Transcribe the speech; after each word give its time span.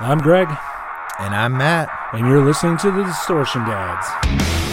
I'm 0.00 0.18
Greg, 0.18 0.48
And 1.20 1.34
I'm 1.34 1.52
Matt. 1.56 1.88
and 2.12 2.26
you're 2.26 2.44
listening 2.44 2.76
to 2.78 2.90
the 2.90 3.04
Distortion 3.04 3.62
Dads. 3.64 4.63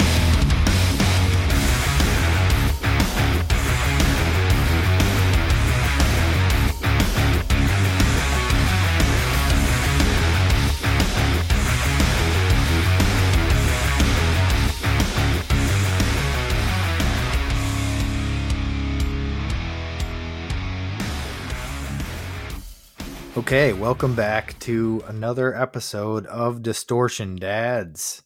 Okay, 23.51 23.73
welcome 23.73 24.15
back 24.15 24.57
to 24.59 25.03
another 25.09 25.53
episode 25.53 26.25
of 26.27 26.63
Distortion 26.63 27.35
Dads. 27.35 28.23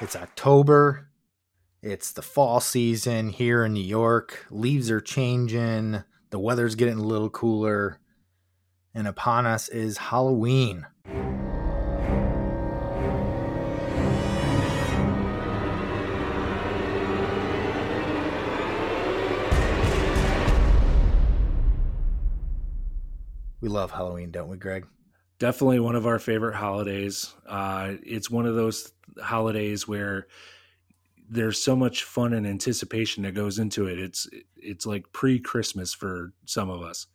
It's 0.00 0.16
October. 0.16 1.08
It's 1.82 2.10
the 2.10 2.22
fall 2.22 2.58
season 2.58 3.28
here 3.28 3.64
in 3.64 3.74
New 3.74 3.80
York. 3.80 4.46
Leaves 4.50 4.90
are 4.90 5.00
changing. 5.00 6.02
The 6.30 6.40
weather's 6.40 6.74
getting 6.74 6.98
a 6.98 7.04
little 7.04 7.30
cooler. 7.30 8.00
And 8.92 9.06
upon 9.06 9.46
us 9.46 9.68
is 9.68 9.98
Halloween. 9.98 10.84
We 23.66 23.72
love 23.72 23.90
Halloween, 23.90 24.30
don't 24.30 24.48
we, 24.48 24.58
Greg? 24.58 24.86
Definitely 25.40 25.80
one 25.80 25.96
of 25.96 26.06
our 26.06 26.20
favorite 26.20 26.54
holidays. 26.54 27.34
Uh, 27.48 27.94
it's 28.04 28.30
one 28.30 28.46
of 28.46 28.54
those 28.54 28.92
holidays 29.20 29.88
where 29.88 30.28
there's 31.28 31.60
so 31.60 31.74
much 31.74 32.04
fun 32.04 32.32
and 32.32 32.46
anticipation 32.46 33.24
that 33.24 33.34
goes 33.34 33.58
into 33.58 33.88
it. 33.88 33.98
It's 33.98 34.28
it's 34.56 34.86
like 34.86 35.10
pre-Christmas 35.10 35.92
for 35.92 36.32
some 36.44 36.70
of 36.70 36.82
us. 36.82 37.08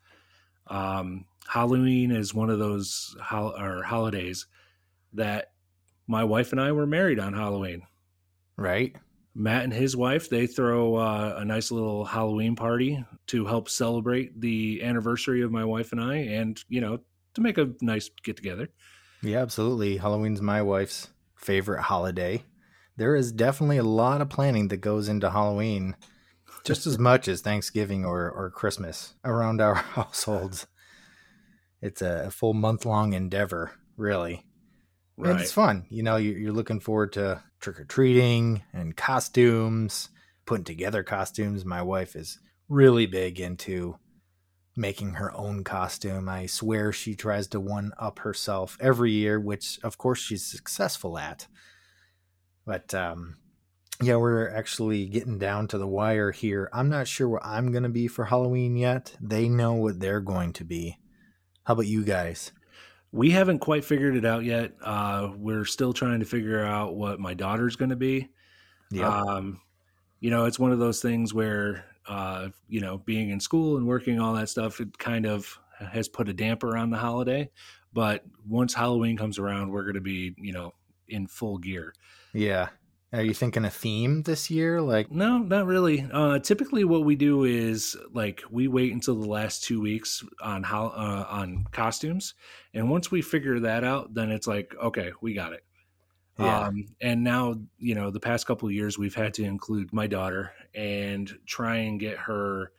Um, 0.68 1.24
Halloween 1.48 2.12
is 2.12 2.34
one 2.34 2.50
of 2.50 2.60
those 2.60 3.16
hol- 3.22 3.56
or 3.58 3.84
holidays 3.84 4.46
that 5.14 5.54
my 6.06 6.26
wife 6.26 6.52
and 6.52 6.60
I 6.60 6.74
were 6.74 6.86
married 6.86 7.18
on 7.18 7.32
Halloween. 7.32 7.84
Right? 8.58 8.98
Matt 9.34 9.64
and 9.64 9.74
his 9.74 9.96
wife 9.96 10.30
they 10.30 10.46
throw 10.48 10.96
uh, 10.96 11.36
a 11.38 11.46
nice 11.46 11.72
little 11.72 12.06
Halloween 12.06 12.56
party 12.56 13.04
to 13.28 13.46
help 13.46 13.70
celebrate 13.70 14.40
the 14.40 14.84
anniversary 14.84 15.42
of 15.42 15.52
my 15.52 15.64
wife 15.64 15.92
and 15.92 16.02
I, 16.02 16.16
and 16.18 16.62
you 16.68 16.82
know 16.82 17.00
to 17.36 17.42
make 17.42 17.58
a 17.58 17.72
nice 17.82 18.10
get 18.24 18.36
together. 18.36 18.70
Yeah, 19.22 19.40
absolutely. 19.40 19.98
Halloween's 19.98 20.42
my 20.42 20.62
wife's 20.62 21.10
favorite 21.36 21.84
holiday. 21.84 22.44
There 22.98 23.16
is 23.16 23.32
definitely 23.32 23.78
a 23.78 23.84
lot 23.84 24.22
of 24.22 24.30
planning 24.30 24.68
that 24.68 24.78
goes 24.78 25.08
into 25.08 25.32
Halloween, 25.32 25.96
just 26.66 26.86
as 26.86 27.00
much 27.00 27.28
as 27.28 27.42
Thanksgiving 27.42 28.04
or, 28.04 28.30
or 28.30 28.52
Christmas 28.52 29.14
around 29.24 29.62
our 29.62 29.76
households. 29.96 30.68
It's 31.82 32.02
a 32.02 32.30
full 32.32 32.54
month 32.54 32.86
long 32.86 33.14
endeavor, 33.14 33.72
really. 33.96 34.46
And 35.18 35.40
it's 35.40 35.52
fun. 35.52 35.86
You 35.90 36.04
know, 36.04 36.16
you're 36.18 36.52
looking 36.52 36.80
forward 36.80 37.14
to 37.14 37.44
trick 37.62 37.80
or 37.80 37.86
treating 37.86 38.64
and 38.74 38.98
costumes, 38.98 40.10
putting 40.46 40.66
together 40.66 41.04
costumes. 41.04 41.64
My 41.64 41.82
wife 41.82 42.16
is 42.16 42.40
really 42.68 43.06
big 43.06 43.40
into 43.40 43.98
making 44.76 45.14
her 45.14 45.36
own 45.36 45.64
costume. 45.64 46.28
I 46.28 46.46
swear 46.46 46.92
she 46.92 47.16
tries 47.16 47.48
to 47.48 47.60
one 47.60 47.92
up 48.00 48.20
herself 48.20 48.78
every 48.82 49.12
year, 49.12 49.40
which 49.40 49.80
of 49.84 49.98
course 49.98 50.20
she's 50.20 50.46
successful 50.46 51.18
at. 51.18 51.48
But 52.66 52.94
um 52.94 53.38
yeah, 54.02 54.16
we're 54.16 54.50
actually 54.50 55.06
getting 55.06 55.38
down 55.38 55.68
to 55.68 55.78
the 55.78 55.88
wire 55.88 56.32
here. 56.32 56.70
I'm 56.74 56.90
not 56.90 57.08
sure 57.08 57.30
what 57.30 57.46
I'm 57.46 57.72
going 57.72 57.84
to 57.84 57.90
be 57.90 58.08
for 58.08 58.26
Halloween 58.26 58.76
yet. 58.76 59.16
They 59.22 59.48
know 59.48 59.74
what 59.74 60.00
they're 60.00 60.22
going 60.22 60.54
to 60.54 60.64
be. 60.64 60.98
How 61.66 61.74
about 61.74 61.86
you 61.86 62.04
guys? 62.04 62.52
We 63.12 63.32
haven't 63.32 63.60
quite 63.60 63.84
figured 63.84 64.16
it 64.16 64.26
out 64.26 64.44
yet. 64.46 64.74
Uh, 64.82 65.32
we're 65.36 65.66
still 65.66 65.94
trying 65.94 66.20
to 66.20 66.26
figure 66.26 66.64
out 66.64 66.96
what 66.96 67.20
my 67.20 67.34
daughter's 67.34 67.76
going 67.76 67.90
to 67.90 67.96
be. 67.96 68.30
Yeah. 68.90 69.10
Um, 69.10 69.62
you 70.20 70.30
know, 70.30 70.46
it's 70.46 70.60
one 70.60 70.72
of 70.72 70.80
those 70.80 71.02
things 71.02 71.34
where, 71.34 71.86
uh, 72.08 72.50
you 72.70 72.80
know, 72.80 73.00
being 73.00 73.30
in 73.30 73.40
school 73.40 73.78
and 73.78 73.86
working 73.86 74.20
all 74.20 74.34
that 74.34 74.50
stuff, 74.50 74.80
it 74.80 74.98
kind 74.98 75.26
of 75.26 75.60
has 75.80 76.08
put 76.08 76.30
a 76.30 76.34
damper 76.34 76.78
on 76.78 76.90
the 76.90 76.98
holiday. 76.98 77.50
But 77.94 78.24
once 78.48 78.74
Halloween 78.74 79.18
comes 79.18 79.40
around, 79.40 79.72
we're 79.72 79.84
going 79.84 79.96
to 79.96 80.02
be, 80.02 80.34
you 80.38 80.54
know, 80.54 80.74
in 81.10 81.28
full 81.28 81.58
gear. 81.58 81.94
yeah. 82.34 82.70
Are 83.14 83.22
you 83.22 83.34
thinking 83.34 83.66
a 83.66 83.70
theme 83.70 84.24
this 84.24 84.50
year? 84.50 84.82
Like, 84.82 85.12
No, 85.12 85.38
not 85.40 85.66
really. 85.66 86.08
Uh, 86.14 86.40
typically, 86.40 86.86
what 86.86 87.04
we 87.04 87.18
do 87.18 87.44
is 87.44 87.98
like 88.14 88.42
we 88.50 88.70
wait 88.70 88.94
until 88.94 89.16
the 89.16 89.28
last 89.28 89.64
two 89.64 89.82
weeks 89.82 90.24
on 90.42 90.64
how 90.64 90.88
uh, 90.88 91.26
on 91.30 91.66
costumes, 91.74 92.36
and 92.74 92.90
once 92.90 93.12
we 93.12 93.22
figure 93.22 93.60
that 93.60 93.84
out, 93.84 94.14
then 94.14 94.32
it's 94.32 94.48
like 94.48 94.74
okay, 94.82 95.12
we 95.22 95.34
got 95.34 95.52
it. 95.52 95.66
yeah. 96.40 96.68
Um, 96.68 96.86
and 97.02 97.22
now, 97.22 97.56
you 97.78 97.96
know, 97.96 98.12
the 98.12 98.20
past 98.22 98.48
couple 98.48 98.70
of 98.70 98.74
years, 98.74 98.98
we've 98.98 99.16
had 99.16 99.34
to 99.36 99.44
include 99.44 99.92
my 99.92 100.08
daughter 100.08 100.54
and 100.74 101.30
try 101.46 101.78
and 101.78 102.00
get 102.00 102.18
her. 102.18 102.72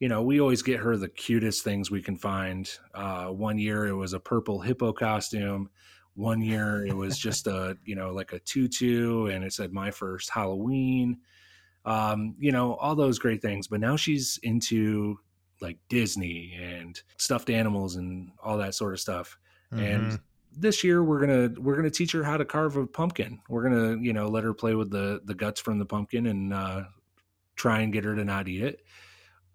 You 0.00 0.08
know, 0.08 0.22
we 0.22 0.40
always 0.40 0.62
get 0.62 0.80
her 0.80 0.96
the 0.96 1.08
cutest 1.08 1.62
things 1.62 1.88
we 1.88 2.02
can 2.02 2.16
find. 2.16 2.68
Uh, 2.94 3.26
one 3.26 3.58
year 3.58 3.86
it 3.86 3.94
was 3.94 4.12
a 4.12 4.20
purple 4.20 4.60
hippo 4.60 4.92
costume. 4.92 5.70
One 6.18 6.42
year 6.42 6.84
it 6.86 6.94
was 6.94 7.18
just 7.18 7.46
a, 7.46 7.78
you 7.84 7.94
know, 7.94 8.12
like 8.12 8.32
a 8.32 8.40
tutu 8.40 9.26
and 9.26 9.44
it 9.44 9.52
said 9.54 9.72
my 9.72 9.90
first 9.92 10.30
Halloween. 10.30 11.22
Um, 11.84 12.36
you 12.38 12.52
know, 12.52 12.74
all 12.76 12.94
those 12.96 13.18
great 13.18 13.40
things. 13.42 13.68
But 13.68 13.80
now 13.80 13.96
she's 13.96 14.38
into 14.42 15.20
like 15.60 15.78
Disney 15.88 16.54
and 16.54 17.00
stuffed 17.18 17.50
animals 17.50 17.96
and 17.96 18.32
all 18.42 18.58
that 18.58 18.74
sort 18.74 18.94
of 18.94 19.00
stuff 19.00 19.38
and 19.76 20.12
Mhm. 20.12 20.22
this 20.52 20.84
year 20.84 21.02
we're 21.02 21.20
gonna 21.20 21.60
we're 21.60 21.76
gonna 21.76 21.90
teach 21.90 22.12
her 22.12 22.22
how 22.24 22.36
to 22.36 22.44
carve 22.44 22.76
a 22.76 22.86
pumpkin 22.86 23.42
we're 23.48 23.62
gonna 23.62 23.96
you 24.00 24.12
know 24.12 24.28
let 24.28 24.44
her 24.44 24.54
play 24.54 24.74
with 24.74 24.90
the 24.90 25.20
the 25.24 25.34
guts 25.34 25.60
from 25.60 25.78
the 25.78 25.84
pumpkin 25.84 26.26
and 26.26 26.52
uh 26.54 26.84
try 27.56 27.80
and 27.80 27.92
get 27.92 28.04
her 28.04 28.14
to 28.16 28.24
not 28.24 28.48
eat 28.48 28.62
it 28.62 28.82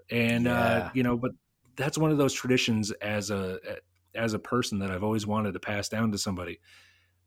and 0.09 0.47
uh 0.47 0.81
you 0.93 1.03
know 1.03 1.17
but 1.17 1.31
that's 1.75 1.97
one 1.97 2.11
of 2.11 2.17
those 2.17 2.33
traditions 2.33 2.91
as 2.93 3.31
a 3.31 3.59
as 4.15 4.33
a 4.33 4.39
person 4.39 4.79
that 4.79 4.91
i've 4.91 5.03
always 5.03 5.25
wanted 5.25 5.53
to 5.53 5.59
pass 5.59 5.89
down 5.89 6.11
to 6.11 6.17
somebody 6.17 6.59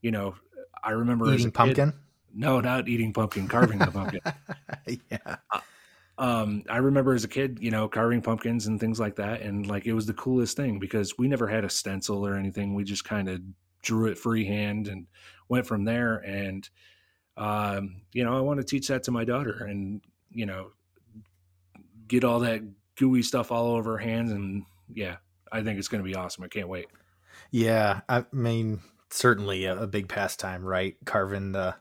you 0.03 0.11
know 0.11 0.35
i 0.83 0.91
remember 0.91 1.27
as 1.27 1.31
a 1.31 1.35
eating 1.35 1.47
kid- 1.47 1.55
pumpkin. 1.55 1.93
no 2.35 2.61
not 2.61 2.89
eating 2.89 3.13
pumpkin 3.13 3.49
carving 3.49 3.79
the 3.79 3.87
pumpkin 3.87 4.21
yeah. 5.11 5.37
um 6.19 6.63
i 6.69 6.79
remember 6.79 7.15
as 7.15 7.25
a 7.25 7.29
kid 7.29 7.59
you 7.61 7.71
know 7.71 7.89
carving 7.89 8.23
pumpkins 8.23 8.67
and 8.67 8.81
things 8.81 9.01
like 9.01 9.17
that 9.17 9.43
and 9.43 9.67
like 9.67 9.87
it 9.87 9.93
was 9.93 10.07
the 10.07 10.15
coolest 10.15 10.57
thing 10.57 10.79
because 10.79 11.17
we 11.19 11.29
never 11.29 11.47
had 11.47 11.65
a 11.65 11.71
stencil 11.71 12.27
or 12.27 12.35
anything 12.35 12.75
we 12.75 12.85
just 12.85 13.05
kind 13.05 13.29
of 13.29 13.41
drew 13.83 14.07
it 14.07 14.19
freehand 14.19 14.89
and 14.89 15.07
went 15.49 15.67
from 15.67 15.85
there 15.85 16.17
and 16.17 16.69
um 17.37 18.03
you 18.13 18.25
know 18.25 18.37
i 18.37 18.41
want 18.41 18.59
to 18.59 18.65
teach 18.65 18.89
that 18.89 19.03
to 19.03 19.11
my 19.11 19.25
daughter 19.25 19.65
and 19.65 20.01
you 20.31 20.47
know 20.47 20.71
get 22.09 22.25
all 22.25 22.41
that 22.41 22.63
gooey 22.97 23.23
stuff 23.23 23.53
all 23.53 23.73
over 23.73 23.93
her 23.93 23.99
hands 23.99 24.33
and 24.33 24.65
yeah 24.93 25.17
i 25.53 25.63
think 25.63 25.79
it's 25.79 25.89
going 25.89 26.03
to 26.03 26.09
be 26.09 26.17
awesome 26.17 26.45
i 26.45 26.49
can't 26.49 26.69
wait 26.69 26.87
Yeah, 27.51 28.01
I 28.09 28.25
mean, 28.33 28.81
certainly 29.11 29.65
a, 29.67 29.83
a 29.83 29.87
big 29.87 30.09
pastime, 30.09 30.65
right? 30.65 30.97
Carving 31.05 31.53
the 31.53 31.77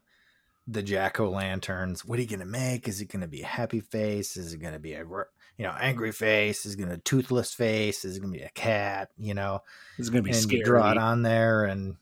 the 0.67 0.81
jack 0.81 1.19
o' 1.19 1.29
lanterns. 1.29 2.03
What 2.03 2.17
are 2.17 2.21
you 2.21 2.27
gonna 2.27 2.45
make? 2.45 2.87
Is 2.87 3.01
it 3.01 3.11
gonna 3.11 3.27
be 3.27 3.41
a 3.41 3.47
happy 3.47 3.79
face? 3.79 4.37
Is 4.37 4.53
it 4.53 4.57
gonna 4.57 4.79
be 4.79 4.93
a 4.93 4.99
you 4.99 5.65
know 5.65 5.75
angry 5.79 6.11
face? 6.11 6.65
Is 6.65 6.73
it 6.73 6.77
be 6.77 6.83
a 6.83 6.97
toothless 6.97 7.53
face? 7.53 8.05
Is 8.05 8.17
it 8.17 8.21
gonna 8.21 8.33
be 8.33 8.41
a 8.41 8.49
cat? 8.49 9.09
You 9.17 9.33
know, 9.33 9.61
it's 9.97 10.09
going 10.09 10.23
to 10.23 10.27
be 10.27 10.31
and 10.31 10.41
scary 10.41 10.59
you 10.59 10.65
draw 10.65 10.91
it 10.91 10.97
on 10.97 11.21
there, 11.21 11.65
and 11.65 11.97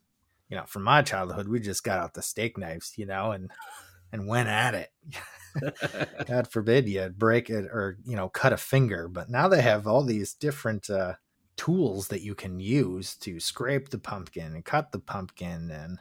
you 0.50 0.58
know, 0.58 0.64
from 0.66 0.84
my 0.84 1.02
childhood, 1.02 1.48
we 1.48 1.60
just 1.60 1.84
got 1.84 2.00
out 2.00 2.14
the 2.14 2.22
steak 2.22 2.58
knives, 2.58 2.94
you 2.96 3.06
know, 3.06 3.32
and 3.32 3.52
and 4.12 4.28
went 4.28 4.48
at 4.48 4.76
it. 4.76 4.92
God 6.26 6.48
forbid 6.48 6.88
you 6.88 7.10
break 7.10 7.50
it 7.50 7.66
or 7.66 7.98
you 8.06 8.16
know 8.16 8.30
cut 8.30 8.54
a 8.54 8.58
finger. 8.58 9.08
But 9.08 9.30
now 9.30 9.48
they 9.48 9.62
have 9.62 9.88
all 9.88 10.04
these 10.04 10.34
different 10.34 10.90
uh, 10.90 11.14
tools 11.63 12.10
that 12.10 12.21
you 12.21 12.36
can 12.36 12.60
use 12.60 13.15
to 13.15 13.39
scrape 13.39 13.89
the 13.89 13.98
pumpkin 13.98 14.54
and 14.54 14.65
cut 14.65 14.92
the 14.92 15.00
pumpkin, 15.00 15.71
and 15.71 16.00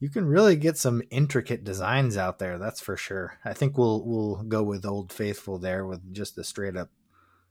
you 0.00 0.10
can 0.10 0.26
really 0.26 0.56
get 0.56 0.76
some 0.76 1.02
intricate 1.10 1.64
designs 1.64 2.16
out 2.16 2.38
there. 2.38 2.58
That's 2.58 2.80
for 2.82 2.96
sure. 2.96 3.38
I 3.44 3.54
think 3.54 3.78
we'll 3.78 4.04
we'll 4.04 4.42
go 4.42 4.62
with 4.62 4.84
Old 4.84 5.12
Faithful 5.12 5.58
there 5.58 5.86
with 5.86 6.12
just 6.12 6.36
a 6.36 6.44
straight 6.44 6.76
up 6.76 6.90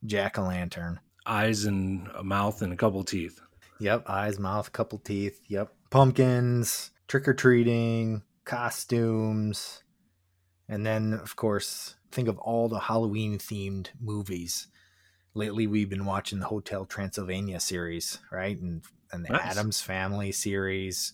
jack 0.06 0.38
o' 0.38 0.44
lantern. 0.44 1.00
eyes 1.26 1.66
and 1.66 2.08
a 2.16 2.24
mouth 2.24 2.62
and 2.62 2.72
a 2.72 2.76
couple 2.76 3.04
teeth 3.04 3.42
Yep, 3.80 4.08
eyes, 4.08 4.38
mouth, 4.40 4.72
couple 4.72 5.00
teeth. 5.00 5.42
Yep, 5.48 5.74
pumpkins, 5.90 6.92
trick 7.08 7.28
or 7.28 7.34
treating, 7.34 8.22
costumes, 8.46 9.84
and 10.70 10.86
then 10.86 11.14
of 11.14 11.36
course 11.36 11.96
think 12.12 12.28
of 12.28 12.38
all 12.38 12.70
the 12.70 12.80
Halloween 12.80 13.38
themed 13.40 13.88
movies 14.00 14.68
lately 15.36 15.68
we've 15.68 15.90
been 15.90 16.06
watching 16.06 16.40
the 16.40 16.48
Hotel 16.48 16.86
Transylvania 16.86 17.60
series, 17.60 18.20
right? 18.32 18.60
And 18.60 18.84
and 19.12 19.24
the 19.24 19.34
Nice. 19.34 19.52
Addams 19.58 19.82
Family 19.82 20.32
series. 20.32 21.14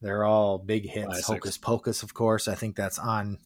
They're 0.00 0.24
all 0.24 0.58
big 0.58 0.88
hits. 0.88 1.06
Classics. 1.06 1.26
Hocus 1.26 1.58
Pocus, 1.58 2.02
of 2.02 2.14
course. 2.14 2.48
I 2.48 2.54
think 2.54 2.76
that's 2.76 2.98
on 2.98 3.38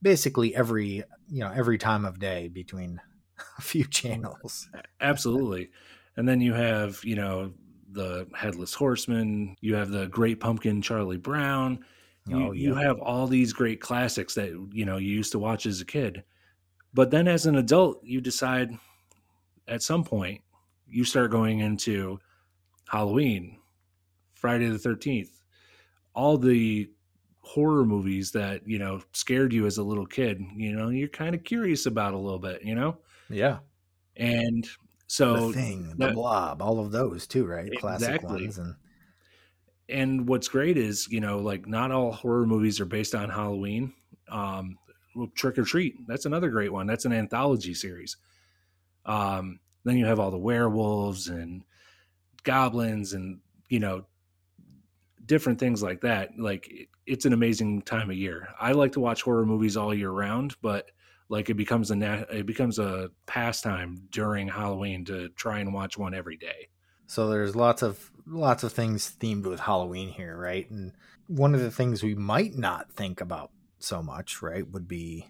basically 0.00 0.54
every 0.54 1.02
you 1.28 1.40
know 1.40 1.52
every 1.52 1.78
time 1.78 2.04
of 2.04 2.20
day 2.20 2.48
between 2.48 3.00
a 3.58 3.62
few 3.62 3.84
channels. 3.84 4.68
Absolutely. 5.00 5.70
And 6.16 6.28
then 6.28 6.40
you 6.40 6.54
have, 6.54 7.04
you 7.04 7.16
know, 7.16 7.52
the 7.90 8.26
Headless 8.34 8.74
Horseman, 8.74 9.56
you 9.60 9.74
have 9.74 9.90
the 9.90 10.06
Great 10.06 10.40
Pumpkin 10.40 10.80
Charlie 10.82 11.18
Brown. 11.18 11.84
You, 12.26 12.48
Oh, 12.48 12.52
you 12.52 12.74
have 12.74 12.98
all 12.98 13.26
these 13.26 13.52
great 13.52 13.80
classics 13.80 14.34
that, 14.34 14.48
you 14.72 14.84
know, 14.84 14.96
you 14.96 15.08
used 15.14 15.32
to 15.32 15.38
watch 15.38 15.66
as 15.66 15.80
a 15.80 15.84
kid. 15.84 16.24
But 16.94 17.10
then 17.10 17.28
as 17.28 17.46
an 17.46 17.56
adult, 17.56 18.02
you 18.02 18.20
decide 18.20 18.70
at 19.68 19.82
some 19.82 20.04
point 20.04 20.40
you 20.88 21.04
start 21.04 21.30
going 21.30 21.60
into 21.60 22.18
Halloween, 22.88 23.58
Friday 24.34 24.68
the 24.68 24.78
13th, 24.78 25.30
all 26.14 26.38
the 26.38 26.90
horror 27.40 27.84
movies 27.84 28.32
that, 28.32 28.66
you 28.66 28.78
know, 28.78 29.00
scared 29.12 29.52
you 29.52 29.66
as 29.66 29.78
a 29.78 29.82
little 29.82 30.06
kid, 30.06 30.40
you 30.54 30.72
know, 30.72 30.88
you're 30.88 31.08
kind 31.08 31.34
of 31.34 31.44
curious 31.44 31.86
about 31.86 32.14
a 32.14 32.18
little 32.18 32.38
bit, 32.38 32.62
you 32.62 32.74
know? 32.74 32.98
Yeah. 33.28 33.58
And 34.16 34.66
so 35.06 35.48
the 35.48 35.52
thing, 35.52 35.88
the 35.90 36.06
that- 36.06 36.14
blob, 36.14 36.62
all 36.62 36.80
of 36.80 36.90
those 36.92 37.26
too, 37.26 37.46
right? 37.46 37.70
Classic 37.78 38.22
ones. 38.22 38.58
And 38.58 38.74
and 39.88 40.28
what's 40.28 40.48
great 40.48 40.76
is 40.76 41.08
you 41.08 41.20
know 41.20 41.38
like 41.38 41.66
not 41.66 41.92
all 41.92 42.12
horror 42.12 42.46
movies 42.46 42.80
are 42.80 42.86
based 42.86 43.14
on 43.14 43.28
halloween 43.30 43.92
um 44.28 44.76
trick 45.34 45.56
or 45.58 45.64
treat 45.64 45.94
that's 46.06 46.26
another 46.26 46.50
great 46.50 46.72
one 46.72 46.86
that's 46.86 47.04
an 47.04 47.12
anthology 47.12 47.72
series 47.72 48.16
um 49.06 49.60
then 49.84 49.96
you 49.96 50.04
have 50.04 50.20
all 50.20 50.30
the 50.30 50.38
werewolves 50.38 51.28
and 51.28 51.62
goblins 52.42 53.12
and 53.12 53.38
you 53.68 53.80
know 53.80 54.04
different 55.24 55.58
things 55.58 55.82
like 55.82 56.02
that. 56.02 56.30
Like 56.38 56.68
it, 56.70 56.88
it's 57.06 57.24
an 57.24 57.32
amazing 57.32 57.82
time 57.82 58.10
of 58.10 58.16
year. 58.16 58.48
I 58.60 58.72
like 58.72 58.92
to 58.92 59.00
watch 59.00 59.22
horror 59.22 59.46
movies 59.46 59.76
all 59.76 59.94
year 59.94 60.10
round 60.10 60.54
but 60.60 60.90
like 61.28 61.50
it 61.50 61.54
becomes 61.54 61.90
a 61.90 62.26
it 62.30 62.46
becomes 62.46 62.78
a 62.78 63.10
pastime 63.26 64.02
during 64.10 64.46
halloween 64.46 65.04
to 65.04 65.28
try 65.30 65.58
and 65.58 65.72
watch 65.72 65.96
one 65.98 66.14
every 66.14 66.36
day. 66.36 66.68
So 67.06 67.28
there's 67.28 67.54
lots 67.54 67.82
of 67.82 68.10
lots 68.26 68.62
of 68.62 68.72
things 68.72 69.14
themed 69.20 69.46
with 69.46 69.60
Halloween 69.60 70.08
here, 70.08 70.36
right? 70.36 70.68
And 70.70 70.92
one 71.28 71.54
of 71.54 71.60
the 71.60 71.70
things 71.70 72.02
we 72.02 72.14
might 72.14 72.54
not 72.56 72.92
think 72.92 73.20
about 73.20 73.50
so 73.78 74.02
much, 74.02 74.42
right, 74.42 74.68
would 74.68 74.88
be 74.88 75.26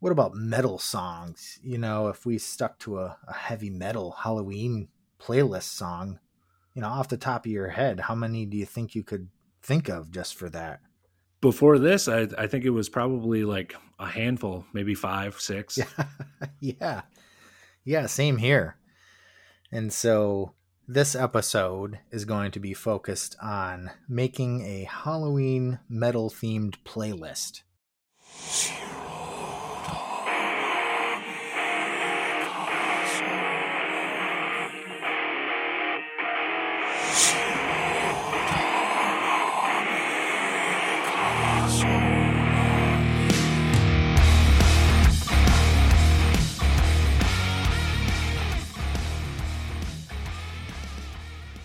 what 0.00 0.12
about 0.12 0.34
metal 0.34 0.78
songs? 0.78 1.58
You 1.62 1.78
know, 1.78 2.08
if 2.08 2.24
we 2.24 2.38
stuck 2.38 2.78
to 2.80 2.98
a, 2.98 3.16
a 3.26 3.34
heavy 3.34 3.70
metal 3.70 4.12
Halloween 4.22 4.88
playlist 5.20 5.64
song, 5.64 6.18
you 6.74 6.82
know, 6.82 6.88
off 6.88 7.08
the 7.08 7.16
top 7.16 7.46
of 7.46 7.52
your 7.52 7.68
head, 7.68 8.00
how 8.00 8.14
many 8.14 8.46
do 8.46 8.56
you 8.56 8.66
think 8.66 8.94
you 8.94 9.02
could 9.02 9.28
think 9.62 9.88
of 9.88 10.10
just 10.10 10.34
for 10.34 10.48
that? 10.50 10.80
before 11.40 11.78
this 11.78 12.08
I, 12.08 12.26
I 12.36 12.46
think 12.46 12.64
it 12.64 12.70
was 12.70 12.88
probably 12.88 13.44
like 13.44 13.74
a 13.98 14.08
handful 14.08 14.64
maybe 14.72 14.94
five 14.94 15.40
six 15.40 15.78
Yeah. 15.78 16.04
yeah. 16.60 17.02
Yeah, 17.84 18.04
same 18.04 18.36
here. 18.36 18.76
And 19.72 19.90
so 19.90 20.52
this 20.86 21.14
episode 21.14 22.00
is 22.10 22.26
going 22.26 22.50
to 22.50 22.60
be 22.60 22.74
focused 22.74 23.34
on 23.40 23.90
making 24.06 24.60
a 24.60 24.84
Halloween 24.84 25.78
metal 25.88 26.28
themed 26.28 26.76
playlist. 26.84 27.62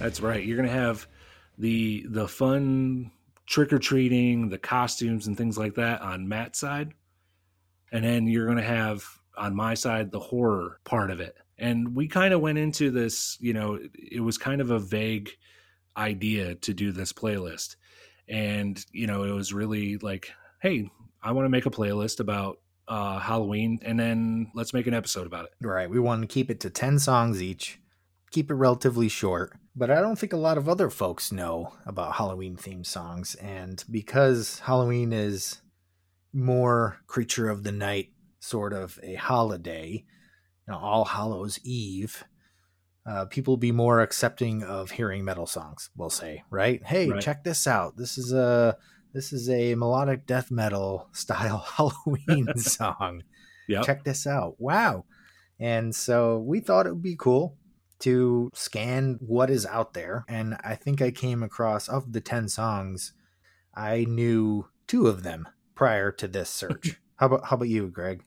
That's 0.03 0.19
right. 0.19 0.43
You're 0.43 0.57
gonna 0.57 0.67
have 0.67 1.07
the 1.57 2.05
the 2.09 2.27
fun 2.27 3.09
trick 3.45 3.71
or 3.71 3.79
treating, 3.79 4.49
the 4.49 4.57
costumes 4.57 5.27
and 5.27 5.37
things 5.37 5.57
like 5.57 5.75
that 5.75 6.01
on 6.01 6.27
Matt's 6.27 6.59
side, 6.59 6.93
and 7.89 8.03
then 8.03 8.27
you're 8.27 8.45
gonna 8.45 8.61
have 8.61 9.05
on 9.37 9.55
my 9.55 9.75
side 9.75 10.11
the 10.11 10.19
horror 10.19 10.81
part 10.83 11.09
of 11.09 11.21
it. 11.21 11.37
And 11.57 11.95
we 11.95 12.09
kind 12.09 12.33
of 12.33 12.41
went 12.41 12.57
into 12.57 12.91
this. 12.91 13.37
You 13.39 13.53
know, 13.53 13.79
it 13.93 14.19
was 14.19 14.37
kind 14.37 14.59
of 14.59 14.71
a 14.71 14.79
vague 14.79 15.29
idea 15.95 16.55
to 16.55 16.73
do 16.73 16.91
this 16.91 17.13
playlist, 17.13 17.77
and 18.27 18.85
you 18.91 19.07
know, 19.07 19.23
it 19.23 19.31
was 19.31 19.53
really 19.53 19.99
like, 19.99 20.33
hey, 20.61 20.91
I 21.21 21.31
want 21.31 21.45
to 21.45 21.49
make 21.49 21.65
a 21.65 21.71
playlist 21.71 22.19
about 22.19 22.57
uh 22.89 23.19
Halloween, 23.19 23.79
and 23.83 23.97
then 23.97 24.51
let's 24.53 24.73
make 24.73 24.85
an 24.85 24.93
episode 24.93 25.27
about 25.27 25.45
it. 25.45 25.51
Right. 25.65 25.89
We 25.89 26.01
want 26.01 26.23
to 26.23 26.27
keep 26.27 26.51
it 26.51 26.59
to 26.59 26.69
10 26.69 26.99
songs 26.99 27.41
each, 27.41 27.79
keep 28.31 28.51
it 28.51 28.55
relatively 28.55 29.07
short. 29.07 29.53
But 29.75 29.89
I 29.89 30.01
don't 30.01 30.17
think 30.19 30.33
a 30.33 30.37
lot 30.37 30.57
of 30.57 30.69
other 30.69 30.89
folks 30.89 31.31
know 31.31 31.73
about 31.85 32.15
Halloween 32.15 32.55
themed 32.57 32.85
songs. 32.85 33.33
And 33.35 33.83
because 33.89 34.59
Halloween 34.59 35.11
is 35.11 35.61
more 36.31 36.97
creature 37.07 37.49
of 37.49 37.63
the 37.63 37.71
night, 37.71 38.09
sort 38.39 38.73
of 38.73 38.99
a 39.01 39.15
holiday, 39.15 40.05
you 40.67 40.71
know, 40.73 40.77
All 40.77 41.05
Hallows 41.05 41.59
Eve, 41.63 42.23
uh, 43.05 43.25
people 43.25 43.53
will 43.53 43.57
be 43.59 43.71
more 43.71 43.99
accepting 44.01 44.63
of 44.63 44.91
hearing 44.91 45.25
metal 45.25 45.45
songs, 45.47 45.89
we'll 45.97 46.09
say, 46.09 46.43
right? 46.49 46.81
Hey, 46.85 47.09
Right. 47.09 47.21
check 47.21 47.43
this 47.43 47.67
out. 47.67 47.97
This 47.97 48.17
is 48.17 48.31
a. 48.31 48.77
This 49.13 49.31
is 49.31 49.47
a 49.47 49.75
melodic 49.75 50.25
death 50.25 50.49
metal 50.49 51.07
style 51.13 51.59
Halloween 51.77 52.47
song 52.57 53.21
Yeah. 53.67 53.81
check 53.81 54.03
this 54.03 54.25
out. 54.25 54.55
Wow. 54.59 55.05
And 55.59 55.93
so 55.95 56.39
we 56.39 56.61
thought 56.61 56.87
it 56.87 56.93
would 56.93 57.03
be 57.03 57.15
cool 57.15 57.55
to 58.03 58.49
scan 58.53 59.17
what 59.21 59.49
is 59.49 59.65
out 59.65 59.93
there. 59.93 60.25
And 60.29 60.55
I 60.63 60.75
think 60.75 61.01
I 61.01 61.11
came 61.11 61.43
across, 61.43 61.89
of 61.89 62.13
the 62.13 62.21
10 62.21 62.49
songs, 62.49 63.13
I 63.75 64.05
knew 64.05 64.67
two 64.87 65.07
of 65.07 65.23
them 65.23 65.47
prior 65.75 66.11
to 66.13 66.27
this 66.27 66.49
search. 66.49 66.99
how 67.17 67.27
about 67.27 67.45
how 67.45 67.55
about 67.57 67.69
you, 67.69 67.87
Greg? 67.89 68.23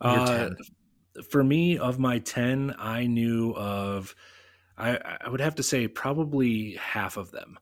Uh, 0.00 0.50
10. 0.50 0.56
for 1.30 1.44
me 1.44 1.76
of 1.78 1.98
my 1.98 2.18
10 2.20 2.74
i 2.78 3.06
knew 3.06 3.52
of 3.54 4.14
i 4.78 4.96
i 5.20 5.28
would 5.28 5.40
have 5.40 5.54
to 5.56 5.62
say 5.62 5.86
probably 5.88 6.74
half 6.76 7.16
of 7.18 7.30
them 7.32 7.58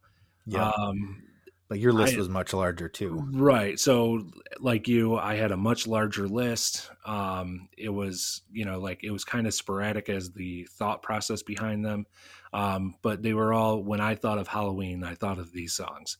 Yeah. 0.47 0.71
um 0.71 1.23
but 1.69 1.79
your 1.79 1.93
list 1.93 2.15
I- 2.15 2.19
was 2.19 2.29
much 2.29 2.53
larger 2.53 2.89
too. 2.89 3.27
right 3.33 3.79
so 3.79 4.29
like 4.61 4.89
you 4.89 5.17
i 5.17 5.35
had 5.35 5.53
a 5.53 5.57
much 5.57 5.87
larger 5.87 6.29
list 6.29 6.91
um 7.07 7.69
it 7.77 7.89
was 7.89 8.43
you 8.53 8.65
know 8.65 8.79
like 8.81 9.03
it 9.05 9.11
was 9.11 9.25
kind 9.25 9.47
of 9.47 9.55
sporadic 9.55 10.09
as 10.09 10.33
the 10.33 10.65
thought 10.73 11.03
process 11.03 11.43
behind 11.43 11.85
them 11.85 12.07
um 12.53 12.95
but 13.03 13.23
they 13.23 13.35
were 13.35 13.53
all 13.53 13.83
when 13.83 14.01
i 14.01 14.15
thought 14.15 14.39
of 14.39 14.49
halloween 14.49 15.03
i 15.05 15.15
thought 15.15 15.39
of 15.39 15.53
these 15.53 15.73
songs 15.75 16.19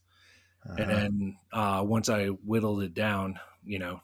and 0.77 0.91
Uh-huh. 0.91 0.91
then 0.91 1.37
uh 1.53 1.83
once 1.87 2.09
i 2.09 2.27
whittled 2.27 2.83
it 2.83 2.95
down 2.95 3.39
you 3.65 3.79
know 3.79 4.01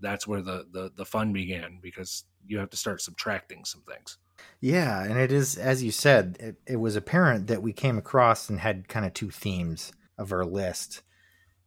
that's 0.00 0.26
where 0.26 0.42
the 0.42 0.66
the, 0.72 0.90
the 0.96 1.04
fun 1.04 1.32
began 1.32 1.78
because 1.82 2.24
you 2.46 2.58
have 2.58 2.70
to 2.70 2.76
start 2.76 3.00
subtracting 3.02 3.64
some 3.64 3.82
things 3.82 4.18
Yeah, 4.60 5.04
and 5.04 5.18
it 5.18 5.32
is 5.32 5.56
as 5.58 5.82
you 5.82 5.90
said, 5.90 6.36
it, 6.40 6.56
it 6.66 6.76
was 6.76 6.96
apparent 6.96 7.46
that 7.48 7.62
we 7.62 7.72
came 7.72 7.98
across 7.98 8.48
and 8.50 8.60
had 8.60 8.88
kind 8.88 9.04
of 9.06 9.14
two 9.14 9.30
themes 9.30 9.92
of 10.20 10.32
our 10.32 10.44
list. 10.44 11.02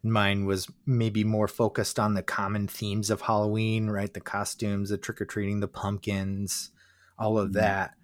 Mine 0.03 0.45
was 0.45 0.69
maybe 0.85 1.23
more 1.25 1.47
focused 1.49 1.99
on 1.99 2.13
the 2.13 2.23
common 2.23 2.67
themes 2.69 3.09
of 3.09 3.21
Halloween, 3.21 3.89
right? 3.89 4.13
The 4.13 4.21
costumes, 4.21 4.89
the 4.89 4.97
trick 4.97 5.21
or 5.21 5.25
treating, 5.25 5.59
the 5.61 5.67
pumpkins, 5.67 6.71
all 7.17 7.37
of 7.37 7.49
Mhm. 7.51 7.53
that. 7.53 7.95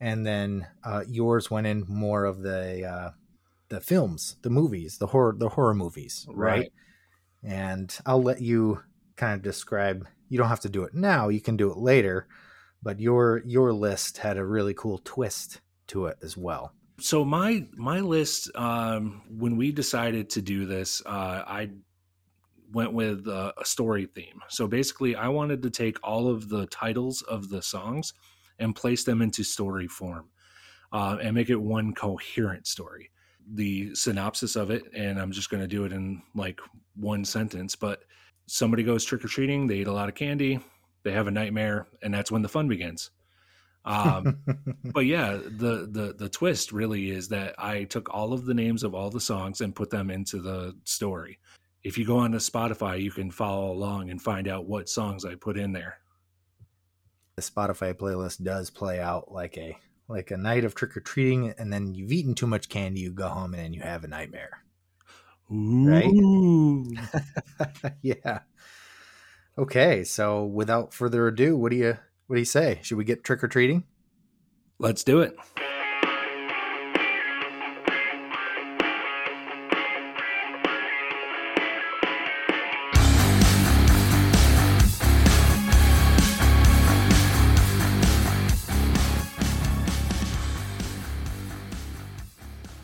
And 0.00 0.26
then 0.26 0.66
uh, 0.84 1.04
yours 1.08 1.50
went 1.50 1.66
in 1.66 1.84
more 1.88 2.24
of 2.24 2.42
the 2.42 2.84
uh, 2.84 3.10
the 3.68 3.80
films, 3.80 4.36
the 4.42 4.50
movies, 4.50 4.98
the 4.98 5.08
horror 5.08 5.34
the 5.36 5.50
horror 5.50 5.74
movies, 5.74 6.26
right? 6.34 6.70
Right. 6.70 6.72
And 7.42 7.96
I'll 8.06 8.22
let 8.22 8.40
you 8.42 8.82
kind 9.16 9.34
of 9.34 9.42
describe. 9.42 10.06
You 10.28 10.38
don't 10.38 10.48
have 10.48 10.60
to 10.60 10.68
do 10.68 10.84
it 10.84 10.94
now. 10.94 11.28
You 11.28 11.40
can 11.40 11.56
do 11.56 11.70
it 11.70 11.78
later 11.78 12.28
but 12.82 13.00
your 13.00 13.42
your 13.44 13.72
list 13.72 14.18
had 14.18 14.36
a 14.36 14.44
really 14.44 14.74
cool 14.74 15.00
twist 15.04 15.60
to 15.88 16.06
it 16.06 16.18
as 16.22 16.36
well. 16.36 16.72
So 16.98 17.24
my 17.24 17.66
my 17.74 18.00
list 18.00 18.50
um 18.56 19.22
when 19.28 19.56
we 19.56 19.70
decided 19.72 20.30
to 20.30 20.40
do 20.40 20.64
this 20.66 21.02
uh 21.06 21.42
i 21.46 21.68
went 22.72 22.92
with 22.92 23.28
uh, 23.28 23.52
a 23.58 23.64
story 23.64 24.06
theme. 24.06 24.40
So 24.48 24.66
basically 24.66 25.16
i 25.16 25.28
wanted 25.28 25.62
to 25.62 25.70
take 25.70 25.98
all 26.02 26.28
of 26.28 26.48
the 26.48 26.66
titles 26.66 27.22
of 27.22 27.48
the 27.48 27.62
songs 27.62 28.12
and 28.58 28.74
place 28.74 29.04
them 29.04 29.22
into 29.22 29.44
story 29.44 29.86
form 29.86 30.30
uh, 30.92 31.18
and 31.22 31.34
make 31.34 31.50
it 31.50 31.56
one 31.56 31.94
coherent 31.94 32.66
story. 32.66 33.10
The 33.54 33.94
synopsis 33.94 34.56
of 34.56 34.70
it 34.70 34.82
and 34.94 35.20
i'm 35.20 35.30
just 35.30 35.50
going 35.50 35.60
to 35.62 35.68
do 35.68 35.84
it 35.84 35.92
in 35.92 36.22
like 36.34 36.60
one 36.96 37.24
sentence 37.24 37.76
but 37.76 38.02
somebody 38.46 38.82
goes 38.82 39.04
trick-or-treating 39.04 39.68
they 39.68 39.76
eat 39.76 39.86
a 39.86 39.92
lot 39.92 40.08
of 40.08 40.16
candy 40.16 40.58
they 41.04 41.12
have 41.12 41.28
a 41.28 41.30
nightmare 41.30 41.86
and 42.02 42.12
that's 42.12 42.32
when 42.32 42.42
the 42.42 42.48
fun 42.48 42.66
begins 42.66 43.10
Um, 43.86 44.38
but 44.84 45.06
yeah, 45.06 45.38
the 45.42 45.88
the 45.90 46.14
the 46.18 46.28
twist 46.28 46.72
really 46.72 47.10
is 47.10 47.28
that 47.28 47.54
I 47.58 47.84
took 47.84 48.12
all 48.12 48.32
of 48.32 48.44
the 48.44 48.54
names 48.54 48.82
of 48.82 48.94
all 48.94 49.10
the 49.10 49.20
songs 49.20 49.60
and 49.60 49.74
put 49.74 49.90
them 49.90 50.10
into 50.10 50.40
the 50.40 50.76
story. 50.84 51.38
If 51.84 51.96
you 51.96 52.04
go 52.04 52.18
onto 52.18 52.38
Spotify, 52.38 53.00
you 53.00 53.12
can 53.12 53.30
follow 53.30 53.70
along 53.70 54.10
and 54.10 54.20
find 54.20 54.48
out 54.48 54.66
what 54.66 54.88
songs 54.88 55.24
I 55.24 55.36
put 55.36 55.56
in 55.56 55.72
there. 55.72 55.98
The 57.36 57.42
Spotify 57.42 57.94
playlist 57.94 58.42
does 58.42 58.70
play 58.70 58.98
out 58.98 59.30
like 59.30 59.56
a 59.56 59.78
like 60.08 60.30
a 60.30 60.36
night 60.36 60.64
of 60.64 60.74
trick 60.74 60.96
or 60.96 61.00
treating, 61.00 61.54
and 61.58 61.72
then 61.72 61.94
you've 61.94 62.12
eaten 62.12 62.34
too 62.34 62.46
much 62.46 62.68
candy, 62.68 63.00
you 63.00 63.12
go 63.12 63.28
home 63.28 63.54
and 63.54 63.62
then 63.62 63.72
you 63.72 63.82
have 63.82 64.04
a 64.04 64.08
nightmare. 64.08 64.62
Ooh. 65.52 66.84
Right? 66.92 67.92
yeah. 68.02 68.40
Okay, 69.58 70.04
so 70.04 70.44
without 70.44 70.92
further 70.92 71.26
ado, 71.28 71.56
what 71.56 71.70
do 71.70 71.76
you 71.76 71.98
what 72.26 72.34
do 72.36 72.40
you 72.40 72.44
say? 72.44 72.80
Should 72.82 72.98
we 72.98 73.04
get 73.04 73.22
trick 73.22 73.44
or 73.44 73.48
treating? 73.48 73.84
Let's 74.78 75.04
do 75.04 75.20
it. 75.20 75.36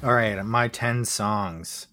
All 0.04 0.14
right, 0.14 0.42
my 0.44 0.66
10 0.66 1.04
songs. 1.04 1.87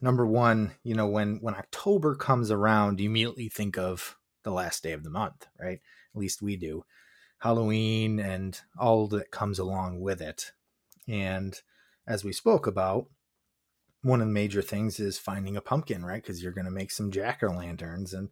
Number 0.00 0.26
1, 0.26 0.72
you 0.84 0.94
know, 0.94 1.06
when 1.06 1.38
when 1.40 1.54
October 1.54 2.14
comes 2.14 2.50
around, 2.50 3.00
you 3.00 3.08
immediately 3.08 3.48
think 3.48 3.76
of 3.78 4.16
the 4.42 4.50
last 4.50 4.82
day 4.82 4.92
of 4.92 5.02
the 5.02 5.10
month, 5.10 5.46
right? 5.58 5.80
Least 6.18 6.42
we 6.42 6.56
do. 6.56 6.84
Halloween 7.38 8.18
and 8.18 8.60
all 8.78 9.06
that 9.08 9.30
comes 9.30 9.58
along 9.58 10.00
with 10.00 10.20
it. 10.20 10.52
And 11.06 11.58
as 12.06 12.24
we 12.24 12.32
spoke 12.32 12.66
about, 12.66 13.06
one 14.02 14.20
of 14.20 14.26
the 14.26 14.32
major 14.32 14.62
things 14.62 15.00
is 15.00 15.18
finding 15.18 15.56
a 15.56 15.60
pumpkin, 15.60 16.04
right? 16.04 16.22
Because 16.22 16.42
you're 16.42 16.52
going 16.52 16.64
to 16.64 16.70
make 16.70 16.90
some 16.90 17.10
jack 17.10 17.42
o' 17.42 17.48
lanterns, 17.48 18.14
and 18.14 18.28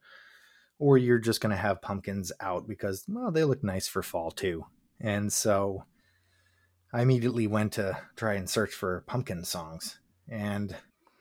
or 0.78 0.98
you're 0.98 1.18
just 1.18 1.40
going 1.40 1.50
to 1.50 1.56
have 1.56 1.82
pumpkins 1.82 2.32
out 2.40 2.68
because 2.68 3.04
well, 3.08 3.30
they 3.30 3.44
look 3.44 3.64
nice 3.64 3.88
for 3.88 4.02
fall 4.02 4.30
too. 4.30 4.64
And 5.00 5.32
so 5.32 5.84
I 6.92 7.02
immediately 7.02 7.46
went 7.46 7.72
to 7.74 7.98
try 8.16 8.34
and 8.34 8.48
search 8.48 8.72
for 8.72 9.04
pumpkin 9.06 9.44
songs, 9.44 9.98
and 10.28 10.74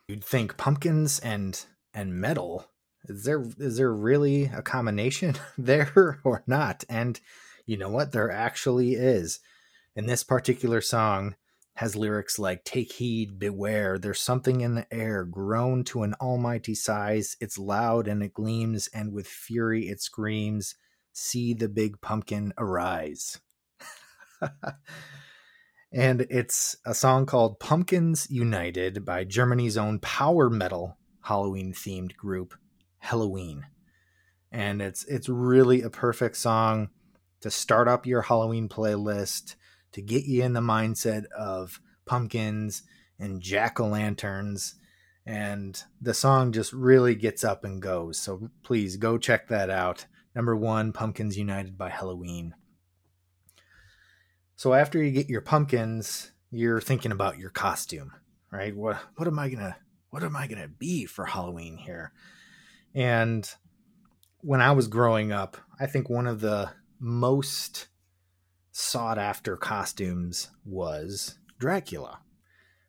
you'd 0.07 0.23
think 0.23 0.57
pumpkins 0.57 1.19
and 1.19 1.63
and 1.93 2.13
metal 2.13 2.69
is 3.07 3.23
there 3.23 3.43
is 3.57 3.77
there 3.77 3.93
really 3.93 4.45
a 4.45 4.61
combination 4.61 5.35
there 5.57 6.19
or 6.23 6.43
not? 6.47 6.83
And 6.89 7.19
you 7.65 7.77
know 7.77 7.89
what? 7.89 8.11
There 8.11 8.31
actually 8.31 8.93
is. 8.93 9.39
And 9.95 10.09
this 10.09 10.23
particular 10.23 10.81
song 10.81 11.35
has 11.75 11.95
lyrics 11.95 12.39
like 12.39 12.63
Take 12.63 12.93
heed, 12.93 13.37
beware, 13.37 13.97
there's 13.97 14.21
something 14.21 14.61
in 14.61 14.75
the 14.75 14.93
air, 14.93 15.25
grown 15.25 15.83
to 15.85 16.03
an 16.03 16.13
almighty 16.21 16.75
size. 16.75 17.35
It's 17.41 17.57
loud 17.57 18.07
and 18.07 18.23
it 18.23 18.33
gleams, 18.33 18.87
and 18.93 19.11
with 19.11 19.27
fury 19.27 19.89
it 19.89 20.01
screams, 20.01 20.75
See 21.17 21.53
the 21.53 21.69
big 21.69 22.01
pumpkin 22.01 22.53
arise. 22.57 23.39
and 25.93 26.27
it's 26.29 26.75
a 26.85 26.93
song 26.93 27.25
called 27.25 27.59
Pumpkins 27.59 28.29
United 28.29 29.05
by 29.05 29.23
Germany's 29.23 29.77
own 29.77 29.99
power 29.99 30.49
metal 30.49 30.97
Halloween 31.21 31.73
themed 31.73 32.17
group 32.17 32.53
Halloween. 33.05 33.65
And 34.51 34.81
it's 34.81 35.03
it's 35.05 35.29
really 35.29 35.81
a 35.81 35.89
perfect 35.89 36.37
song 36.37 36.89
to 37.41 37.51
start 37.51 37.87
up 37.87 38.05
your 38.05 38.23
Halloween 38.23 38.69
playlist, 38.69 39.55
to 39.91 40.01
get 40.01 40.25
you 40.25 40.43
in 40.43 40.53
the 40.53 40.61
mindset 40.61 41.25
of 41.37 41.79
pumpkins 42.05 42.83
and 43.19 43.41
jack 43.41 43.79
o' 43.79 43.87
lanterns. 43.87 44.75
And 45.25 45.81
the 45.99 46.13
song 46.13 46.51
just 46.51 46.71
really 46.71 47.15
gets 47.15 47.43
up 47.43 47.63
and 47.63 47.81
goes. 47.81 48.19
So 48.19 48.49
please 48.63 48.97
go 48.97 49.17
check 49.17 49.47
that 49.47 49.69
out. 49.69 50.05
Number 50.35 50.55
one, 50.55 50.91
Pumpkins 50.91 51.37
United 51.37 51.77
by 51.77 51.89
Halloween. 51.89 52.53
So 54.55 54.73
after 54.73 55.01
you 55.01 55.11
get 55.11 55.29
your 55.29 55.41
pumpkins, 55.41 56.31
you're 56.51 56.81
thinking 56.81 57.11
about 57.11 57.39
your 57.39 57.49
costume, 57.49 58.13
right? 58.51 58.75
What 58.75 58.97
what 59.15 59.27
am 59.27 59.39
I 59.39 59.49
gonna 59.49 59.77
what 60.09 60.23
am 60.23 60.35
I 60.35 60.47
gonna 60.47 60.67
be 60.67 61.05
for 61.05 61.25
Halloween 61.25 61.77
here? 61.77 62.13
And 62.95 63.47
when 64.39 64.61
I 64.61 64.71
was 64.71 64.87
growing 64.87 65.33
up, 65.33 65.57
I 65.79 65.85
think 65.85 66.09
one 66.09 66.27
of 66.27 66.39
the 66.39 66.71
most 66.97 67.87
sought 68.71 69.17
after 69.17 69.57
costumes 69.57 70.49
was 70.65 71.37
Dracula. 71.59 72.19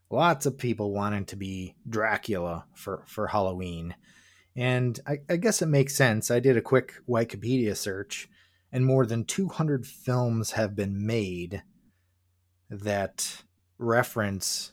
Lots 0.09 0.47
of 0.47 0.59
people 0.59 0.93
wanted 0.93 1.27
to 1.29 1.37
be 1.37 1.75
Dracula 1.89 2.67
for, 2.75 3.03
for 3.07 3.27
Halloween. 3.27 3.97
And 4.55 4.99
I, 5.07 5.19
I 5.29 5.37
guess 5.37 5.61
it 5.61 5.67
makes 5.67 5.97
sense. 5.97 6.31
I 6.31 6.39
did 6.39 6.57
a 6.57 6.63
quick 6.63 6.95
Wikipedia 7.09 7.77
search, 7.77 8.29
and 8.71 8.87
more 8.87 9.05
than 9.05 9.25
200 9.25 9.87
films 9.87 10.53
have 10.53 10.77
been 10.77 11.05
made 11.05 11.63
that 12.71 13.43
reference 13.79 14.73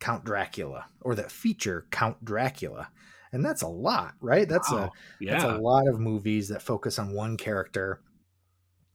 Count 0.00 0.24
Dracula 0.24 0.86
or 1.00 1.16
that 1.16 1.32
feature 1.32 1.86
Count 1.90 2.24
Dracula 2.24 2.90
and 3.32 3.44
that's 3.44 3.62
a 3.62 3.68
lot, 3.68 4.14
right? 4.20 4.48
That's 4.48 4.70
wow. 4.70 4.78
a 4.78 4.90
yeah. 5.20 5.32
that's 5.32 5.44
a 5.44 5.58
lot 5.58 5.88
of 5.88 6.00
movies 6.00 6.48
that 6.48 6.62
focus 6.62 6.98
on 6.98 7.12
one 7.12 7.36
character, 7.36 8.00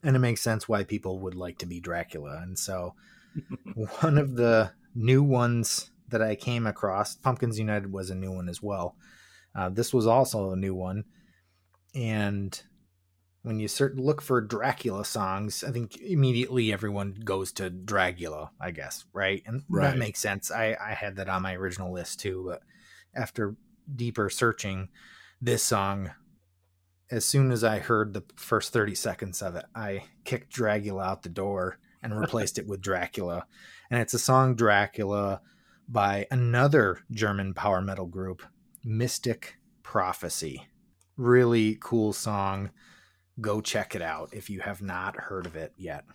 and 0.04 0.16
it 0.16 0.20
makes 0.20 0.42
sense 0.42 0.68
why 0.68 0.84
people 0.84 1.20
would 1.20 1.36
like 1.36 1.58
to 1.60 1.66
be 1.66 1.80
Dracula. 1.80 2.40
And 2.42 2.58
so, 2.58 2.96
one 4.02 4.18
of 4.18 4.36
the 4.36 4.72
new 4.96 5.24
ones 5.24 5.92
that 6.10 6.22
I 6.22 6.36
came 6.36 6.68
across, 6.68 7.16
Pumpkins 7.16 7.60
United 7.60 7.92
was 7.92 8.10
a 8.10 8.16
new 8.16 8.32
one 8.32 8.50
as 8.50 8.62
well. 8.62 8.96
Uh, 9.56 9.70
this 9.70 9.94
was 9.94 10.08
also 10.08 10.52
a 10.52 10.56
new 10.56 10.74
one, 10.76 11.06
and 11.94 12.62
when 13.44 13.60
you 13.60 13.68
cert- 13.68 14.00
look 14.00 14.22
for 14.22 14.40
Dracula 14.42 15.04
songs, 15.04 15.64
I 15.64 15.72
think 15.72 15.98
immediately 15.98 16.72
everyone 16.72 17.14
goes 17.26 17.52
to 17.54 17.70
Dracula, 17.70 18.52
I 18.60 18.72
guess, 18.72 19.04
right? 19.14 19.44
And 19.46 19.64
right. 19.70 19.92
that 19.92 19.98
makes 19.98 20.20
sense. 20.20 20.50
I, 20.50 20.78
I 20.82 20.94
had 20.94 21.18
that 21.18 21.28
on 21.28 21.42
my 21.42 21.54
original 21.56 21.94
list 21.94 22.22
too, 22.22 22.46
but 22.48 22.62
after 23.14 23.56
deeper 23.94 24.30
searching, 24.30 24.90
this 25.42 25.64
song, 25.64 26.12
as 27.12 27.26
soon 27.26 27.52
as 27.52 27.64
I 27.64 27.80
heard 27.80 28.14
the 28.14 28.24
first 28.36 28.74
30 28.74 28.96
seconds 28.96 29.42
of 29.42 29.56
it, 29.56 29.66
I 29.76 30.06
kicked 30.24 30.52
Dracula 30.52 31.04
out 31.04 31.24
the 31.24 31.30
door 31.30 31.78
and 32.02 32.20
replaced 32.20 32.58
it 32.58 32.68
with 32.68 32.82
Dracula. 32.82 33.46
And 33.92 34.02
it's 34.02 34.14
a 34.14 34.20
song 34.20 34.56
Dracula 34.56 35.42
by 35.88 36.28
another 36.32 37.00
German 37.12 37.54
power 37.54 37.82
metal 37.82 38.06
group, 38.06 38.42
Mystic 38.84 39.58
Prophecy. 39.84 40.68
Really 41.18 41.78
cool 41.82 42.14
song. 42.14 42.72
Go 43.40 43.62
check 43.62 43.96
it 43.96 44.02
out 44.02 44.30
if 44.34 44.50
you 44.50 44.62
have 44.62 44.82
not 44.82 45.16
heard 45.16 45.46
of 45.46 45.56
it 45.56 45.74
yet. 45.78 46.06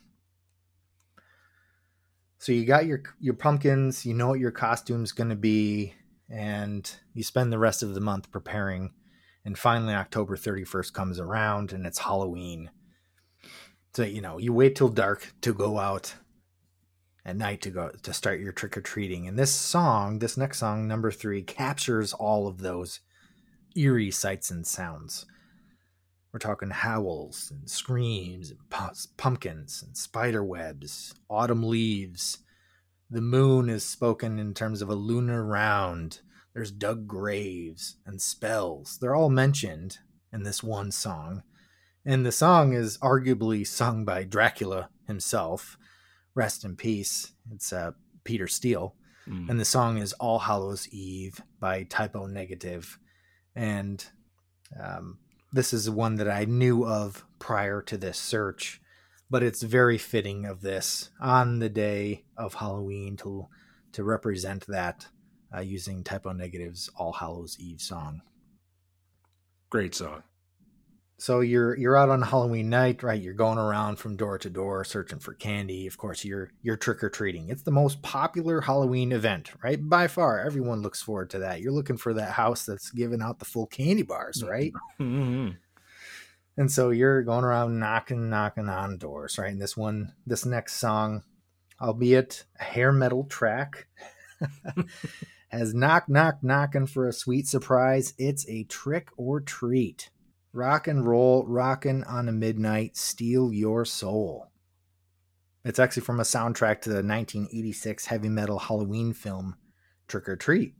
So 2.38 2.52
you 2.52 2.64
got 2.64 2.86
your 2.86 3.02
your 3.20 3.34
pumpkins, 3.34 4.06
you 4.06 4.14
know 4.14 4.28
what 4.28 4.40
your 4.40 4.52
costume's 4.52 5.12
going 5.12 5.30
to 5.30 5.36
be 5.36 5.94
and 6.30 6.90
you 7.14 7.22
spend 7.22 7.52
the 7.52 7.58
rest 7.58 7.82
of 7.82 7.94
the 7.94 8.00
month 8.00 8.30
preparing 8.30 8.92
and 9.44 9.58
finally 9.58 9.94
october 9.94 10.36
31st 10.36 10.92
comes 10.92 11.18
around 11.18 11.72
and 11.72 11.86
it's 11.86 12.00
halloween. 12.00 12.70
So 13.94 14.02
you 14.02 14.20
know 14.20 14.38
you 14.38 14.52
wait 14.52 14.76
till 14.76 14.88
dark 14.88 15.34
to 15.40 15.54
go 15.54 15.78
out 15.78 16.14
at 17.24 17.36
night 17.36 17.60
to 17.62 17.70
go 17.70 17.90
to 17.90 18.12
start 18.12 18.40
your 18.40 18.52
trick-or-treating. 18.52 19.26
And 19.26 19.38
this 19.38 19.52
song 19.52 20.18
this 20.18 20.36
next 20.36 20.58
song 20.58 20.86
number 20.86 21.10
three 21.10 21.42
captures 21.42 22.12
all 22.12 22.46
of 22.46 22.58
those 22.58 23.00
eerie 23.76 24.10
sights 24.10 24.50
and 24.50 24.66
sounds. 24.66 25.26
We're 26.32 26.38
talking 26.38 26.70
howls 26.70 27.50
and 27.50 27.68
screams 27.70 28.50
and 28.50 28.58
pumpkins 29.16 29.82
and 29.82 29.96
spider 29.96 30.44
webs 30.44 31.14
autumn 31.30 31.62
leaves 31.62 32.38
the 33.10 33.20
moon 33.20 33.68
is 33.68 33.84
spoken 33.84 34.38
in 34.38 34.54
terms 34.54 34.82
of 34.82 34.88
a 34.88 34.94
lunar 34.94 35.44
round. 35.44 36.20
There's 36.54 36.70
dug 36.70 37.06
graves 37.06 37.96
and 38.04 38.20
spells. 38.20 38.98
They're 39.00 39.14
all 39.14 39.30
mentioned 39.30 39.98
in 40.32 40.42
this 40.42 40.62
one 40.62 40.90
song. 40.90 41.42
And 42.04 42.24
the 42.24 42.32
song 42.32 42.72
is 42.72 42.98
arguably 42.98 43.66
sung 43.66 44.04
by 44.04 44.24
Dracula 44.24 44.90
himself. 45.06 45.78
Rest 46.34 46.64
in 46.64 46.76
peace. 46.76 47.32
It's 47.52 47.72
uh, 47.72 47.92
Peter 48.24 48.46
Steele. 48.46 48.94
Mm. 49.28 49.50
And 49.50 49.60
the 49.60 49.64
song 49.64 49.98
is 49.98 50.12
All 50.14 50.38
Hallows 50.38 50.88
Eve 50.88 51.40
by 51.60 51.84
Type 51.84 52.16
O 52.16 52.26
Negative. 52.26 52.98
And 53.54 54.04
um, 54.82 55.18
this 55.52 55.72
is 55.72 55.88
one 55.88 56.16
that 56.16 56.30
I 56.30 56.44
knew 56.44 56.84
of 56.84 57.24
prior 57.38 57.82
to 57.82 57.96
this 57.96 58.18
search 58.18 58.80
but 59.30 59.42
it's 59.42 59.62
very 59.62 59.98
fitting 59.98 60.44
of 60.44 60.60
this 60.60 61.10
on 61.20 61.58
the 61.58 61.68
day 61.68 62.24
of 62.36 62.54
Halloween 62.54 63.16
to 63.18 63.46
to 63.92 64.04
represent 64.04 64.66
that 64.66 65.06
uh, 65.54 65.60
using 65.60 66.04
Type 66.04 66.26
O 66.26 66.32
Negative's 66.32 66.90
All 66.96 67.12
Hallows 67.12 67.56
Eve 67.58 67.80
song. 67.80 68.22
Great 69.70 69.94
song. 69.94 70.22
So 71.20 71.40
you're 71.40 71.76
you're 71.76 71.96
out 71.96 72.10
on 72.10 72.22
Halloween 72.22 72.70
night, 72.70 73.02
right? 73.02 73.20
You're 73.20 73.34
going 73.34 73.58
around 73.58 73.96
from 73.96 74.16
door 74.16 74.38
to 74.38 74.48
door 74.48 74.84
searching 74.84 75.18
for 75.18 75.34
candy. 75.34 75.88
Of 75.88 75.98
course, 75.98 76.24
you're 76.24 76.52
you're 76.62 76.76
trick 76.76 77.02
or 77.02 77.10
treating. 77.10 77.48
It's 77.48 77.64
the 77.64 77.72
most 77.72 78.00
popular 78.02 78.60
Halloween 78.60 79.10
event, 79.10 79.50
right? 79.62 79.78
By 79.80 80.06
far, 80.06 80.38
everyone 80.38 80.80
looks 80.80 81.02
forward 81.02 81.30
to 81.30 81.40
that. 81.40 81.60
You're 81.60 81.72
looking 81.72 81.96
for 81.96 82.14
that 82.14 82.30
house 82.30 82.64
that's 82.64 82.92
giving 82.92 83.20
out 83.20 83.40
the 83.40 83.44
full 83.44 83.66
candy 83.66 84.02
bars, 84.02 84.42
right? 84.44 84.72
Mm-hmm. 85.00 85.54
And 86.58 86.72
so 86.72 86.90
you're 86.90 87.22
going 87.22 87.44
around 87.44 87.78
knocking, 87.78 88.28
knocking 88.28 88.68
on 88.68 88.98
doors, 88.98 89.38
right? 89.38 89.52
And 89.52 89.62
this 89.62 89.76
one, 89.76 90.12
this 90.26 90.44
next 90.44 90.74
song, 90.74 91.22
albeit 91.80 92.46
a 92.58 92.64
hair 92.64 92.90
metal 92.90 93.22
track, 93.22 93.86
has 95.50 95.72
knock, 95.72 96.08
knock, 96.08 96.38
knocking 96.42 96.88
for 96.88 97.06
a 97.06 97.12
sweet 97.12 97.46
surprise. 97.46 98.12
It's 98.18 98.44
a 98.48 98.64
trick 98.64 99.08
or 99.16 99.40
treat. 99.40 100.10
Rock 100.52 100.88
and 100.88 101.06
roll, 101.06 101.46
rockin' 101.46 102.02
on 102.02 102.28
a 102.28 102.32
midnight, 102.32 102.96
steal 102.96 103.52
your 103.52 103.84
soul. 103.84 104.50
It's 105.64 105.78
actually 105.78 106.02
from 106.02 106.18
a 106.18 106.24
soundtrack 106.24 106.80
to 106.82 106.88
the 106.88 106.96
1986 106.96 108.06
heavy 108.06 108.28
metal 108.28 108.58
Halloween 108.58 109.12
film 109.12 109.54
Trick 110.08 110.28
or 110.28 110.34
Treat, 110.34 110.74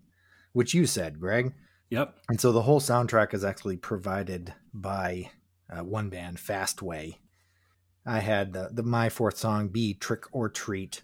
which 0.55 0.75
you 0.75 0.87
said, 0.87 1.21
Greg. 1.21 1.55
Yep. 1.91 2.17
And 2.31 2.41
so 2.41 2.51
the 2.51 2.63
whole 2.63 2.81
soundtrack 2.81 3.33
is 3.33 3.45
actually 3.45 3.77
provided 3.77 4.53
by 4.75 5.31
uh, 5.71 5.85
one 5.85 6.09
band, 6.09 6.39
Fastway. 6.39 7.17
I 8.07 8.21
had 8.21 8.53
the, 8.53 8.71
the 8.73 8.83
my 8.83 9.09
fourth 9.09 9.37
song 9.37 9.69
be 9.69 9.95
Trick 9.95 10.25
or 10.33 10.49
Treat, 10.49 11.03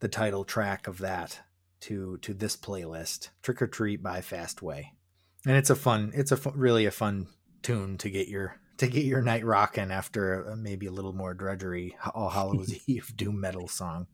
the 0.00 0.08
title 0.08 0.44
track 0.44 0.86
of 0.86 0.98
that 0.98 1.40
to 1.80 2.18
to 2.18 2.34
this 2.34 2.56
playlist, 2.56 3.28
Trick 3.42 3.62
or 3.62 3.66
Treat 3.66 4.02
by 4.02 4.20
Fastway. 4.20 4.86
And 5.46 5.56
it's 5.56 5.70
a 5.70 5.76
fun, 5.76 6.12
it's 6.14 6.32
a 6.32 6.36
really 6.50 6.86
a 6.86 6.90
fun 6.90 7.28
tune 7.62 7.98
to 7.98 8.10
get 8.10 8.28
your 8.28 8.60
to 8.78 8.86
get 8.88 9.04
your 9.04 9.22
night 9.22 9.44
rocking 9.44 9.90
after 9.90 10.50
uh, 10.50 10.56
maybe 10.56 10.86
a 10.86 10.92
little 10.92 11.12
more 11.12 11.34
drudgery 11.34 11.96
All 12.14 12.30
Hallows 12.30 12.74
Eve 12.86 13.12
doom 13.16 13.40
metal 13.40 13.68
song. 13.68 14.06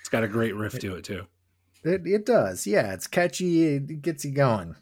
It's 0.00 0.08
got 0.08 0.24
a 0.24 0.28
great 0.28 0.54
riff 0.54 0.78
to 0.78 0.96
it 0.96 1.04
too. 1.04 1.26
It 1.82 2.06
it 2.06 2.24
does, 2.24 2.66
yeah. 2.66 2.94
It's 2.94 3.06
catchy. 3.06 3.64
It 3.64 4.00
gets 4.02 4.24
you 4.24 4.32
going. 4.32 4.76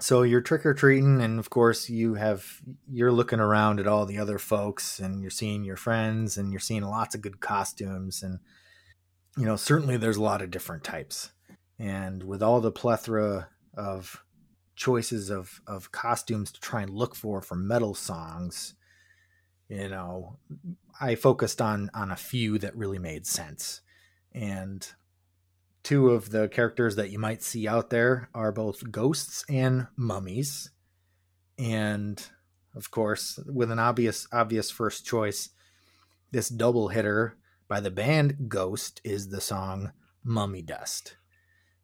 So 0.00 0.22
you're 0.22 0.40
trick 0.40 0.64
or 0.64 0.72
treating, 0.72 1.20
and 1.20 1.38
of 1.38 1.50
course 1.50 1.90
you 1.90 2.14
have 2.14 2.62
you're 2.88 3.12
looking 3.12 3.38
around 3.38 3.80
at 3.80 3.86
all 3.86 4.06
the 4.06 4.18
other 4.18 4.38
folks, 4.38 4.98
and 4.98 5.20
you're 5.20 5.30
seeing 5.30 5.62
your 5.62 5.76
friends, 5.76 6.38
and 6.38 6.50
you're 6.50 6.60
seeing 6.60 6.82
lots 6.82 7.14
of 7.14 7.20
good 7.20 7.40
costumes, 7.40 8.22
and 8.22 8.38
you 9.36 9.44
know 9.44 9.56
certainly 9.56 9.96
there's 9.96 10.16
a 10.16 10.22
lot 10.22 10.40
of 10.40 10.50
different 10.50 10.84
types, 10.84 11.32
and 11.78 12.22
with 12.22 12.42
all 12.42 12.60
the 12.60 12.72
plethora 12.72 13.48
of 13.76 14.24
choices 14.74 15.28
of 15.28 15.60
of 15.66 15.92
costumes 15.92 16.50
to 16.52 16.60
try 16.60 16.80
and 16.80 16.94
look 16.94 17.14
for 17.14 17.42
for 17.42 17.54
metal 17.54 17.94
songs, 17.94 18.74
you 19.68 19.88
know, 19.88 20.38
I 20.98 21.14
focused 21.14 21.60
on 21.60 21.90
on 21.92 22.10
a 22.10 22.16
few 22.16 22.58
that 22.58 22.74
really 22.74 22.98
made 22.98 23.26
sense, 23.26 23.82
and 24.32 24.86
two 25.82 26.10
of 26.10 26.30
the 26.30 26.48
characters 26.48 26.96
that 26.96 27.10
you 27.10 27.18
might 27.18 27.42
see 27.42 27.66
out 27.66 27.90
there 27.90 28.28
are 28.34 28.52
both 28.52 28.90
ghosts 28.90 29.44
and 29.48 29.86
mummies. 29.96 30.70
And 31.58 32.22
of 32.74 32.90
course 32.90 33.38
with 33.46 33.70
an 33.70 33.78
obvious 33.78 34.26
obvious 34.32 34.70
first 34.70 35.04
choice 35.04 35.50
this 36.30 36.48
double 36.48 36.88
hitter 36.88 37.36
by 37.68 37.80
the 37.80 37.90
band 37.90 38.48
ghost 38.48 39.00
is 39.02 39.28
the 39.28 39.40
song 39.40 39.92
mummy 40.22 40.62
dust. 40.62 41.16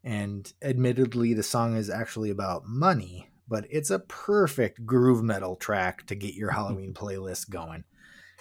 And 0.04 0.52
admittedly 0.62 1.34
the 1.34 1.42
song 1.42 1.76
is 1.76 1.90
actually 1.90 2.30
about 2.30 2.66
money 2.66 3.30
but 3.48 3.66
it's 3.70 3.90
a 3.90 4.00
perfect 4.00 4.84
groove 4.84 5.22
metal 5.22 5.56
track 5.56 6.06
to 6.06 6.14
get 6.14 6.34
your 6.34 6.50
halloween 6.50 6.94
playlist 6.94 7.48
going. 7.48 7.84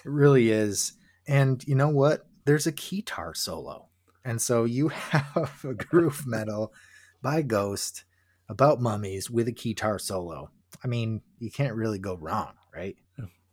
It 0.03 0.09
really 0.09 0.51
is. 0.51 0.93
And 1.27 1.63
you 1.67 1.75
know 1.75 1.89
what? 1.89 2.27
There's 2.45 2.67
a 2.67 2.71
guitar 2.71 3.33
solo 3.33 3.89
and 4.25 4.41
so 4.41 4.65
you 4.65 4.87
have 4.89 5.63
a 5.63 5.73
groove 5.73 6.25
metal 6.27 6.73
by 7.21 7.43
Ghost 7.43 8.03
about 8.49 8.81
mummies 8.81 9.29
with 9.29 9.47
a 9.47 9.51
guitar 9.51 9.99
solo. 9.99 10.49
I 10.83 10.87
mean, 10.87 11.21
you 11.39 11.49
can't 11.49 11.75
really 11.75 11.99
go 11.99 12.15
wrong, 12.15 12.53
right? 12.73 12.95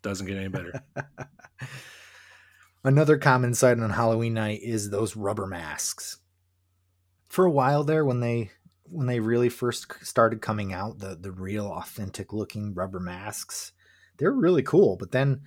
Doesn't 0.03 0.27
get 0.27 0.37
any 0.37 0.49
better. 0.49 0.83
Another 2.85 3.17
common 3.17 3.55
sight 3.55 3.79
on 3.79 3.91
Halloween 3.91 4.35
night 4.35 4.61
is 4.63 4.91
those 4.91 5.15
rubber 5.15 5.47
masks. 5.47 6.19
For 7.29 7.45
a 7.45 7.51
while 7.51 7.85
there 7.85 8.05
when 8.05 8.19
they 8.21 8.51
when 8.85 9.07
they 9.07 9.21
really 9.21 9.49
first 9.49 10.05
started 10.05 10.43
coming 10.43 10.73
out, 10.73 10.99
the 10.99 11.17
the 11.17 11.31
real 11.31 11.67
authentic 11.67 12.33
looking 12.33 12.75
rubber 12.75 12.99
masks, 12.99 13.73
they're 14.19 14.33
really 14.33 14.63
cool, 14.63 14.97
but 14.97 15.13
then 15.13 15.43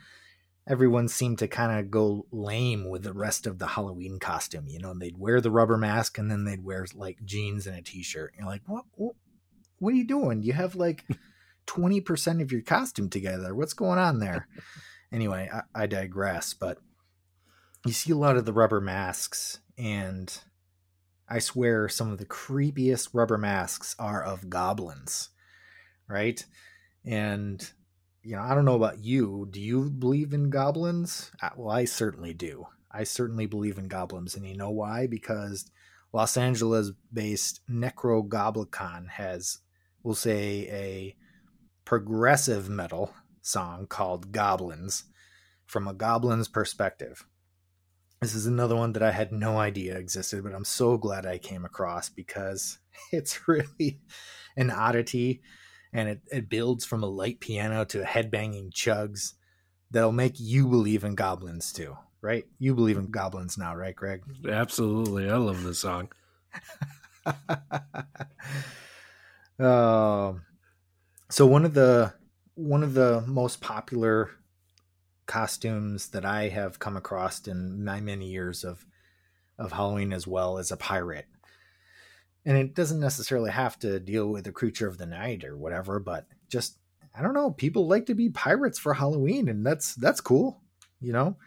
everyone 0.67 1.07
seemed 1.07 1.39
to 1.39 1.47
kind 1.47 1.79
of 1.79 1.91
go 1.91 2.25
lame 2.31 2.89
with 2.89 3.03
the 3.03 3.13
rest 3.13 3.45
of 3.45 3.59
the 3.59 3.67
Halloween 3.67 4.19
costume. 4.19 4.67
You 4.67 4.79
know, 4.79 4.93
they'd 4.93 5.17
wear 5.17 5.41
the 5.41 5.51
rubber 5.51 5.77
mask 5.77 6.17
and 6.17 6.29
then 6.29 6.43
they'd 6.43 6.63
wear 6.63 6.85
like 6.95 7.23
jeans 7.23 7.67
and 7.67 7.77
a 7.77 7.81
t-shirt. 7.81 8.33
You're 8.37 8.47
like, 8.47 8.61
what? 8.65 8.85
What, 8.95 9.15
what 9.79 9.93
are 9.93 9.97
you 9.97 10.07
doing? 10.07 10.41
You 10.41 10.53
have 10.53 10.75
like 10.75 11.05
twenty 11.65 12.01
percent 12.01 12.41
of 12.41 12.51
your 12.51 12.61
costume 12.61 13.09
together. 13.09 13.53
What's 13.53 13.73
going 13.73 13.99
on 13.99 14.19
there? 14.19 14.47
anyway, 15.11 15.49
I, 15.53 15.83
I 15.83 15.85
digress. 15.85 16.53
But 16.53 16.79
you 17.85 17.91
see 17.91 18.11
a 18.11 18.17
lot 18.17 18.37
of 18.37 18.45
the 18.45 18.53
rubber 18.53 18.81
masks, 18.81 19.59
and 19.77 20.35
I 21.27 21.39
swear 21.39 21.89
some 21.89 22.11
of 22.11 22.17
the 22.17 22.25
creepiest 22.25 23.09
rubber 23.13 23.37
masks 23.37 23.95
are 23.99 24.23
of 24.23 24.49
goblins, 24.49 25.29
right? 26.07 26.43
And 27.03 27.69
you 28.25 28.35
know, 28.35 28.41
I 28.41 28.55
don't 28.55 28.65
know 28.65 28.75
about 28.75 29.03
you. 29.03 29.47
Do 29.51 29.61
you 29.61 29.89
believe 29.91 30.33
in 30.33 30.49
goblins? 30.49 31.31
Uh, 31.41 31.49
Well, 31.55 31.75
I 31.75 31.85
certainly 31.85 32.33
do. 32.33 32.65
I 32.91 33.03
certainly 33.03 33.45
believe 33.45 33.77
in 33.77 33.87
goblins. 33.87 34.35
And 34.35 34.45
you 34.47 34.57
know 34.57 34.71
why? 34.71 35.05
Because 35.05 35.69
Los 36.11 36.35
Angeles 36.35 36.91
based 37.13 37.61
Necrogoblikon 37.69 39.09
has, 39.09 39.59
we'll 40.01 40.15
say, 40.15 40.67
a 40.71 41.15
progressive 41.85 42.67
metal 42.67 43.13
song 43.41 43.85
called 43.85 44.31
Goblins 44.31 45.03
from 45.67 45.87
a 45.87 45.93
goblin's 45.93 46.47
perspective. 46.47 47.27
This 48.21 48.33
is 48.33 48.47
another 48.47 48.75
one 48.75 48.93
that 48.93 49.03
I 49.03 49.11
had 49.11 49.31
no 49.31 49.59
idea 49.59 49.97
existed, 49.97 50.43
but 50.43 50.55
I'm 50.55 50.65
so 50.65 50.97
glad 50.97 51.27
I 51.27 51.37
came 51.37 51.63
across 51.63 52.09
because 52.09 52.79
it's 53.11 53.47
really 53.47 53.99
an 54.57 54.71
oddity 54.71 55.41
and 55.95 56.09
it, 56.09 56.21
it 56.29 56.49
builds 56.49 56.83
from 56.83 57.03
a 57.03 57.07
light 57.07 57.39
piano 57.39 57.85
to 57.85 58.03
headbanging 58.03 58.69
chugs 58.71 59.33
that'll 59.91 60.11
make 60.11 60.37
you 60.37 60.67
believe 60.67 61.05
in 61.05 61.15
goblins 61.15 61.71
too, 61.71 61.95
right? 62.21 62.43
You 62.59 62.75
believe 62.75 62.97
in 62.97 63.11
goblins 63.11 63.57
now, 63.57 63.73
right, 63.73 63.95
Greg? 63.95 64.21
Absolutely. 64.47 65.29
I 65.29 65.37
love 65.37 65.63
this 65.63 65.79
song. 65.79 66.09
um, 69.57 70.41
so 71.29 71.45
one 71.45 71.63
of 71.63 71.73
the 71.73 72.13
one 72.55 72.83
of 72.83 72.93
the 72.93 73.23
most 73.25 73.61
popular 73.61 74.31
costumes 75.27 76.09
that 76.09 76.25
I 76.25 76.49
have 76.49 76.77
come 76.77 76.97
across 76.97 77.47
in 77.47 77.85
my 77.85 78.01
many 78.01 78.27
years 78.27 78.65
of 78.65 78.85
of 79.57 79.71
Halloween 79.71 80.11
as 80.11 80.27
well 80.27 80.57
as 80.57 80.71
a 80.71 80.77
pirate. 80.77 81.27
And 82.45 82.57
it 82.57 82.75
doesn't 82.75 82.99
necessarily 82.99 83.51
have 83.51 83.79
to 83.79 83.99
deal 83.99 84.29
with 84.29 84.45
a 84.47 84.51
creature 84.51 84.87
of 84.87 84.97
the 84.97 85.05
night 85.07 85.43
or 85.43 85.57
whatever, 85.57 85.99
but 85.99 86.27
just 86.49 86.77
I 87.17 87.21
don't 87.21 87.33
know, 87.33 87.51
people 87.51 87.87
like 87.87 88.05
to 88.07 88.13
be 88.13 88.29
pirates 88.29 88.77
for 88.77 88.93
Halloween 88.93 89.47
and 89.49 89.65
that's 89.65 89.95
that's 89.95 90.21
cool, 90.21 90.61
you 90.99 91.13
know. 91.13 91.37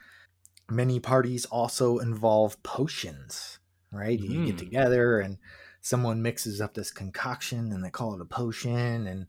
Many 0.70 1.00
parties 1.00 1.44
also 1.46 1.98
involve 1.98 2.62
potions, 2.62 3.58
right? 3.90 4.18
You 4.18 4.44
get 4.44 4.56
Mm. 4.56 4.58
together 4.58 5.20
and 5.20 5.38
someone 5.80 6.22
mixes 6.22 6.60
up 6.60 6.74
this 6.74 6.90
concoction 6.90 7.72
and 7.72 7.84
they 7.84 7.90
call 7.90 8.14
it 8.14 8.20
a 8.20 8.24
potion 8.24 9.06
and 9.06 9.26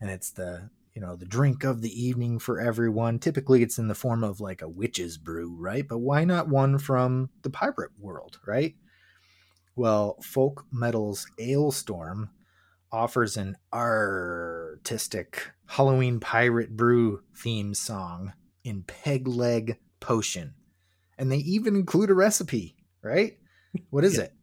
and 0.00 0.10
it's 0.10 0.30
the 0.32 0.70
you 0.94 1.00
know 1.00 1.16
the 1.16 1.26
drink 1.26 1.64
of 1.64 1.80
the 1.80 2.02
evening 2.02 2.38
for 2.38 2.60
everyone 2.60 3.18
typically 3.18 3.62
it's 3.62 3.78
in 3.78 3.88
the 3.88 3.94
form 3.94 4.24
of 4.24 4.40
like 4.40 4.62
a 4.62 4.68
witch's 4.68 5.16
brew 5.16 5.54
right 5.58 5.86
but 5.88 5.98
why 5.98 6.24
not 6.24 6.48
one 6.48 6.78
from 6.78 7.30
the 7.42 7.50
pirate 7.50 7.92
world 7.98 8.38
right 8.46 8.74
well 9.76 10.16
folk 10.22 10.66
metal's 10.72 11.26
Alestorm 11.38 12.28
offers 12.90 13.36
an 13.36 13.56
artistic 13.72 15.52
halloween 15.66 16.20
pirate 16.20 16.76
brew 16.76 17.22
theme 17.34 17.72
song 17.74 18.32
in 18.64 18.82
peg 18.82 19.26
leg 19.26 19.78
potion. 20.00 20.54
And 21.18 21.30
they 21.32 21.38
even 21.38 21.76
include 21.76 22.10
a 22.10 22.14
recipe 22.14 22.76
right? 23.02 23.38
What 23.90 24.04
is 24.04 24.16
Yeah. 24.16 24.24
it? 24.24 24.34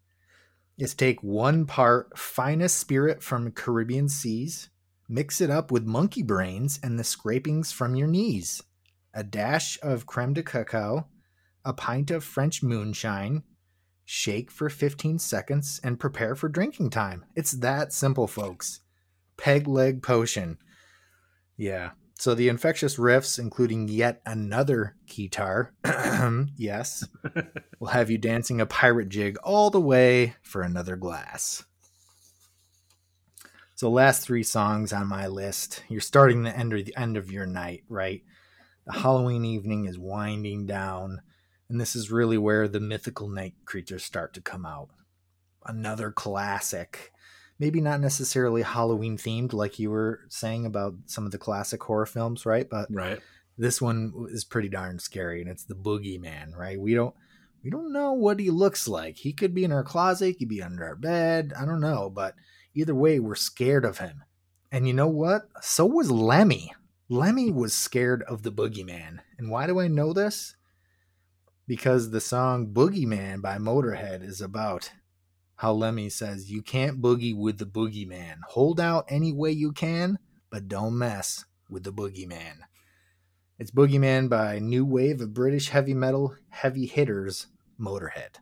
Is 0.77 0.93
take 0.93 1.23
one 1.23 1.65
part 1.65 2.17
finest 2.17 2.77
spirit 2.77 3.23
from 3.23 3.51
Caribbean 3.51 4.07
seas, 4.09 4.69
mix 5.07 5.41
it 5.41 5.49
up 5.49 5.71
with 5.71 5.85
monkey 5.85 6.23
brains 6.23 6.79
and 6.81 6.97
the 6.99 7.03
scrapings 7.03 7.71
from 7.71 7.95
your 7.95 8.07
knees, 8.07 8.61
a 9.13 9.23
dash 9.23 9.77
of 9.81 10.05
creme 10.05 10.33
de 10.33 10.43
cacao, 10.43 11.07
a 11.65 11.73
pint 11.73 12.11
of 12.11 12.23
French 12.23 12.63
moonshine, 12.63 13.43
shake 14.11 14.49
for 14.49 14.71
15 14.71 15.19
seconds, 15.19 15.79
and 15.83 15.99
prepare 15.99 16.33
for 16.33 16.49
drinking 16.49 16.89
time. 16.89 17.23
It's 17.35 17.51
that 17.51 17.93
simple, 17.93 18.25
folks. 18.25 18.79
Peg 19.37 19.67
leg 19.67 20.01
potion. 20.01 20.57
Yeah. 21.57 21.91
So 22.17 22.33
the 22.33 22.49
infectious 22.49 22.97
riffs, 22.97 23.37
including 23.37 23.87
yet 23.87 24.23
another 24.25 24.95
guitar, 25.05 25.75
yes, 26.57 27.07
will 27.79 27.89
have 27.89 28.09
you 28.09 28.17
dancing 28.17 28.59
a 28.59 28.65
pirate 28.65 29.09
jig 29.09 29.37
all 29.43 29.69
the 29.69 29.79
way 29.79 30.33
for 30.41 30.63
another 30.63 30.95
glass. 30.95 31.63
So 33.75 33.91
last 33.91 34.23
three 34.23 34.41
songs 34.41 34.91
on 34.91 35.05
my 35.05 35.27
list. 35.27 35.83
You're 35.87 36.01
starting 36.01 36.41
the 36.41 36.57
end 36.57 36.73
of 36.73 36.83
the 36.83 36.97
end 36.97 37.15
of 37.15 37.31
your 37.31 37.45
night, 37.45 37.83
right? 37.87 38.23
The 38.87 38.93
Halloween 38.93 39.45
evening 39.45 39.85
is 39.85 39.99
winding 39.99 40.65
down, 40.65 41.21
and 41.69 41.79
this 41.79 41.95
is 41.95 42.11
really 42.11 42.37
where 42.37 42.67
the 42.67 42.79
mythical 42.79 43.27
night 43.27 43.53
creatures 43.65 44.03
start 44.03 44.33
to 44.33 44.41
come 44.41 44.65
out. 44.65 44.89
Another 45.65 46.11
classic 46.11 47.11
maybe 47.59 47.81
not 47.81 47.99
necessarily 47.99 48.61
Halloween 48.61 49.17
themed, 49.17 49.53
like 49.53 49.77
you 49.77 49.91
were 49.91 50.21
saying 50.29 50.65
about 50.65 50.95
some 51.05 51.25
of 51.25 51.31
the 51.31 51.37
classic 51.37 51.83
horror 51.83 52.05
films, 52.05 52.45
right? 52.45 52.67
But 52.67 52.87
right. 52.89 53.19
this 53.57 53.81
one 53.81 54.27
is 54.31 54.45
pretty 54.45 54.69
darn 54.69 54.97
scary, 54.97 55.41
and 55.41 55.49
it's 55.49 55.65
the 55.65 55.75
boogeyman, 55.75 56.55
right? 56.55 56.79
We 56.79 56.95
don't 56.95 57.13
we 57.63 57.69
don't 57.69 57.91
know 57.91 58.13
what 58.13 58.39
he 58.39 58.49
looks 58.49 58.87
like. 58.87 59.17
He 59.17 59.33
could 59.33 59.53
be 59.53 59.65
in 59.65 59.73
our 59.73 59.83
closet, 59.83 60.27
he 60.27 60.33
could 60.33 60.47
be 60.47 60.63
under 60.63 60.85
our 60.85 60.95
bed. 60.95 61.53
I 61.59 61.65
don't 61.65 61.81
know, 61.81 62.09
but 62.09 62.35
either 62.73 62.95
way, 62.95 63.19
we're 63.19 63.35
scared 63.35 63.83
of 63.83 63.97
him. 63.97 64.23
And 64.71 64.87
you 64.87 64.93
know 64.93 65.09
what? 65.09 65.49
So 65.61 65.85
was 65.85 66.09
Lemmy. 66.09 66.73
Lemmy 67.09 67.51
was 67.51 67.73
scared 67.73 68.23
of 68.23 68.43
the 68.43 68.51
boogeyman. 68.51 69.19
And 69.37 69.49
why 69.49 69.67
do 69.67 69.79
I 69.79 69.87
know 69.87 70.13
this? 70.13 70.55
Because 71.69 72.09
the 72.09 72.19
song 72.19 72.73
Boogeyman 72.73 73.43
by 73.43 73.59
Motorhead 73.59 74.23
is 74.23 74.41
about 74.41 74.91
how 75.57 75.71
Lemmy 75.71 76.09
says, 76.09 76.49
You 76.49 76.63
can't 76.63 76.99
boogie 76.99 77.37
with 77.37 77.59
the 77.59 77.65
boogeyman. 77.67 78.37
Hold 78.47 78.79
out 78.79 79.05
any 79.07 79.31
way 79.31 79.51
you 79.51 79.71
can, 79.71 80.17
but 80.49 80.67
don't 80.67 80.97
mess 80.97 81.45
with 81.69 81.83
the 81.83 81.93
boogeyman. 81.93 82.61
It's 83.59 83.69
Boogeyman 83.69 84.29
by 84.29 84.57
new 84.57 84.83
wave 84.83 85.21
of 85.21 85.35
British 85.35 85.69
heavy 85.69 85.93
metal 85.93 86.33
heavy 86.49 86.87
hitters, 86.87 87.45
Motorhead. 87.79 88.37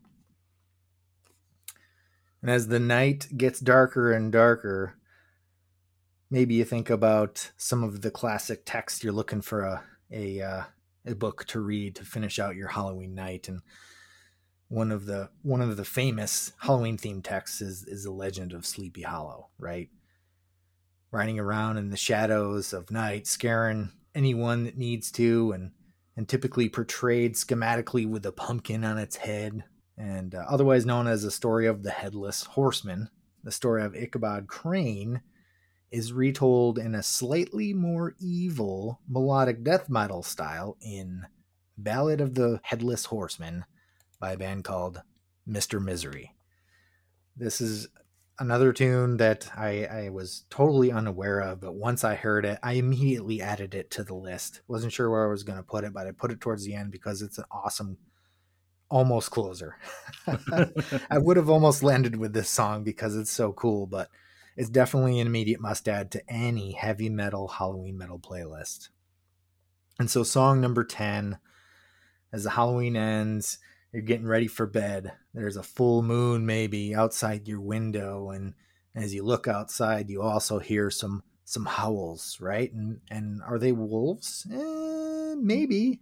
And 2.42 2.50
as 2.50 2.70
the 2.70 2.80
night 2.80 3.28
gets 3.36 3.60
darker 3.60 4.10
and 4.14 4.32
darker, 4.32 4.96
maybe 6.32 6.54
you 6.54 6.64
think 6.64 6.90
about 6.90 7.52
some 7.58 7.84
of 7.84 8.04
the 8.04 8.12
classic 8.12 8.62
text 8.64 9.04
you're 9.04 9.12
looking 9.12 9.42
for 9.42 9.64
a 9.64 9.84
a, 10.10 10.42
uh, 10.42 10.64
a 11.08 11.16
book 11.16 11.46
to 11.46 11.60
read 11.60 11.96
to 11.96 12.06
finish 12.06 12.40
out 12.40 12.56
your 12.56 12.68
Halloween 12.68 13.16
night 13.16 13.48
and 13.48 13.62
one 14.70 14.92
of 14.92 15.06
the 15.06 15.30
one 15.44 15.62
of 15.62 15.78
the 15.78 15.86
famous 15.86 16.52
Halloween 16.60 16.98
themed 16.98 17.24
texts 17.24 17.62
is 17.62 17.86
is 17.86 18.04
the 18.04 18.12
legend 18.12 18.54
of 18.54 18.66
Sleepy 18.66 19.02
Hollow, 19.02 19.50
right? 19.58 19.90
Riding 21.12 21.40
around 21.40 21.78
in 21.78 21.90
the 21.90 21.98
shadows 21.98 22.74
of 22.74 22.92
night, 22.92 23.28
scaring 23.28 23.92
anyone 24.14 24.66
that 24.66 24.78
needs 24.78 25.12
to, 25.14 25.52
and 25.54 25.72
and 26.18 26.28
typically 26.28 26.68
portrayed 26.68 27.36
schematically 27.36 28.10
with 28.10 28.26
a 28.26 28.32
pumpkin 28.32 28.84
on 28.84 28.98
its 28.98 29.16
head, 29.16 29.64
and 29.98 30.36
uh, 30.36 30.44
otherwise 30.50 30.86
known 30.86 31.08
as 31.08 31.24
the 31.24 31.32
story 31.32 31.66
of 31.66 31.84
the 31.84 31.92
headless 31.92 32.44
horseman. 32.44 33.10
The 33.44 33.52
story 33.52 33.84
of 33.84 33.96
Ichabod 33.96 34.48
Crane 34.48 35.22
is 35.92 36.14
retold 36.14 36.78
in 36.78 36.96
a 36.96 37.04
slightly 37.04 37.74
more 37.74 38.16
evil 38.20 39.00
melodic 39.08 39.64
death 39.64 39.90
metal 39.90 40.24
style 40.24 40.78
in 40.82 41.26
Ballad 41.78 42.22
of 42.22 42.34
the 42.34 42.60
Headless 42.64 43.06
Horseman 43.06 43.66
by 44.20 44.34
a 44.34 44.38
band 44.38 44.64
called 44.64 45.02
Mr. 45.48 45.82
Misery. 45.82 46.36
This 47.36 47.62
is 47.62 47.88
another 48.40 48.74
tune 48.74 49.18
that 49.18 49.50
I, 49.56 49.86
I 49.86 50.10
was 50.10 50.44
totally 50.50 50.92
unaware 50.92 51.40
of, 51.40 51.62
but 51.62 51.76
once 51.76 52.04
I 52.04 52.16
heard 52.16 52.46
it, 52.46 52.60
I 52.62 52.74
immediately 52.74 53.42
added 53.42 53.74
it 53.74 53.92
to 53.92 54.04
the 54.04 54.16
list. 54.16 54.62
Wasn't 54.68 54.94
sure 54.94 55.10
where 55.10 55.26
I 55.26 55.30
was 55.30 55.44
going 55.44 55.58
to 55.58 55.64
put 55.64 55.84
it, 55.84 55.94
but 55.94 56.08
I 56.08 56.12
put 56.12 56.32
it 56.32 56.42
towards 56.42 56.66
the 56.66 56.74
end 56.74 56.92
because 56.92 57.22
it's 57.22 57.38
an 57.38 57.46
awesome, 57.52 57.98
almost 58.90 59.32
closer. 59.32 59.78
I 61.10 61.18
would 61.18 61.38
have 61.38 61.50
almost 61.50 61.84
landed 61.84 62.16
with 62.16 62.34
this 62.34 62.50
song 62.50 62.84
because 62.84 63.16
it's 63.16 63.32
so 63.32 63.54
cool, 63.54 63.86
but 63.86 64.10
it's 64.58 64.70
definitely 64.70 65.20
an 65.20 65.28
immediate 65.28 65.62
must 65.62 65.88
add 65.88 66.12
to 66.12 66.24
any 66.28 66.72
heavy 66.72 67.10
metal 67.10 67.48
Halloween 67.48 67.98
metal 67.98 68.20
playlist. 68.20 68.90
And 70.00 70.10
so, 70.10 70.24
song 70.24 70.60
number 70.60 70.84
10, 70.84 71.38
as 72.34 72.44
the 72.44 72.50
Halloween 72.52 72.96
ends, 72.96 73.60
you're 73.94 74.02
getting 74.02 74.28
ready 74.28 74.48
for 74.48 74.66
bed. 74.66 75.14
There's 75.34 75.58
a 75.58 75.64
full 75.64 76.02
moon 76.02 76.46
maybe 76.46 76.94
outside 76.94 77.48
your 77.48 77.62
window, 77.62 78.32
and 78.32 78.56
as 78.96 79.14
you 79.14 79.24
look 79.24 79.48
outside, 79.48 80.10
you 80.10 80.22
also 80.22 80.60
hear 80.60 80.90
some 80.90 81.24
some 81.46 81.66
howls, 81.66 82.40
right? 82.42 82.74
And 82.74 83.00
and 83.10 83.42
are 83.44 83.60
they 83.60 83.72
wolves? 83.72 84.46
Eh, 84.52 85.36
maybe, 85.38 86.02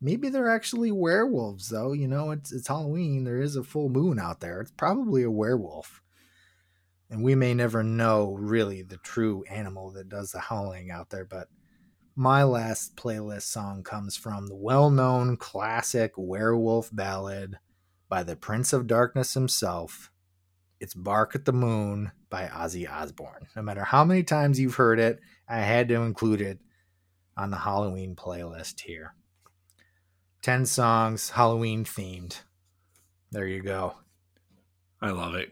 maybe 0.00 0.28
they're 0.28 0.48
actually 0.50 0.92
werewolves, 0.92 1.68
though. 1.68 1.92
You 1.92 2.08
know, 2.08 2.30
it's 2.30 2.52
it's 2.52 2.68
Halloween. 2.68 3.24
There 3.24 3.40
is 3.40 3.56
a 3.56 3.64
full 3.64 3.88
moon 3.88 4.18
out 4.18 4.40
there. 4.40 4.60
It's 4.60 4.72
probably 4.72 5.22
a 5.22 5.30
werewolf, 5.30 6.02
and 7.10 7.22
we 7.22 7.34
may 7.34 7.54
never 7.54 7.82
know 7.82 8.36
really 8.38 8.82
the 8.82 8.98
true 8.98 9.44
animal 9.50 9.90
that 9.92 10.08
does 10.08 10.30
the 10.30 10.38
howling 10.38 10.90
out 10.90 11.10
there, 11.10 11.24
but 11.24 11.48
my 12.14 12.44
last 12.44 12.96
playlist 12.96 13.42
song 13.42 13.82
comes 13.82 14.16
from 14.16 14.46
the 14.46 14.54
well 14.54 14.90
known 14.90 15.36
classic 15.36 16.12
werewolf 16.16 16.88
ballad 16.92 17.58
by 18.08 18.22
the 18.22 18.36
Prince 18.36 18.72
of 18.72 18.86
Darkness 18.86 19.34
himself. 19.34 20.10
It's 20.80 20.94
Bark 20.94 21.34
at 21.34 21.44
the 21.44 21.52
Moon 21.52 22.12
by 22.30 22.46
Ozzy 22.46 22.90
Osbourne. 22.90 23.48
No 23.56 23.62
matter 23.62 23.84
how 23.84 24.04
many 24.04 24.22
times 24.22 24.58
you've 24.58 24.76
heard 24.76 24.98
it, 24.98 25.20
I 25.48 25.60
had 25.60 25.88
to 25.88 26.02
include 26.02 26.40
it 26.40 26.58
on 27.36 27.50
the 27.50 27.58
Halloween 27.58 28.14
playlist 28.16 28.80
here. 28.80 29.14
10 30.42 30.64
songs, 30.66 31.30
Halloween 31.30 31.84
themed. 31.84 32.40
There 33.30 33.46
you 33.46 33.62
go. 33.62 33.94
I 35.02 35.10
love 35.10 35.34
it. 35.34 35.50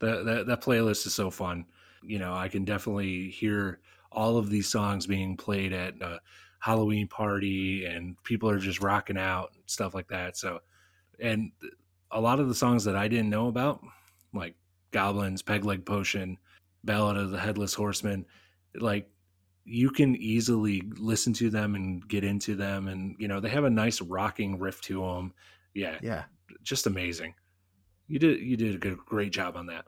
That, 0.00 0.24
that 0.26 0.46
that 0.46 0.60
playlist 0.62 1.06
is 1.06 1.14
so 1.14 1.30
fun. 1.30 1.66
You 2.02 2.18
know, 2.18 2.34
I 2.34 2.48
can 2.48 2.64
definitely 2.64 3.30
hear 3.30 3.80
all 4.12 4.38
of 4.38 4.50
these 4.50 4.68
songs 4.68 5.06
being 5.06 5.36
played 5.36 5.72
at 5.72 5.94
a 6.00 6.20
Halloween 6.58 7.06
party 7.08 7.84
and 7.84 8.22
people 8.24 8.48
are 8.48 8.58
just 8.58 8.80
rocking 8.80 9.18
out 9.18 9.50
and 9.54 9.62
stuff 9.66 9.94
like 9.94 10.08
that. 10.08 10.36
So, 10.36 10.60
and 11.20 11.52
a 12.10 12.20
lot 12.20 12.40
of 12.40 12.48
the 12.48 12.54
songs 12.54 12.84
that 12.84 12.96
I 12.96 13.08
didn't 13.08 13.30
know 13.30 13.48
about, 13.48 13.80
like 14.32 14.54
Goblins, 14.90 15.42
Peg 15.42 15.64
Leg 15.64 15.84
Potion, 15.84 16.38
Ballad 16.84 17.16
of 17.16 17.30
the 17.30 17.38
Headless 17.38 17.74
Horseman, 17.74 18.24
like 18.74 19.08
you 19.64 19.90
can 19.90 20.14
easily 20.16 20.82
listen 20.96 21.32
to 21.34 21.50
them 21.50 21.74
and 21.74 22.06
get 22.08 22.24
into 22.24 22.54
them. 22.54 22.88
And, 22.88 23.16
you 23.18 23.28
know, 23.28 23.40
they 23.40 23.48
have 23.48 23.64
a 23.64 23.70
nice 23.70 24.00
rocking 24.00 24.58
riff 24.58 24.80
to 24.82 25.00
them. 25.00 25.34
Yeah. 25.74 25.98
Yeah. 26.02 26.24
Just 26.62 26.86
amazing. 26.86 27.34
You 28.08 28.18
did, 28.18 28.40
you 28.40 28.56
did 28.56 28.74
a 28.74 28.78
good, 28.78 28.98
great 28.98 29.32
job 29.32 29.56
on 29.56 29.66
that. 29.66 29.86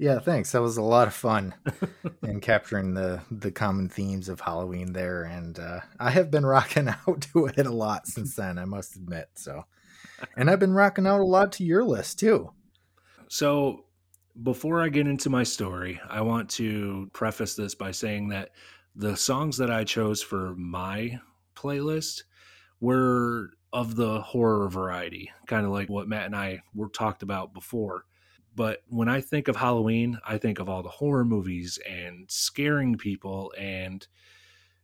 Yeah, 0.00 0.18
thanks. 0.18 0.52
That 0.52 0.62
was 0.62 0.78
a 0.78 0.82
lot 0.82 1.08
of 1.08 1.14
fun 1.14 1.54
and 2.22 2.40
capturing 2.40 2.94
the 2.94 3.20
the 3.30 3.52
common 3.52 3.90
themes 3.90 4.30
of 4.30 4.40
Halloween 4.40 4.94
there, 4.94 5.24
and 5.24 5.58
uh, 5.58 5.80
I 5.98 6.08
have 6.08 6.30
been 6.30 6.46
rocking 6.46 6.88
out 7.06 7.28
to 7.34 7.46
it 7.46 7.66
a 7.66 7.70
lot 7.70 8.06
since 8.06 8.34
then. 8.34 8.58
I 8.58 8.64
must 8.64 8.96
admit. 8.96 9.28
So, 9.34 9.66
and 10.38 10.48
I've 10.48 10.58
been 10.58 10.72
rocking 10.72 11.06
out 11.06 11.20
a 11.20 11.24
lot 11.24 11.52
to 11.52 11.64
your 11.64 11.84
list 11.84 12.18
too. 12.18 12.50
So, 13.28 13.84
before 14.42 14.80
I 14.80 14.88
get 14.88 15.06
into 15.06 15.28
my 15.28 15.42
story, 15.42 16.00
I 16.08 16.22
want 16.22 16.48
to 16.52 17.10
preface 17.12 17.54
this 17.54 17.74
by 17.74 17.90
saying 17.90 18.28
that 18.30 18.52
the 18.96 19.18
songs 19.18 19.58
that 19.58 19.70
I 19.70 19.84
chose 19.84 20.22
for 20.22 20.54
my 20.56 21.20
playlist 21.54 22.22
were 22.80 23.50
of 23.72 23.96
the 23.96 24.20
horror 24.20 24.68
variety, 24.68 25.30
kind 25.46 25.64
of 25.64 25.72
like 25.72 25.88
what 25.88 26.08
Matt 26.08 26.26
and 26.26 26.36
I 26.36 26.62
were 26.74 26.88
talked 26.88 27.22
about 27.22 27.54
before. 27.54 28.04
But 28.56 28.82
when 28.88 29.08
I 29.08 29.20
think 29.20 29.48
of 29.48 29.56
Halloween, 29.56 30.18
I 30.26 30.38
think 30.38 30.58
of 30.58 30.68
all 30.68 30.82
the 30.82 30.88
horror 30.88 31.24
movies 31.24 31.78
and 31.88 32.28
scaring 32.28 32.96
people 32.98 33.52
and, 33.56 34.06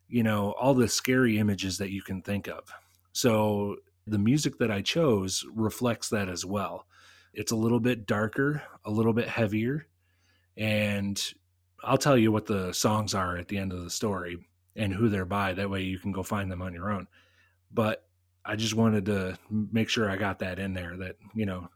you 0.08 0.22
know, 0.22 0.52
all 0.52 0.72
the 0.72 0.88
scary 0.88 1.38
images 1.38 1.78
that 1.78 1.90
you 1.90 2.00
can 2.00 2.22
think 2.22 2.46
of. 2.46 2.72
So 3.12 3.76
the 4.06 4.18
music 4.18 4.58
that 4.58 4.70
I 4.70 4.82
chose 4.82 5.44
reflects 5.52 6.08
that 6.10 6.28
as 6.28 6.46
well. 6.46 6.86
It's 7.34 7.52
a 7.52 7.56
little 7.56 7.80
bit 7.80 8.06
darker, 8.06 8.62
a 8.84 8.90
little 8.90 9.12
bit 9.12 9.28
heavier. 9.28 9.88
And 10.56 11.20
I'll 11.82 11.98
tell 11.98 12.16
you 12.16 12.30
what 12.30 12.46
the 12.46 12.72
songs 12.72 13.14
are 13.14 13.36
at 13.36 13.48
the 13.48 13.58
end 13.58 13.72
of 13.72 13.82
the 13.82 13.90
story 13.90 14.38
and 14.76 14.94
who 14.94 15.08
they're 15.08 15.24
by. 15.24 15.54
That 15.54 15.70
way 15.70 15.82
you 15.82 15.98
can 15.98 16.12
go 16.12 16.22
find 16.22 16.50
them 16.50 16.62
on 16.62 16.72
your 16.72 16.90
own. 16.90 17.08
But 17.72 18.05
I 18.46 18.56
just 18.56 18.74
wanted 18.74 19.06
to 19.06 19.36
make 19.50 19.88
sure 19.88 20.08
I 20.08 20.16
got 20.16 20.38
that 20.38 20.58
in 20.58 20.72
there 20.72 20.96
that, 20.98 21.16
you 21.34 21.46
know, 21.46 21.68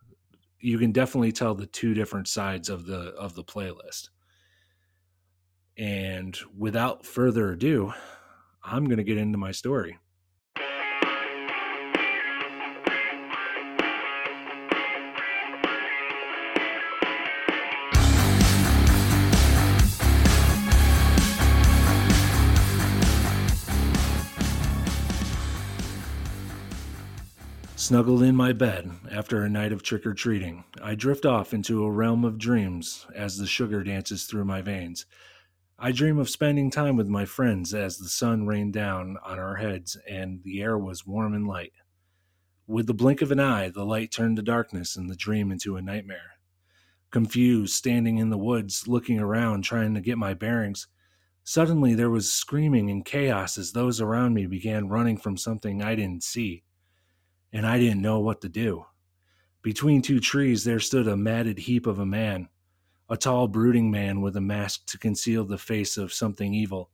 you 0.61 0.79
can 0.79 0.93
definitely 0.93 1.33
tell 1.33 1.55
the 1.55 1.67
two 1.67 1.95
different 1.95 2.29
sides 2.29 2.69
of 2.69 2.87
the 2.87 3.13
of 3.19 3.35
the 3.35 3.45
playlist. 3.45 4.11
And 5.79 6.39
without 6.57 7.07
further 7.07 7.53
ado, 7.53 7.93
I'm 8.63 8.85
going 8.85 8.99
to 8.99 9.05
get 9.05 9.19
into 9.19 9.39
my 9.39 9.53
story. 9.53 9.99
Snuggled 27.91 28.23
in 28.23 28.37
my 28.37 28.53
bed 28.53 28.89
after 29.11 29.43
a 29.43 29.51
night 29.51 29.73
of 29.73 29.83
trick 29.83 30.07
or 30.07 30.15
treating, 30.15 30.63
I 30.81 30.95
drift 30.95 31.27
off 31.27 31.53
into 31.53 31.83
a 31.83 31.91
realm 31.91 32.25
of 32.25 32.39
dreams 32.39 33.05
as 33.17 33.37
the 33.37 33.49
sugar 33.49 33.83
dances 33.83 34.27
through 34.27 34.45
my 34.45 34.63
veins. 34.63 35.07
I 35.77 35.91
dream 35.91 36.17
of 36.21 36.31
spending 36.31 36.71
time 36.71 36.95
with 36.95 37.09
my 37.09 37.25
friends 37.25 37.75
as 37.75 37.99
the 37.99 38.09
sun 38.09 38.47
rained 38.47 38.75
down 38.75 39.17
on 39.27 39.41
our 39.41 39.57
heads 39.57 39.97
and 40.09 40.41
the 40.45 40.63
air 40.63 40.79
was 40.79 41.05
warm 41.05 41.35
and 41.35 41.49
light. 41.49 41.73
With 42.69 42.87
the 42.87 42.95
blink 42.95 43.23
of 43.23 43.33
an 43.33 43.41
eye, 43.41 43.71
the 43.71 43.85
light 43.85 44.13
turned 44.13 44.37
to 44.37 44.43
darkness 44.43 44.95
and 44.95 45.11
the 45.11 45.17
dream 45.17 45.51
into 45.51 45.75
a 45.75 45.83
nightmare. 45.83 46.35
Confused, 47.11 47.75
standing 47.75 48.19
in 48.19 48.31
the 48.31 48.39
woods, 48.39 48.87
looking 48.87 49.19
around, 49.19 49.63
trying 49.63 49.95
to 49.95 50.01
get 50.01 50.17
my 50.17 50.33
bearings, 50.33 50.87
suddenly 51.43 51.97
there 51.97 52.09
was 52.09 52.33
screaming 52.33 52.89
and 52.89 53.05
chaos 53.05 53.59
as 53.59 53.73
those 53.73 54.01
around 54.01 54.35
me 54.35 54.47
began 54.47 54.89
running 54.89 55.17
from 55.17 55.37
something 55.37 55.83
I 55.83 55.97
didn't 55.97 56.23
see 56.23 56.63
and 57.53 57.67
I 57.67 57.79
didn't 57.79 58.03
know 58.03 58.21
what 58.21 58.41
to 58.43 58.49
do. 58.49 58.85
Between 59.63 60.03
two 60.03 60.21
trees 60.21 60.65
there 60.65 60.81
stood 60.81 61.07
a 61.09 61.17
matted 61.17 61.59
heap 61.59 61.87
of 61.87 61.99
a 61.99 62.07
man, 62.07 62.49
a 63.09 63.17
tall, 63.17 63.49
brooding 63.49 63.91
man 63.91 64.21
with 64.21 64.37
a 64.37 64.41
mask 64.41 64.87
to 64.87 64.99
conceal 64.99 65.45
the 65.45 65.59
face 65.59 65.97
of 65.97 66.13
something 66.13 66.55
evil. 66.55 66.91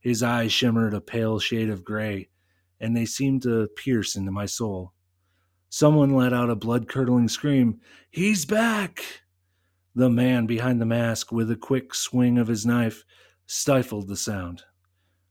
His 0.00 0.22
eyes 0.22 0.52
shimmered 0.52 0.94
a 0.94 1.00
pale 1.00 1.38
shade 1.38 1.68
of 1.68 1.84
gray, 1.84 2.28
and 2.80 2.96
they 2.96 3.04
seemed 3.04 3.42
to 3.42 3.68
pierce 3.76 4.14
into 4.14 4.30
my 4.30 4.46
soul. 4.46 4.92
Someone 5.68 6.14
let 6.14 6.32
out 6.32 6.48
a 6.48 6.56
blood 6.56 6.88
curdling 6.88 7.28
scream 7.28 7.80
He's 8.10 8.46
back! 8.46 9.22
The 9.94 10.08
man 10.08 10.46
behind 10.46 10.80
the 10.80 10.86
mask, 10.86 11.32
with 11.32 11.50
a 11.50 11.56
quick 11.56 11.92
swing 11.92 12.38
of 12.38 12.46
his 12.46 12.64
knife, 12.64 13.04
stifled 13.46 14.06
the 14.06 14.16
sound. 14.16 14.62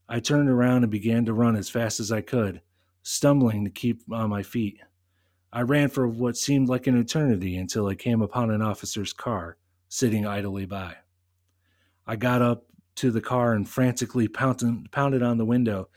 I 0.08 0.20
turned 0.20 0.50
around 0.50 0.82
and 0.84 0.92
began 0.92 1.24
to 1.24 1.32
run 1.32 1.56
as 1.56 1.70
fast 1.70 2.00
as 2.00 2.12
I 2.12 2.20
could 2.20 2.60
stumbling 3.08 3.64
to 3.64 3.70
keep 3.70 4.02
on 4.12 4.28
my 4.28 4.42
feet. 4.42 4.78
I 5.50 5.62
ran 5.62 5.88
for 5.88 6.06
what 6.06 6.36
seemed 6.36 6.68
like 6.68 6.86
an 6.86 6.98
eternity 6.98 7.56
until 7.56 7.86
I 7.86 7.94
came 7.94 8.20
upon 8.20 8.50
an 8.50 8.60
officer's 8.60 9.14
car 9.14 9.56
sitting 9.88 10.26
idly 10.26 10.66
by. 10.66 10.94
I 12.06 12.16
got 12.16 12.42
up 12.42 12.66
to 12.96 13.10
the 13.10 13.22
car 13.22 13.54
and 13.54 13.66
frantically 13.66 14.28
pounded, 14.28 15.22
on 15.22 15.38
the 15.38 15.46
window 15.46 15.88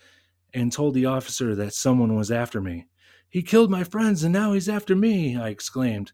and 0.53 0.71
told 0.71 0.93
the 0.93 1.05
officer 1.05 1.53
that 1.53 1.73
someone 1.73 2.15
was 2.15 2.31
after 2.31 2.61
me. 2.61 2.87
He 3.27 3.43
killed 3.43 3.69
my 3.69 3.83
friends 3.83 4.23
and 4.23 4.31
now 4.31 4.53
he's 4.53 4.69
after 4.69 4.95
me, 4.95 5.35
I 5.35 5.49
exclaimed. 5.49 6.13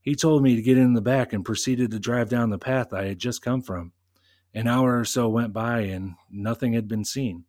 He 0.00 0.16
told 0.16 0.42
me 0.42 0.56
to 0.56 0.62
get 0.62 0.76
in 0.76 0.94
the 0.94 1.00
back 1.00 1.32
and 1.32 1.44
proceeded 1.44 1.92
to 1.92 2.00
drive 2.00 2.28
down 2.28 2.50
the 2.50 2.58
path 2.58 2.92
I 2.92 3.04
had 3.04 3.20
just 3.20 3.42
come 3.42 3.62
from. 3.62 3.92
An 4.52 4.66
hour 4.66 4.98
or 4.98 5.04
so 5.04 5.28
went 5.28 5.52
by 5.52 5.82
and 5.82 6.14
nothing 6.28 6.72
had 6.72 6.88
been 6.88 7.04
seen. 7.04 7.44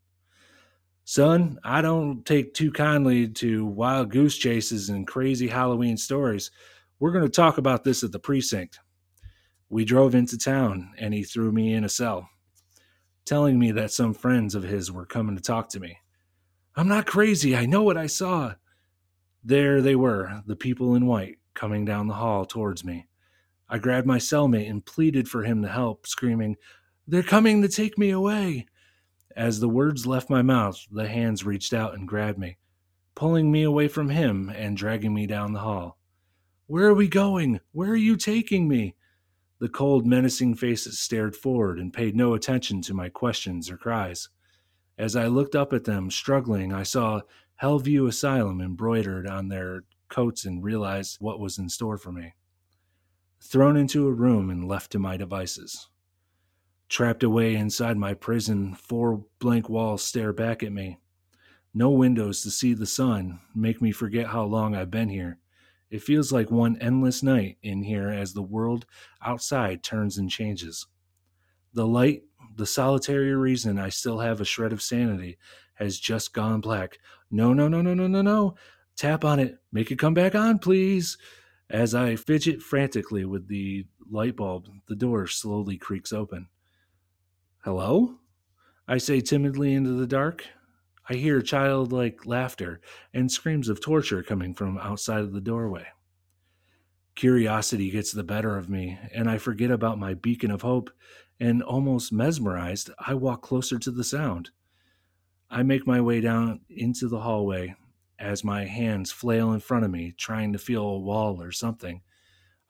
Son, 1.06 1.60
I 1.66 1.82
don't 1.82 2.26
take 2.26 2.54
too 2.54 2.72
kindly 2.72 3.28
to 3.28 3.66
wild 3.66 4.10
goose 4.10 4.38
chases 4.38 4.90
and 4.90 5.06
crazy 5.06 5.50
Halloween 5.50 5.98
stories. 5.98 6.50
We're 7.00 7.12
going 7.12 7.26
to 7.26 7.30
talk 7.30 7.58
about 7.58 7.84
this 7.84 8.04
at 8.04 8.14
the 8.14 8.20
precinct. 8.20 8.80
We 9.70 9.84
drove 9.84 10.16
into 10.16 10.38
town, 10.38 10.94
and 10.98 11.14
he 11.14 11.24
threw 11.24 11.52
me 11.52 11.74
in 11.74 11.84
a 11.84 11.90
cell, 11.90 12.30
telling 13.26 13.60
me 13.60 13.72
that 13.72 13.92
some 13.92 14.14
friends 14.14 14.56
of 14.56 14.64
his 14.64 14.92
were 14.92 15.06
coming 15.06 15.36
to 15.36 15.42
talk 15.42 15.68
to 15.70 15.80
me. 15.80 15.98
I'm 16.76 16.88
not 16.88 17.06
crazy. 17.06 17.56
I 17.56 17.66
know 17.66 17.84
what 17.84 17.98
I 17.98 18.08
saw. 18.08 18.54
There 19.44 19.82
they 19.82 19.96
were, 19.96 20.42
the 20.46 20.56
people 20.56 20.96
in 20.96 21.06
white, 21.06 21.38
coming 21.54 21.84
down 21.84 22.08
the 22.08 22.14
hall 22.14 22.46
towards 22.46 22.86
me. 22.86 23.08
I 23.68 23.78
grabbed 23.78 24.08
my 24.08 24.20
cellmate 24.20 24.70
and 24.70 24.86
pleaded 24.86 25.28
for 25.28 25.44
him 25.44 25.62
to 25.64 25.68
help, 25.68 26.08
screaming, 26.08 26.56
They're 27.08 27.24
coming 27.24 27.62
to 27.62 27.68
take 27.68 27.98
me 27.98 28.12
away. 28.12 28.68
As 29.36 29.60
the 29.60 29.70
words 29.70 30.06
left 30.06 30.30
my 30.30 30.44
mouth, 30.44 30.86
the 30.92 31.08
hands 31.08 31.44
reached 31.44 31.74
out 31.74 31.96
and 31.96 32.08
grabbed 32.08 32.38
me, 32.38 32.58
pulling 33.16 33.52
me 33.52 33.64
away 33.64 33.88
from 33.88 34.10
him 34.10 34.50
and 34.50 34.78
dragging 34.78 35.14
me 35.14 35.26
down 35.26 35.54
the 35.54 35.62
hall. 35.62 35.98
Where 36.68 36.86
are 36.86 36.94
we 36.94 37.08
going? 37.08 37.60
Where 37.72 37.90
are 37.90 37.96
you 37.96 38.16
taking 38.16 38.68
me? 38.68 38.96
The 39.60 39.70
cold, 39.70 40.06
menacing 40.06 40.56
faces 40.56 41.00
stared 41.00 41.36
forward 41.36 41.80
and 41.80 41.92
paid 41.92 42.16
no 42.16 42.34
attention 42.34 42.82
to 42.84 42.94
my 42.94 43.10
questions 43.10 43.72
or 43.72 43.78
cries. 43.78 44.30
As 44.98 45.16
I 45.16 45.28
looked 45.28 45.56
up 45.56 45.74
at 45.74 45.86
them, 45.86 46.12
struggling, 46.12 46.72
I 46.72 46.84
saw 46.84 47.22
Hellview 47.62 48.08
Asylum 48.08 48.62
embroidered 48.62 49.26
on 49.28 49.48
their 49.48 49.84
coats 50.10 50.46
and 50.46 50.64
realized 50.64 51.18
what 51.20 51.40
was 51.40 51.58
in 51.58 51.70
store 51.70 51.98
for 51.98 52.12
me. 52.12 52.34
Thrown 53.42 53.78
into 53.78 54.08
a 54.08 54.14
room 54.14 54.50
and 54.50 54.68
left 54.68 54.92
to 54.92 55.00
my 55.00 55.18
devices. 55.18 55.90
Trapped 56.94 57.24
away 57.24 57.56
inside 57.56 57.98
my 57.98 58.14
prison, 58.14 58.76
four 58.76 59.26
blank 59.40 59.68
walls 59.68 60.04
stare 60.04 60.32
back 60.32 60.62
at 60.62 60.72
me. 60.72 61.00
No 61.74 61.90
windows 61.90 62.44
to 62.44 62.52
see 62.52 62.76
the 62.76 62.86
sun 62.86 63.40
make 63.56 63.82
me 63.82 63.92
forget 63.92 64.28
how 64.28 64.44
long 64.44 64.76
I've 64.76 64.92
been 64.92 65.10
here. 65.10 65.40
It 65.90 66.04
feels 66.04 66.32
like 66.32 66.52
one 66.52 66.78
endless 66.80 67.24
night 67.24 67.58
in 67.64 67.82
here 67.82 68.10
as 68.10 68.34
the 68.34 68.44
world 68.44 68.86
outside 69.26 69.82
turns 69.82 70.20
and 70.20 70.30
changes. 70.30 70.86
The 71.74 71.88
light, 71.88 72.26
the 72.56 72.68
solitary 72.68 73.36
reason 73.36 73.80
I 73.80 73.90
still 73.90 74.20
have 74.20 74.40
a 74.40 74.46
shred 74.46 74.72
of 74.72 74.80
sanity, 74.80 75.40
has 75.74 75.98
just 75.98 76.32
gone 76.32 76.62
black. 76.62 77.00
No, 77.32 77.56
no, 77.56 77.68
no, 77.68 77.82
no, 77.82 77.96
no, 77.96 78.06
no, 78.06 78.22
no. 78.22 78.54
Tap 78.98 79.26
on 79.26 79.40
it. 79.40 79.58
Make 79.72 79.90
it 79.90 79.98
come 79.98 80.14
back 80.14 80.36
on, 80.36 80.60
please. 80.60 81.18
As 81.72 81.96
I 81.96 82.18
fidget 82.18 82.62
frantically 82.62 83.26
with 83.26 83.48
the 83.48 83.88
light 84.12 84.36
bulb, 84.36 84.68
the 84.88 84.96
door 84.96 85.26
slowly 85.26 85.78
creaks 85.78 86.14
open. 86.14 86.50
Hello? 87.64 88.16
I 88.90 88.98
say 88.98 89.22
timidly 89.22 89.74
into 89.74 89.92
the 89.92 90.06
dark. 90.06 90.46
I 91.08 91.14
hear 91.14 91.42
childlike 91.42 92.26
laughter 92.26 92.82
and 93.14 93.32
screams 93.32 93.70
of 93.70 93.80
torture 93.80 94.22
coming 94.22 94.54
from 94.54 94.78
outside 94.80 95.22
of 95.22 95.32
the 95.32 95.40
doorway. 95.40 95.86
Curiosity 97.16 97.90
gets 97.90 98.12
the 98.12 98.26
better 98.26 98.58
of 98.58 98.70
me, 98.70 99.00
and 99.14 99.30
I 99.30 99.38
forget 99.38 99.72
about 99.72 99.98
my 99.98 100.14
beacon 100.14 100.52
of 100.52 100.64
hope, 100.64 100.90
and 101.40 101.64
almost 101.64 102.12
mesmerized, 102.12 102.90
I 103.00 103.14
walk 103.14 103.42
closer 103.42 103.80
to 103.80 103.92
the 103.92 104.04
sound. 104.04 104.50
I 105.50 105.64
make 105.64 105.88
my 105.88 106.02
way 106.02 106.20
down 106.20 106.60
into 106.70 107.08
the 107.08 107.22
hallway 107.22 107.76
as 108.20 108.44
my 108.44 108.66
hands 108.66 109.14
flail 109.14 109.54
in 109.54 109.62
front 109.62 109.86
of 109.86 109.92
me, 109.92 110.14
trying 110.18 110.52
to 110.52 110.60
feel 110.60 110.84
a 110.84 111.00
wall 111.00 111.42
or 111.42 111.54
something. 111.54 112.02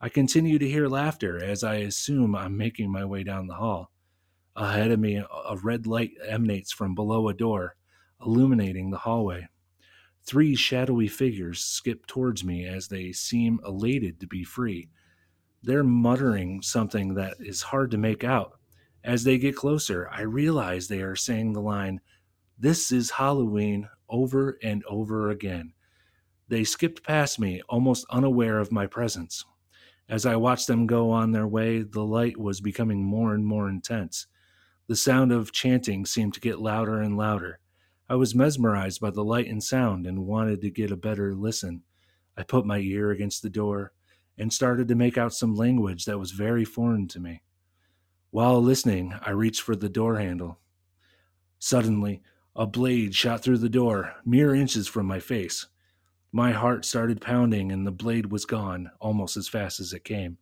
I 0.00 0.08
continue 0.08 0.60
to 0.60 0.68
hear 0.68 0.86
laughter 0.86 1.42
as 1.42 1.64
I 1.64 1.78
assume 1.78 2.36
I'm 2.36 2.56
making 2.56 2.92
my 2.92 3.04
way 3.04 3.24
down 3.24 3.48
the 3.48 3.54
hall. 3.54 3.90
Ahead 4.56 4.92
of 4.92 5.00
me, 5.00 5.16
a 5.16 5.56
red 5.62 5.86
light 5.86 6.12
emanates 6.24 6.72
from 6.72 6.94
below 6.94 7.28
a 7.28 7.34
door, 7.34 7.74
illuminating 8.24 8.90
the 8.90 8.98
hallway. 8.98 9.48
Three 10.24 10.54
shadowy 10.54 11.08
figures 11.08 11.58
skip 11.58 12.06
towards 12.06 12.44
me 12.44 12.64
as 12.64 12.86
they 12.86 13.10
seem 13.10 13.58
elated 13.66 14.20
to 14.20 14.28
be 14.28 14.44
free. 14.44 14.90
They're 15.62 15.82
muttering 15.82 16.62
something 16.62 17.14
that 17.14 17.36
is 17.40 17.62
hard 17.62 17.90
to 17.90 17.98
make 17.98 18.22
out. 18.22 18.58
As 19.02 19.24
they 19.24 19.38
get 19.38 19.56
closer, 19.56 20.08
I 20.10 20.22
realize 20.22 20.86
they 20.86 21.02
are 21.02 21.16
saying 21.16 21.52
the 21.52 21.60
line, 21.60 22.00
This 22.56 22.92
is 22.92 23.10
Halloween, 23.10 23.88
over 24.08 24.56
and 24.62 24.84
over 24.88 25.30
again. 25.30 25.72
They 26.48 26.62
skipped 26.62 27.02
past 27.02 27.40
me, 27.40 27.60
almost 27.68 28.06
unaware 28.08 28.60
of 28.60 28.70
my 28.70 28.86
presence. 28.86 29.44
As 30.08 30.24
I 30.26 30.36
watched 30.36 30.68
them 30.68 30.86
go 30.86 31.10
on 31.10 31.32
their 31.32 31.48
way, 31.48 31.82
the 31.82 32.04
light 32.04 32.38
was 32.38 32.60
becoming 32.60 33.02
more 33.02 33.34
and 33.34 33.44
more 33.44 33.68
intense. 33.68 34.26
The 34.86 34.96
sound 34.96 35.32
of 35.32 35.52
chanting 35.52 36.04
seemed 36.04 36.34
to 36.34 36.40
get 36.40 36.60
louder 36.60 37.00
and 37.00 37.16
louder. 37.16 37.58
I 38.08 38.16
was 38.16 38.34
mesmerized 38.34 39.00
by 39.00 39.10
the 39.10 39.24
light 39.24 39.48
and 39.48 39.62
sound 39.62 40.06
and 40.06 40.26
wanted 40.26 40.60
to 40.60 40.70
get 40.70 40.90
a 40.90 40.96
better 40.96 41.34
listen. 41.34 41.82
I 42.36 42.42
put 42.42 42.66
my 42.66 42.78
ear 42.78 43.10
against 43.10 43.42
the 43.42 43.48
door 43.48 43.92
and 44.36 44.52
started 44.52 44.88
to 44.88 44.94
make 44.94 45.16
out 45.16 45.32
some 45.32 45.54
language 45.54 46.04
that 46.04 46.18
was 46.18 46.32
very 46.32 46.66
foreign 46.66 47.08
to 47.08 47.20
me. 47.20 47.42
While 48.30 48.60
listening, 48.60 49.14
I 49.22 49.30
reached 49.30 49.62
for 49.62 49.74
the 49.74 49.88
door 49.88 50.18
handle. 50.18 50.58
Suddenly, 51.58 52.20
a 52.54 52.66
blade 52.66 53.14
shot 53.14 53.42
through 53.42 53.58
the 53.58 53.68
door, 53.70 54.16
mere 54.24 54.54
inches 54.54 54.86
from 54.86 55.06
my 55.06 55.18
face. 55.18 55.66
My 56.30 56.52
heart 56.52 56.84
started 56.84 57.20
pounding, 57.20 57.72
and 57.72 57.86
the 57.86 57.92
blade 57.92 58.26
was 58.26 58.44
gone 58.44 58.90
almost 59.00 59.36
as 59.36 59.48
fast 59.48 59.80
as 59.80 59.92
it 59.92 60.04
came. 60.04 60.36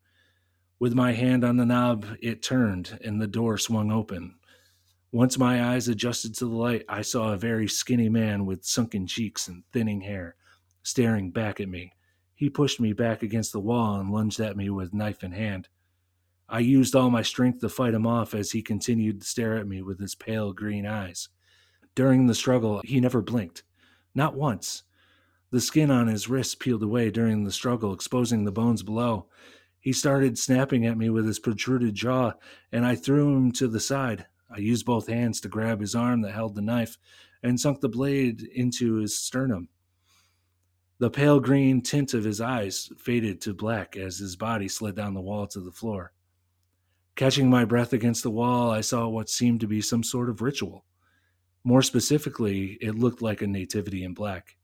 With 0.83 0.97
my 0.97 1.13
hand 1.13 1.45
on 1.45 1.59
the 1.59 1.65
knob, 1.65 2.07
it 2.21 2.43
turned 2.43 2.99
and 3.05 3.23
the 3.23 3.29
door 3.29 3.57
swung 3.57 3.93
open. 3.93 4.35
Once 5.13 5.39
my 5.39 5.73
eyes 5.73 5.87
adjusted 5.87 6.35
to 6.35 6.47
the 6.47 6.57
light, 6.57 6.85
I 6.89 7.03
saw 7.03 7.33
a 7.33 7.37
very 7.37 7.69
skinny 7.69 8.09
man 8.09 8.47
with 8.47 8.65
sunken 8.65 9.07
cheeks 9.07 9.47
and 9.47 9.63
thinning 9.73 10.01
hair 10.01 10.35
staring 10.83 11.31
back 11.31 11.61
at 11.61 11.69
me. 11.69 11.93
He 12.35 12.51
pushed 12.51 12.81
me 12.81 12.95
back 12.95 13.23
against 13.23 13.53
the 13.53 13.61
wall 13.61 14.01
and 14.01 14.11
lunged 14.11 14.41
at 14.41 14.57
me 14.57 14.71
with 14.71 14.93
knife 14.93 15.23
in 15.23 15.31
hand. 15.31 15.69
I 16.49 16.59
used 16.59 16.97
all 16.97 17.11
my 17.11 17.23
strength 17.23 17.61
to 17.61 17.69
fight 17.69 17.95
him 17.95 18.05
off 18.05 18.35
as 18.35 18.51
he 18.51 18.61
continued 18.61 19.21
to 19.21 19.27
stare 19.29 19.57
at 19.57 19.69
me 19.69 19.83
with 19.83 20.01
his 20.01 20.17
pale 20.17 20.53
green 20.53 20.85
eyes. 20.85 21.29
During 21.95 22.27
the 22.27 22.35
struggle, 22.35 22.81
he 22.83 22.99
never 22.99 23.23
blinked. 23.23 23.63
Not 24.17 24.35
once. 24.35 24.83
The 25.53 25.61
skin 25.61 25.93
on 25.93 26.09
his 26.09 26.29
wrist 26.29 26.59
peeled 26.59 26.83
away 26.83 27.13
during 27.13 27.45
the 27.45 27.53
struggle, 27.53 27.95
exposing 27.95 28.43
the 28.43 28.51
bones 28.51 28.83
below. 28.83 29.29
He 29.83 29.93
started 29.93 30.39
snapping 30.39 30.87
at 30.87 30.97
me 30.97 31.11
with 31.11 31.27
his 31.27 31.41
protruded 31.41 31.97
jaw, 31.97 32.35
and 32.71 32.87
I 32.87 32.95
threw 32.95 33.37
him 33.37 33.51
to 33.53 33.67
the 33.67 33.81
side. 33.81 34.27
I 34.49 34.59
used 34.59 34.87
both 34.87 35.09
hands 35.09 35.41
to 35.41 35.49
grab 35.49 35.81
his 35.81 35.97
arm 35.97 36.23
that 36.23 36.33
held 36.33 36.55
the 36.55 36.63
knife 36.63 36.99
and 37.43 37.59
sunk 37.61 37.81
the 37.81 37.89
blade 37.89 38.43
into 38.55 38.95
his 38.95 39.19
sternum. 39.19 39.69
The 40.99 41.11
pale 41.11 41.41
green 41.41 41.83
tint 41.83 42.15
of 42.15 42.23
his 42.23 42.41
eyes 42.41 42.93
faded 42.97 43.41
to 43.41 43.55
black 43.55 43.97
as 43.97 44.19
his 44.19 44.37
body 44.37 44.69
slid 44.69 44.95
down 44.95 45.15
the 45.15 45.21
wall 45.21 45.49
to 45.49 45.59
the 45.59 45.73
floor. 45.73 46.13
Catching 47.17 47.51
my 47.51 47.65
breath 47.65 47.93
against 47.93 48.23
the 48.23 48.31
wall, 48.31 48.71
I 48.71 48.83
saw 48.83 49.09
what 49.09 49.29
seemed 49.29 49.59
to 49.63 49.67
be 49.67 49.81
some 49.81 50.05
sort 50.05 50.31
of 50.31 50.41
ritual. 50.41 50.85
More 51.65 51.83
specifically, 51.83 52.79
it 52.81 52.95
looked 52.95 53.21
like 53.21 53.43
a 53.43 53.49
nativity 53.49 54.05
in 54.05 54.15
black. 54.15 54.57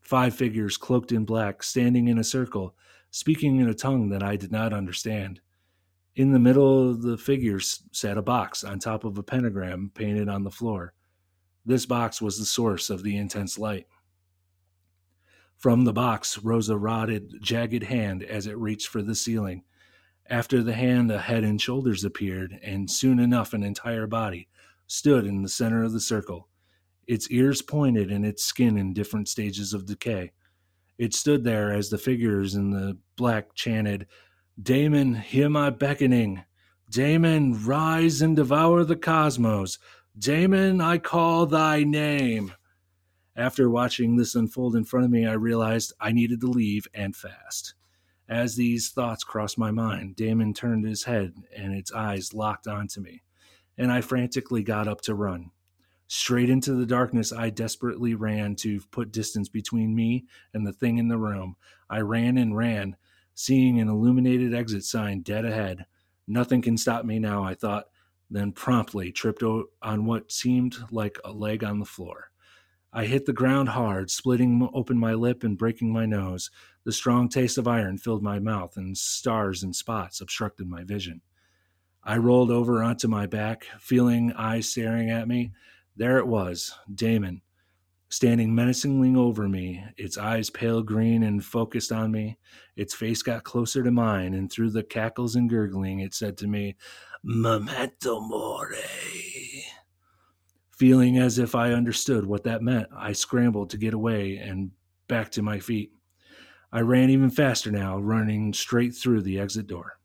Five 0.00 0.36
figures 0.36 0.76
cloaked 0.76 1.10
in 1.10 1.24
black, 1.24 1.64
standing 1.64 2.06
in 2.06 2.18
a 2.18 2.24
circle, 2.24 2.76
speaking 3.14 3.60
in 3.60 3.68
a 3.68 3.74
tongue 3.74 4.08
that 4.08 4.24
I 4.24 4.34
did 4.34 4.50
not 4.50 4.72
understand. 4.72 5.40
In 6.16 6.32
the 6.32 6.40
middle 6.40 6.90
of 6.90 7.02
the 7.02 7.16
figures 7.16 7.84
sat 7.92 8.18
a 8.18 8.22
box 8.22 8.64
on 8.64 8.80
top 8.80 9.04
of 9.04 9.16
a 9.16 9.22
pentagram 9.22 9.92
painted 9.94 10.28
on 10.28 10.42
the 10.42 10.50
floor. 10.50 10.94
This 11.64 11.86
box 11.86 12.20
was 12.20 12.40
the 12.40 12.44
source 12.44 12.90
of 12.90 13.04
the 13.04 13.16
intense 13.16 13.56
light. 13.56 13.86
From 15.58 15.84
the 15.84 15.92
box 15.92 16.38
rose 16.38 16.68
a 16.68 16.76
rotted, 16.76 17.34
jagged 17.40 17.84
hand 17.84 18.24
as 18.24 18.48
it 18.48 18.58
reached 18.58 18.88
for 18.88 19.00
the 19.00 19.14
ceiling. 19.14 19.62
After 20.28 20.60
the 20.60 20.74
hand, 20.74 21.08
a 21.12 21.20
head 21.20 21.44
and 21.44 21.62
shoulders 21.62 22.02
appeared, 22.02 22.58
and 22.64 22.90
soon 22.90 23.20
enough, 23.20 23.52
an 23.52 23.62
entire 23.62 24.08
body 24.08 24.48
stood 24.88 25.24
in 25.24 25.42
the 25.42 25.48
center 25.48 25.84
of 25.84 25.92
the 25.92 26.00
circle, 26.00 26.48
its 27.06 27.30
ears 27.30 27.62
pointed 27.62 28.10
and 28.10 28.26
its 28.26 28.42
skin 28.42 28.76
in 28.76 28.92
different 28.92 29.28
stages 29.28 29.72
of 29.72 29.86
decay. 29.86 30.32
It 30.98 31.14
stood 31.14 31.44
there 31.44 31.72
as 31.72 31.90
the 31.90 31.98
figures 31.98 32.54
in 32.54 32.70
the 32.70 32.96
black 33.16 33.54
chanted, 33.54 34.06
Damon, 34.60 35.16
hear 35.16 35.48
my 35.48 35.70
beckoning. 35.70 36.44
Damon, 36.88 37.64
rise 37.64 38.22
and 38.22 38.36
devour 38.36 38.84
the 38.84 38.96
cosmos. 38.96 39.78
Damon, 40.16 40.80
I 40.80 40.98
call 40.98 41.46
thy 41.46 41.82
name. 41.82 42.52
After 43.34 43.68
watching 43.68 44.16
this 44.16 44.36
unfold 44.36 44.76
in 44.76 44.84
front 44.84 45.06
of 45.06 45.10
me, 45.10 45.26
I 45.26 45.32
realized 45.32 45.92
I 46.00 46.12
needed 46.12 46.40
to 46.42 46.46
leave 46.46 46.86
and 46.94 47.16
fast. 47.16 47.74
As 48.28 48.54
these 48.54 48.90
thoughts 48.90 49.24
crossed 49.24 49.58
my 49.58 49.72
mind, 49.72 50.14
Damon 50.14 50.54
turned 50.54 50.86
his 50.86 51.02
head 51.02 51.34
and 51.54 51.74
its 51.74 51.92
eyes 51.92 52.32
locked 52.32 52.68
onto 52.68 53.00
me, 53.00 53.22
and 53.76 53.90
I 53.90 54.00
frantically 54.00 54.62
got 54.62 54.86
up 54.86 55.00
to 55.02 55.14
run. 55.16 55.50
Straight 56.06 56.50
into 56.50 56.74
the 56.74 56.86
darkness, 56.86 57.32
I 57.32 57.50
desperately 57.50 58.14
ran 58.14 58.56
to 58.56 58.80
put 58.90 59.12
distance 59.12 59.48
between 59.48 59.94
me 59.94 60.26
and 60.52 60.66
the 60.66 60.72
thing 60.72 60.98
in 60.98 61.08
the 61.08 61.18
room. 61.18 61.56
I 61.88 62.00
ran 62.00 62.36
and 62.38 62.56
ran, 62.56 62.96
seeing 63.34 63.80
an 63.80 63.88
illuminated 63.88 64.54
exit 64.54 64.84
sign 64.84 65.22
dead 65.22 65.44
ahead. 65.44 65.86
Nothing 66.26 66.62
can 66.62 66.76
stop 66.76 67.04
me 67.04 67.18
now, 67.18 67.42
I 67.42 67.54
thought, 67.54 67.86
then 68.30 68.52
promptly 68.52 69.12
tripped 69.12 69.42
on 69.42 70.04
what 70.04 70.32
seemed 70.32 70.76
like 70.90 71.18
a 71.24 71.32
leg 71.32 71.64
on 71.64 71.78
the 71.78 71.84
floor. 71.84 72.30
I 72.92 73.06
hit 73.06 73.26
the 73.26 73.32
ground 73.32 73.70
hard, 73.70 74.10
splitting 74.10 74.68
open 74.72 74.98
my 74.98 75.14
lip 75.14 75.42
and 75.42 75.58
breaking 75.58 75.92
my 75.92 76.06
nose. 76.06 76.50
The 76.84 76.92
strong 76.92 77.28
taste 77.28 77.58
of 77.58 77.66
iron 77.66 77.98
filled 77.98 78.22
my 78.22 78.38
mouth, 78.38 78.76
and 78.76 78.96
stars 78.96 79.62
and 79.62 79.74
spots 79.74 80.20
obstructed 80.20 80.68
my 80.68 80.84
vision. 80.84 81.22
I 82.04 82.18
rolled 82.18 82.50
over 82.50 82.82
onto 82.82 83.08
my 83.08 83.26
back, 83.26 83.66
feeling 83.80 84.32
eyes 84.34 84.68
staring 84.68 85.10
at 85.10 85.26
me. 85.26 85.52
There 85.96 86.18
it 86.18 86.26
was, 86.26 86.76
Damon, 86.92 87.42
standing 88.08 88.54
menacingly 88.54 89.14
over 89.14 89.48
me, 89.48 89.84
its 89.96 90.18
eyes 90.18 90.50
pale 90.50 90.82
green 90.82 91.22
and 91.22 91.44
focused 91.44 91.92
on 91.92 92.10
me. 92.10 92.38
Its 92.76 92.94
face 92.94 93.22
got 93.22 93.44
closer 93.44 93.82
to 93.82 93.90
mine, 93.90 94.34
and 94.34 94.50
through 94.50 94.70
the 94.70 94.82
cackles 94.82 95.36
and 95.36 95.48
gurgling, 95.48 96.00
it 96.00 96.14
said 96.14 96.36
to 96.38 96.48
me, 96.48 96.76
Memento 97.22 98.20
Mori. 98.20 99.64
Feeling 100.72 101.18
as 101.18 101.38
if 101.38 101.54
I 101.54 101.72
understood 101.72 102.26
what 102.26 102.44
that 102.44 102.62
meant, 102.62 102.88
I 102.96 103.12
scrambled 103.12 103.70
to 103.70 103.78
get 103.78 103.94
away 103.94 104.36
and 104.36 104.72
back 105.06 105.30
to 105.32 105.42
my 105.42 105.60
feet. 105.60 105.92
I 106.72 106.80
ran 106.80 107.10
even 107.10 107.30
faster 107.30 107.70
now, 107.70 107.98
running 107.98 108.52
straight 108.52 108.96
through 108.96 109.22
the 109.22 109.38
exit 109.38 109.68
door. 109.68 110.00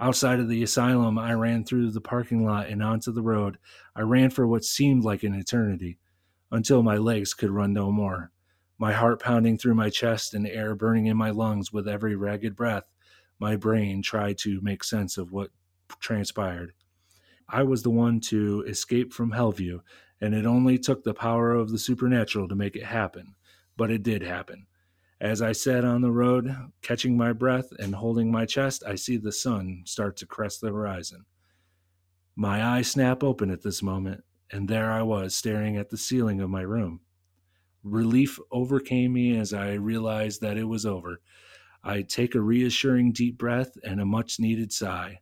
Outside 0.00 0.40
of 0.40 0.48
the 0.48 0.62
asylum, 0.62 1.18
I 1.18 1.34
ran 1.34 1.62
through 1.62 1.90
the 1.90 2.00
parking 2.00 2.42
lot 2.42 2.68
and 2.68 2.82
onto 2.82 3.12
the 3.12 3.20
road. 3.20 3.58
I 3.94 4.00
ran 4.00 4.30
for 4.30 4.46
what 4.46 4.64
seemed 4.64 5.04
like 5.04 5.22
an 5.22 5.34
eternity, 5.34 5.98
until 6.50 6.82
my 6.82 6.96
legs 6.96 7.34
could 7.34 7.50
run 7.50 7.74
no 7.74 7.92
more. 7.92 8.32
My 8.78 8.94
heart 8.94 9.20
pounding 9.20 9.58
through 9.58 9.74
my 9.74 9.90
chest 9.90 10.32
and 10.32 10.46
air 10.46 10.74
burning 10.74 11.04
in 11.04 11.18
my 11.18 11.28
lungs 11.28 11.70
with 11.70 11.86
every 11.86 12.16
ragged 12.16 12.56
breath, 12.56 12.84
my 13.38 13.56
brain 13.56 14.00
tried 14.00 14.38
to 14.38 14.62
make 14.62 14.84
sense 14.84 15.18
of 15.18 15.32
what 15.32 15.50
transpired. 15.98 16.72
I 17.46 17.62
was 17.64 17.82
the 17.82 17.90
one 17.90 18.20
to 18.20 18.64
escape 18.66 19.12
from 19.12 19.32
Hellview, 19.32 19.80
and 20.18 20.34
it 20.34 20.46
only 20.46 20.78
took 20.78 21.04
the 21.04 21.12
power 21.12 21.52
of 21.52 21.70
the 21.70 21.78
supernatural 21.78 22.48
to 22.48 22.54
make 22.54 22.74
it 22.74 22.84
happen. 22.84 23.34
But 23.76 23.90
it 23.90 24.02
did 24.02 24.22
happen. 24.22 24.66
As 25.20 25.42
I 25.42 25.52
sat 25.52 25.84
on 25.84 26.00
the 26.00 26.10
road, 26.10 26.54
catching 26.80 27.14
my 27.14 27.34
breath 27.34 27.70
and 27.78 27.94
holding 27.94 28.32
my 28.32 28.46
chest, 28.46 28.82
I 28.86 28.94
see 28.94 29.18
the 29.18 29.32
sun 29.32 29.82
start 29.84 30.16
to 30.18 30.26
crest 30.26 30.62
the 30.62 30.68
horizon. 30.68 31.26
My 32.36 32.64
eyes 32.64 32.90
snap 32.90 33.22
open 33.22 33.50
at 33.50 33.60
this 33.62 33.82
moment, 33.82 34.24
and 34.50 34.66
there 34.66 34.90
I 34.90 35.02
was 35.02 35.34
staring 35.34 35.76
at 35.76 35.90
the 35.90 35.98
ceiling 35.98 36.40
of 36.40 36.48
my 36.48 36.62
room. 36.62 37.00
Relief 37.82 38.38
overcame 38.50 39.12
me 39.12 39.38
as 39.38 39.52
I 39.52 39.74
realized 39.74 40.40
that 40.40 40.56
it 40.56 40.64
was 40.64 40.86
over. 40.86 41.20
I 41.84 42.00
take 42.00 42.34
a 42.34 42.40
reassuring 42.40 43.12
deep 43.12 43.36
breath 43.36 43.72
and 43.84 44.00
a 44.00 44.06
much 44.06 44.40
needed 44.40 44.72
sigh. 44.72 45.20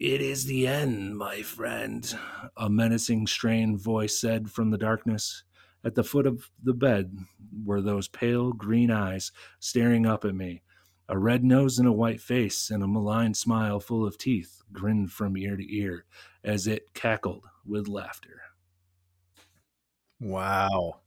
It 0.00 0.20
is 0.20 0.46
the 0.46 0.66
end, 0.66 1.16
my 1.16 1.42
friend, 1.42 2.12
a 2.56 2.68
menacing, 2.68 3.28
strained 3.28 3.80
voice 3.80 4.20
said 4.20 4.50
from 4.50 4.70
the 4.70 4.78
darkness. 4.78 5.44
At 5.84 5.94
the 5.94 6.04
foot 6.04 6.26
of 6.26 6.50
the 6.62 6.72
bed 6.72 7.18
were 7.64 7.82
those 7.82 8.08
pale 8.08 8.52
green 8.52 8.90
eyes 8.90 9.32
staring 9.60 10.06
up 10.06 10.24
at 10.24 10.34
me. 10.34 10.62
A 11.08 11.18
red 11.18 11.44
nose 11.44 11.78
and 11.78 11.86
a 11.86 11.92
white 11.92 12.20
face 12.20 12.70
and 12.70 12.82
a 12.82 12.88
malign 12.88 13.34
smile 13.34 13.78
full 13.78 14.06
of 14.06 14.16
teeth 14.16 14.62
grinned 14.72 15.12
from 15.12 15.36
ear 15.36 15.56
to 15.56 15.76
ear 15.76 16.06
as 16.42 16.66
it 16.66 16.94
cackled 16.94 17.44
with 17.66 17.88
laughter. 17.88 18.40
Wow. 20.18 21.00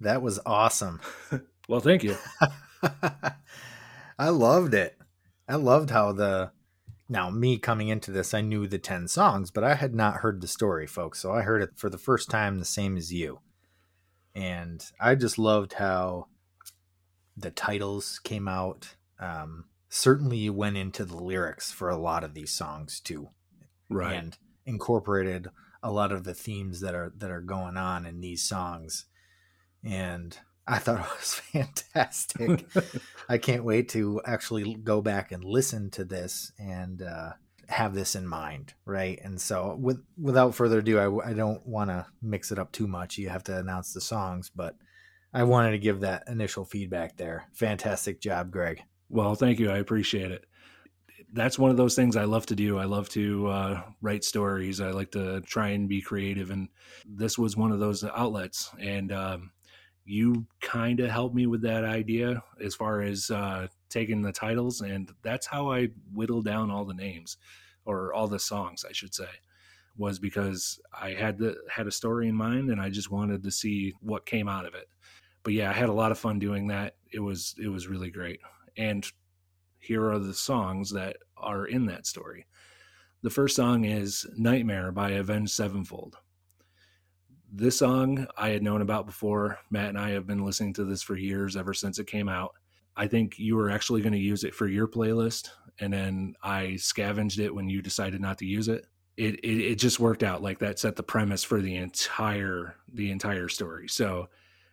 That 0.00 0.22
was 0.22 0.40
awesome. 0.46 1.00
well, 1.68 1.80
thank 1.80 2.02
you. 2.02 2.16
I 4.18 4.30
loved 4.30 4.72
it. 4.72 4.98
I 5.46 5.56
loved 5.56 5.90
how 5.90 6.12
the 6.12 6.52
now, 7.12 7.28
me 7.28 7.58
coming 7.58 7.88
into 7.88 8.10
this, 8.10 8.32
I 8.32 8.40
knew 8.40 8.66
the 8.66 8.78
10 8.78 9.06
songs, 9.06 9.50
but 9.50 9.62
I 9.62 9.74
had 9.74 9.94
not 9.94 10.16
heard 10.16 10.40
the 10.40 10.48
story, 10.48 10.86
folks. 10.86 11.20
So 11.20 11.30
I 11.30 11.42
heard 11.42 11.60
it 11.60 11.72
for 11.76 11.90
the 11.90 11.98
first 11.98 12.30
time, 12.30 12.58
the 12.58 12.64
same 12.64 12.96
as 12.96 13.12
you. 13.12 13.40
And 14.34 14.84
I 15.00 15.14
just 15.14 15.38
loved 15.38 15.74
how 15.74 16.28
the 17.36 17.50
titles 17.50 18.18
came 18.22 18.48
out. 18.48 18.96
Um, 19.18 19.66
certainly, 19.88 20.38
you 20.38 20.52
went 20.52 20.76
into 20.76 21.04
the 21.04 21.16
lyrics 21.16 21.70
for 21.70 21.90
a 21.90 21.96
lot 21.96 22.24
of 22.24 22.34
these 22.34 22.52
songs 22.52 23.00
too, 23.00 23.30
right? 23.90 24.14
And 24.14 24.38
incorporated 24.64 25.48
a 25.82 25.90
lot 25.90 26.12
of 26.12 26.24
the 26.24 26.34
themes 26.34 26.80
that 26.80 26.94
are 26.94 27.12
that 27.16 27.30
are 27.30 27.40
going 27.40 27.76
on 27.76 28.06
in 28.06 28.20
these 28.20 28.42
songs. 28.42 29.06
And 29.84 30.36
I 30.66 30.78
thought 30.78 31.00
it 31.06 31.18
was 31.18 31.34
fantastic. 31.34 32.66
I 33.28 33.38
can't 33.38 33.64
wait 33.64 33.88
to 33.90 34.20
actually 34.24 34.74
go 34.74 35.00
back 35.00 35.32
and 35.32 35.44
listen 35.44 35.90
to 35.90 36.04
this 36.04 36.52
and 36.58 37.02
uh, 37.02 37.32
have 37.68 37.94
this 37.94 38.14
in 38.14 38.26
mind, 38.26 38.74
right? 38.84 39.18
And 39.22 39.40
so, 39.40 39.76
with 39.80 40.02
without 40.20 40.54
further 40.54 40.78
ado, 40.78 40.98
I, 40.98 41.30
I 41.30 41.32
don't 41.32 41.64
want 41.66 41.90
to 41.90 42.06
mix 42.20 42.52
it 42.52 42.58
up 42.58 42.72
too 42.72 42.86
much. 42.86 43.18
You 43.18 43.28
have 43.28 43.44
to 43.44 43.58
announce 43.58 43.92
the 43.92 44.00
songs, 44.00 44.50
but 44.54 44.76
I 45.32 45.44
wanted 45.44 45.72
to 45.72 45.78
give 45.78 46.00
that 46.00 46.24
initial 46.28 46.64
feedback 46.64 47.16
there. 47.16 47.48
Fantastic 47.54 48.20
job, 48.20 48.50
Greg. 48.50 48.82
Well, 49.08 49.34
thank 49.34 49.58
you. 49.58 49.70
I 49.70 49.78
appreciate 49.78 50.30
it. 50.30 50.44
That's 51.32 51.58
one 51.58 51.70
of 51.70 51.78
those 51.78 51.94
things 51.94 52.16
I 52.16 52.24
love 52.24 52.44
to 52.46 52.54
do. 52.54 52.78
I 52.78 52.84
love 52.84 53.08
to 53.10 53.46
uh, 53.46 53.82
write 54.02 54.24
stories. 54.24 54.80
I 54.80 54.90
like 54.90 55.10
to 55.12 55.40
try 55.42 55.68
and 55.68 55.88
be 55.88 56.02
creative, 56.02 56.50
and 56.50 56.68
this 57.06 57.38
was 57.38 57.56
one 57.56 57.72
of 57.72 57.80
those 57.80 58.04
outlets. 58.04 58.70
And 58.78 59.12
um, 59.12 59.50
you 60.04 60.46
kind 60.60 61.00
of 61.00 61.10
helped 61.10 61.34
me 61.34 61.46
with 61.46 61.62
that 61.62 61.84
idea 61.84 62.42
as 62.62 62.74
far 62.74 63.00
as 63.00 63.30
uh, 63.30 63.68
taking 63.92 64.22
the 64.22 64.32
titles, 64.32 64.80
and 64.80 65.10
that's 65.22 65.46
how 65.46 65.70
I 65.70 65.88
whittled 66.12 66.44
down 66.44 66.70
all 66.70 66.84
the 66.84 66.94
names 66.94 67.36
or 67.84 68.12
all 68.12 68.28
the 68.28 68.38
songs, 68.38 68.84
I 68.88 68.92
should 68.92 69.14
say, 69.14 69.28
was 69.96 70.18
because 70.18 70.80
I 70.98 71.10
had 71.10 71.38
the 71.38 71.56
had 71.70 71.86
a 71.86 71.92
story 71.92 72.28
in 72.28 72.34
mind, 72.34 72.70
and 72.70 72.80
I 72.80 72.90
just 72.90 73.10
wanted 73.10 73.42
to 73.42 73.50
see 73.50 73.92
what 74.00 74.26
came 74.26 74.48
out 74.48 74.66
of 74.66 74.74
it. 74.74 74.88
But 75.42 75.54
yeah, 75.54 75.70
I 75.70 75.74
had 75.74 75.88
a 75.88 75.94
lot 75.94 76.12
of 76.12 76.18
fun 76.18 76.38
doing 76.38 76.68
that. 76.68 76.94
It 77.12 77.20
was 77.20 77.54
it 77.62 77.68
was 77.68 77.88
really 77.88 78.10
great, 78.10 78.40
and 78.76 79.06
here 79.78 80.10
are 80.10 80.18
the 80.18 80.34
songs 80.34 80.90
that 80.90 81.16
are 81.36 81.66
in 81.66 81.86
that 81.86 82.06
story. 82.06 82.46
The 83.22 83.30
first 83.30 83.56
song 83.56 83.84
is 83.84 84.26
Nightmare 84.36 84.92
by 84.92 85.10
Avenged 85.10 85.52
Sevenfold 85.52 86.16
this 87.54 87.78
song 87.78 88.26
I 88.38 88.48
had 88.48 88.62
known 88.62 88.80
about 88.80 89.04
before. 89.04 89.58
Matt 89.70 89.90
and 89.90 89.98
I 89.98 90.10
have 90.10 90.26
been 90.26 90.44
listening 90.44 90.72
to 90.74 90.84
this 90.84 91.02
for 91.02 91.16
years, 91.16 91.54
ever 91.54 91.74
since 91.74 91.98
it 91.98 92.06
came 92.06 92.28
out. 92.28 92.54
I 92.96 93.06
think 93.06 93.38
you 93.38 93.56
were 93.56 93.70
actually 93.70 94.02
going 94.02 94.12
to 94.12 94.18
use 94.18 94.44
it 94.44 94.54
for 94.54 94.66
your 94.66 94.86
playlist, 94.88 95.50
and 95.80 95.92
then 95.92 96.34
I 96.42 96.76
scavenged 96.76 97.40
it 97.40 97.54
when 97.54 97.68
you 97.68 97.82
decided 97.82 98.20
not 98.20 98.38
to 98.38 98.46
use 98.46 98.68
it. 98.68 98.86
It, 99.16 99.36
it 99.44 99.72
it 99.72 99.74
just 99.76 100.00
worked 100.00 100.22
out 100.22 100.42
like 100.42 100.58
that 100.60 100.78
set 100.78 100.96
the 100.96 101.02
premise 101.02 101.44
for 101.44 101.60
the 101.60 101.76
entire 101.76 102.76
the 102.92 103.10
entire 103.10 103.48
story. 103.48 103.88
So 103.88 104.28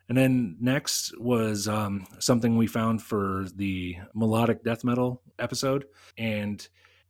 And 0.10 0.18
then 0.18 0.58
next 0.60 1.18
was 1.20 1.68
um, 1.68 2.08
something 2.18 2.58
we 2.58 2.66
found 2.66 3.02
for 3.02 3.46
the 3.56 3.96
melodic 4.16 4.64
death 4.64 4.84
metal 4.84 5.22
episode. 5.38 5.86
And 6.18 6.68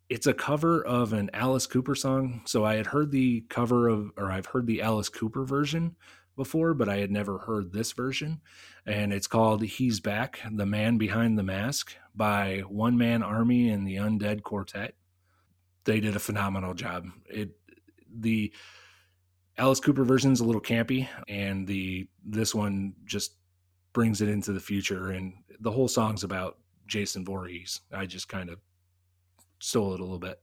it's 0.10 0.28
a 0.28 0.34
cover 0.34 0.86
of 0.86 1.14
an 1.14 1.30
Alice 1.34 1.66
Cooper 1.66 1.95
song. 1.95 2.41
So 2.45 2.66
I 2.66 2.76
had 2.76 2.88
heard 2.88 3.12
the 3.12 3.41
cover 3.49 3.88
of, 3.88 4.12
or 4.18 4.30
I've 4.30 4.47
heard 4.47 4.68
the 4.68 4.82
Alice 4.82 5.07
Cooper 5.07 5.45
version 5.45 5.95
before, 6.39 6.73
but 6.73 6.89
I 6.89 6.97
had 6.97 7.11
never 7.11 7.37
heard 7.37 7.71
this 7.71 7.91
version. 7.91 8.41
And 8.87 9.13
it's 9.13 9.27
called 9.27 9.61
He's 9.61 9.99
Back, 9.99 10.39
The 10.51 10.65
Man 10.65 10.97
Behind 10.97 11.37
the 11.37 11.43
Mask 11.43 11.93
by 12.15 12.63
One 12.67 12.97
Man 12.97 13.21
Army 13.21 13.69
and 13.69 13.85
the 13.85 13.97
Undead 13.97 14.41
Quartet. 14.41 14.95
They 15.83 15.99
did 15.99 16.15
a 16.15 16.19
phenomenal 16.19 16.73
job. 16.73 17.07
It, 17.27 17.51
the, 18.11 18.51
Alice 19.59 19.81
Cooper 19.81 20.05
version 20.05 20.31
is 20.31 20.39
a 20.39 20.45
little 20.45 20.61
campy, 20.61 21.09
and 21.27 21.67
the 21.67 22.07
this 22.25 22.55
one 22.55 22.93
just 23.03 23.35
brings 23.91 24.21
it 24.21 24.29
into 24.29 24.53
the 24.53 24.59
future. 24.59 25.09
And 25.09 25.33
the 25.59 25.71
whole 25.71 25.89
song's 25.89 26.23
about 26.23 26.57
Jason 26.87 27.25
Voorhees. 27.25 27.81
I 27.93 28.05
just 28.05 28.29
kind 28.29 28.49
of 28.49 28.59
stole 29.59 29.93
it 29.93 29.99
a 29.99 30.03
little 30.03 30.17
bit. 30.17 30.41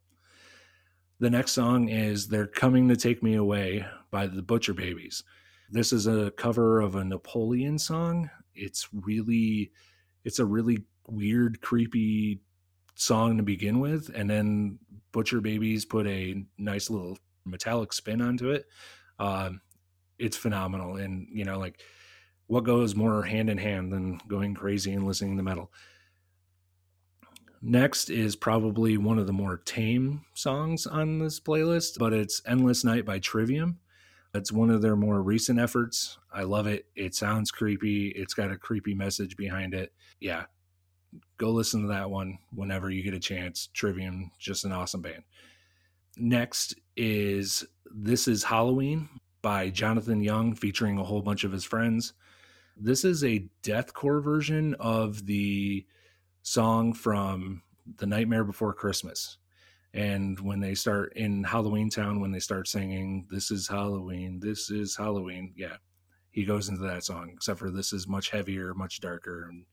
The 1.18 1.30
next 1.30 1.52
song 1.52 1.88
is 1.88 2.28
"They're 2.28 2.46
Coming 2.46 2.88
to 2.88 2.96
Take 2.96 3.22
Me 3.22 3.36
Away" 3.36 3.86
by 4.10 4.26
the 4.26 4.42
Butcher 4.42 4.74
Babies. 4.74 5.24
This 5.70 5.92
is 5.92 6.06
a 6.06 6.30
cover 6.32 6.80
of 6.80 6.94
a 6.94 7.04
Napoleon 7.04 7.78
song. 7.78 8.30
It's 8.54 8.88
really, 8.92 9.72
it's 10.24 10.38
a 10.38 10.44
really 10.44 10.84
weird, 11.08 11.60
creepy 11.60 12.40
song 12.94 13.36
to 13.36 13.42
begin 13.42 13.80
with, 13.80 14.10
and 14.14 14.30
then 14.30 14.78
Butcher 15.12 15.40
Babies 15.40 15.84
put 15.84 16.06
a 16.06 16.44
nice 16.56 16.88
little 16.88 17.18
metallic 17.44 17.92
spin 17.92 18.20
onto 18.20 18.50
it 18.50 18.66
um, 19.18 19.60
it's 20.18 20.36
phenomenal. 20.36 20.96
And, 20.96 21.28
you 21.30 21.44
know, 21.44 21.58
like 21.58 21.80
what 22.46 22.64
goes 22.64 22.94
more 22.94 23.22
hand 23.22 23.50
in 23.50 23.58
hand 23.58 23.92
than 23.92 24.20
going 24.28 24.54
crazy 24.54 24.92
and 24.92 25.06
listening 25.06 25.36
to 25.36 25.42
metal? 25.42 25.72
Next 27.62 28.10
is 28.10 28.36
probably 28.36 28.96
one 28.96 29.18
of 29.18 29.26
the 29.26 29.32
more 29.32 29.56
tame 29.56 30.24
songs 30.34 30.86
on 30.86 31.18
this 31.18 31.40
playlist, 31.40 31.98
but 31.98 32.12
it's 32.12 32.42
Endless 32.46 32.84
Night 32.84 33.04
by 33.04 33.18
Trivium. 33.18 33.78
It's 34.36 34.52
one 34.52 34.70
of 34.70 34.82
their 34.82 34.96
more 34.96 35.22
recent 35.22 35.58
efforts. 35.58 36.18
I 36.32 36.42
love 36.42 36.66
it. 36.66 36.86
It 36.94 37.14
sounds 37.14 37.50
creepy. 37.50 38.08
It's 38.08 38.34
got 38.34 38.52
a 38.52 38.58
creepy 38.58 38.94
message 38.94 39.36
behind 39.36 39.74
it. 39.74 39.92
Yeah. 40.20 40.44
Go 41.38 41.50
listen 41.50 41.82
to 41.82 41.88
that 41.88 42.10
one 42.10 42.38
whenever 42.52 42.90
you 42.90 43.02
get 43.02 43.14
a 43.14 43.20
chance. 43.20 43.68
Trivium, 43.72 44.30
just 44.38 44.64
an 44.64 44.72
awesome 44.72 45.02
band. 45.02 45.22
Next 46.16 46.74
is 46.96 47.64
This 47.94 48.28
is 48.28 48.44
Halloween 48.44 49.08
by 49.42 49.70
Jonathan 49.70 50.22
Young 50.22 50.54
featuring 50.54 50.98
a 50.98 51.04
whole 51.04 51.22
bunch 51.22 51.44
of 51.44 51.52
his 51.52 51.64
friends. 51.64 52.12
This 52.76 53.04
is 53.04 53.24
a 53.24 53.48
deathcore 53.62 54.22
version 54.22 54.74
of 54.80 55.26
the 55.26 55.86
song 56.42 56.92
from 56.92 57.62
The 57.96 58.06
Nightmare 58.06 58.44
Before 58.44 58.74
Christmas. 58.74 59.38
And 59.96 60.38
when 60.40 60.60
they 60.60 60.74
start 60.74 61.14
in 61.16 61.42
Halloween 61.42 61.88
Town, 61.88 62.20
when 62.20 62.30
they 62.30 62.38
start 62.38 62.68
singing, 62.68 63.26
This 63.30 63.50
is 63.50 63.66
Halloween, 63.66 64.38
this 64.40 64.70
is 64.70 64.94
Halloween, 64.94 65.54
yeah, 65.56 65.76
he 66.30 66.44
goes 66.44 66.68
into 66.68 66.82
that 66.82 67.02
song, 67.02 67.30
except 67.32 67.58
for 67.58 67.70
this 67.70 67.94
is 67.94 68.06
much 68.06 68.28
heavier, 68.28 68.74
much 68.74 69.00
darker, 69.00 69.48
and 69.48 69.64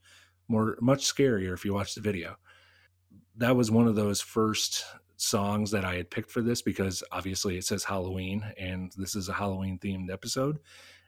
more, 0.47 0.77
much 0.79 1.03
scarier 1.03 1.53
if 1.53 1.65
you 1.65 1.73
watch 1.73 1.93
the 1.93 2.01
video. 2.01 2.37
That 3.35 3.57
was 3.57 3.69
one 3.69 3.85
of 3.85 3.95
those 3.95 4.21
first 4.21 4.85
songs 5.17 5.71
that 5.71 5.83
I 5.83 5.95
had 5.95 6.09
picked 6.09 6.31
for 6.31 6.41
this 6.41 6.61
because 6.61 7.03
obviously 7.11 7.57
it 7.57 7.65
says 7.65 7.83
Halloween 7.83 8.43
and 8.57 8.91
this 8.97 9.15
is 9.15 9.29
a 9.29 9.33
Halloween 9.33 9.77
themed 9.79 10.11
episode 10.11 10.59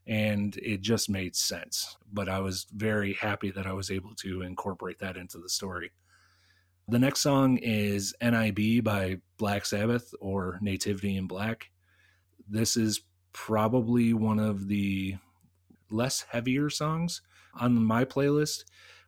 and 0.07 0.55
it 0.57 0.82
just 0.82 1.09
made 1.09 1.36
sense. 1.36 1.97
But 2.11 2.30
I 2.30 2.39
was 2.39 2.68
very 2.74 3.13
happy 3.13 3.51
that 3.51 3.66
I 3.66 3.74
was 3.74 3.89
able 3.91 4.13
to 4.16 4.41
incorporate 4.41 4.99
that 4.99 5.18
into 5.18 5.38
the 5.39 5.49
story. 5.49 5.91
The 6.88 7.00
next 7.00 7.22
song 7.22 7.58
is 7.58 8.14
NIB 8.22 8.84
by 8.84 9.18
Black 9.38 9.66
Sabbath 9.66 10.14
or 10.22 10.60
Nativity 10.62 11.18
in 11.18 11.26
Black. 11.26 11.72
This 12.48 12.78
is 12.78 13.02
probably 13.34 14.14
one 14.14 14.38
of 14.38 14.68
the 14.68 15.16
less 15.90 16.26
heavier 16.30 16.70
songs 16.70 17.24
on 17.56 17.84
my 17.84 18.06
playlist, 18.06 18.66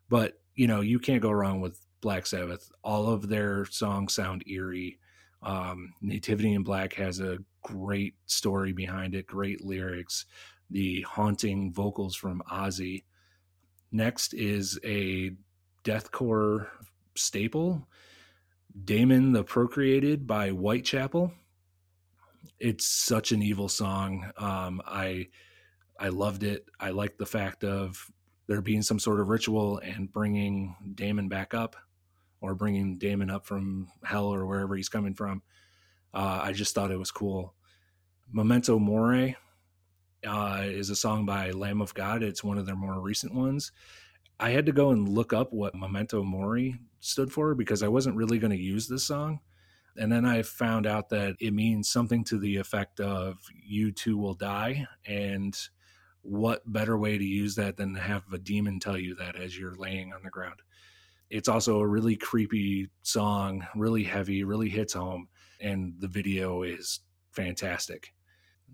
but 0.10 0.40
you 0.56 0.66
know, 0.66 0.82
you 0.82 0.98
can't 0.98 1.22
go 1.22 1.30
wrong 1.30 1.62
with 1.62 1.80
Black 2.02 2.26
Sabbath. 2.26 2.72
All 2.84 3.10
of 3.14 3.30
their 3.30 3.66
songs 3.66 4.14
sound 4.14 4.44
eerie. 4.48 4.98
Um, 5.44 5.94
Nativity 6.02 6.54
in 6.54 6.64
Black 6.64 6.94
has 6.94 7.20
a 7.20 7.38
great 7.62 8.16
story 8.26 8.72
behind 8.72 9.14
it, 9.14 9.28
great 9.28 9.64
lyrics, 9.64 10.26
the 10.72 11.02
haunting 11.02 11.72
vocals 11.72 12.16
from 12.16 12.42
Ozzy. 12.52 13.04
Next 13.92 14.34
is 14.34 14.80
a 14.84 15.32
deathcore 15.84 16.70
staple, 17.18 17.88
Daemon 18.84 19.32
the 19.32 19.44
Procreated 19.44 20.28
by 20.28 20.50
Whitechapel. 20.50 21.34
It's 22.60 22.86
such 22.86 23.32
an 23.32 23.42
evil 23.42 23.70
song. 23.70 24.32
Um, 24.38 24.82
I 24.86 25.28
I 26.00 26.10
loved 26.10 26.44
it. 26.44 26.66
I 26.80 26.92
liked 26.92 27.18
the 27.18 27.26
fact 27.26 27.64
of 27.64 28.12
there 28.48 28.62
being 28.62 28.82
some 28.82 29.00
sort 29.00 29.20
of 29.20 29.30
ritual 29.30 29.80
and 29.80 30.12
bringing 30.12 30.76
Damon 30.96 31.28
back 31.28 31.54
up 31.54 31.76
or 32.40 32.56
bringing 32.56 32.98
Damon 32.98 33.30
up 33.30 33.46
from 33.46 33.90
hell 34.04 34.28
or 34.28 34.46
wherever 34.46 34.76
he's 34.76 34.90
coming 34.90 35.14
from. 35.14 35.42
Uh, 36.14 36.40
I 36.44 36.54
just 36.54 36.74
thought 36.74 36.92
it 36.92 37.00
was 37.00 37.12
cool. 37.12 37.54
Memento 38.32 38.80
Mori 38.80 39.36
uh, 40.26 40.64
is 40.66 40.90
a 40.90 40.96
song 40.96 41.26
by 41.26 41.52
Lamb 41.52 41.82
of 41.82 41.94
God. 41.94 42.24
It's 42.24 42.44
one 42.44 42.58
of 42.58 42.66
their 42.66 42.76
more 42.76 43.00
recent 43.00 43.34
ones. 43.34 43.72
I 44.40 44.52
had 44.52 44.66
to 44.68 44.72
go 44.72 44.92
and 44.92 45.10
look 45.10 45.34
up 45.34 45.52
what 45.52 45.76
Memento 45.76 46.24
Mori 46.24 46.80
stood 47.00 47.32
for 47.32 47.56
because 47.56 47.82
I 47.82 47.88
wasn't 47.88 48.16
really 48.16 48.40
going 48.40 48.52
to 48.52 48.58
use 48.58 48.88
this 48.88 49.06
song. 49.06 49.40
And 49.96 50.12
then 50.12 50.26
I 50.26 50.44
found 50.44 50.86
out 50.86 51.10
that 51.10 51.36
it 51.40 51.54
means 51.54 51.90
something 51.90 52.24
to 52.26 52.38
the 52.38 52.58
effect 52.58 53.00
of 53.00 53.38
you 53.66 53.92
too 53.92 54.18
will 54.18 54.36
die. 54.36 54.86
And 55.08 55.58
what 56.22 56.72
better 56.72 56.98
way 56.98 57.18
to 57.18 57.24
use 57.24 57.56
that 57.56 57.78
than 57.78 57.96
to 57.96 58.00
have 58.00 58.24
a 58.32 58.38
demon 58.38 58.80
tell 58.80 58.98
you 58.98 59.16
that 59.16 59.36
as 59.36 59.58
you're 59.58 59.76
laying 59.76 60.14
on 60.14 60.22
the 60.24 60.30
ground? 60.30 60.60
It's 61.30 61.50
also 61.50 61.80
a 61.80 61.88
really 61.88 62.16
creepy 62.16 62.90
song, 63.02 63.66
really 63.76 64.04
heavy, 64.04 64.44
really 64.44 64.70
hits 64.70 64.94
home, 64.94 65.28
and 65.60 65.94
the 66.00 66.08
video 66.08 66.64
is 66.64 67.02
fantastic. 67.32 68.14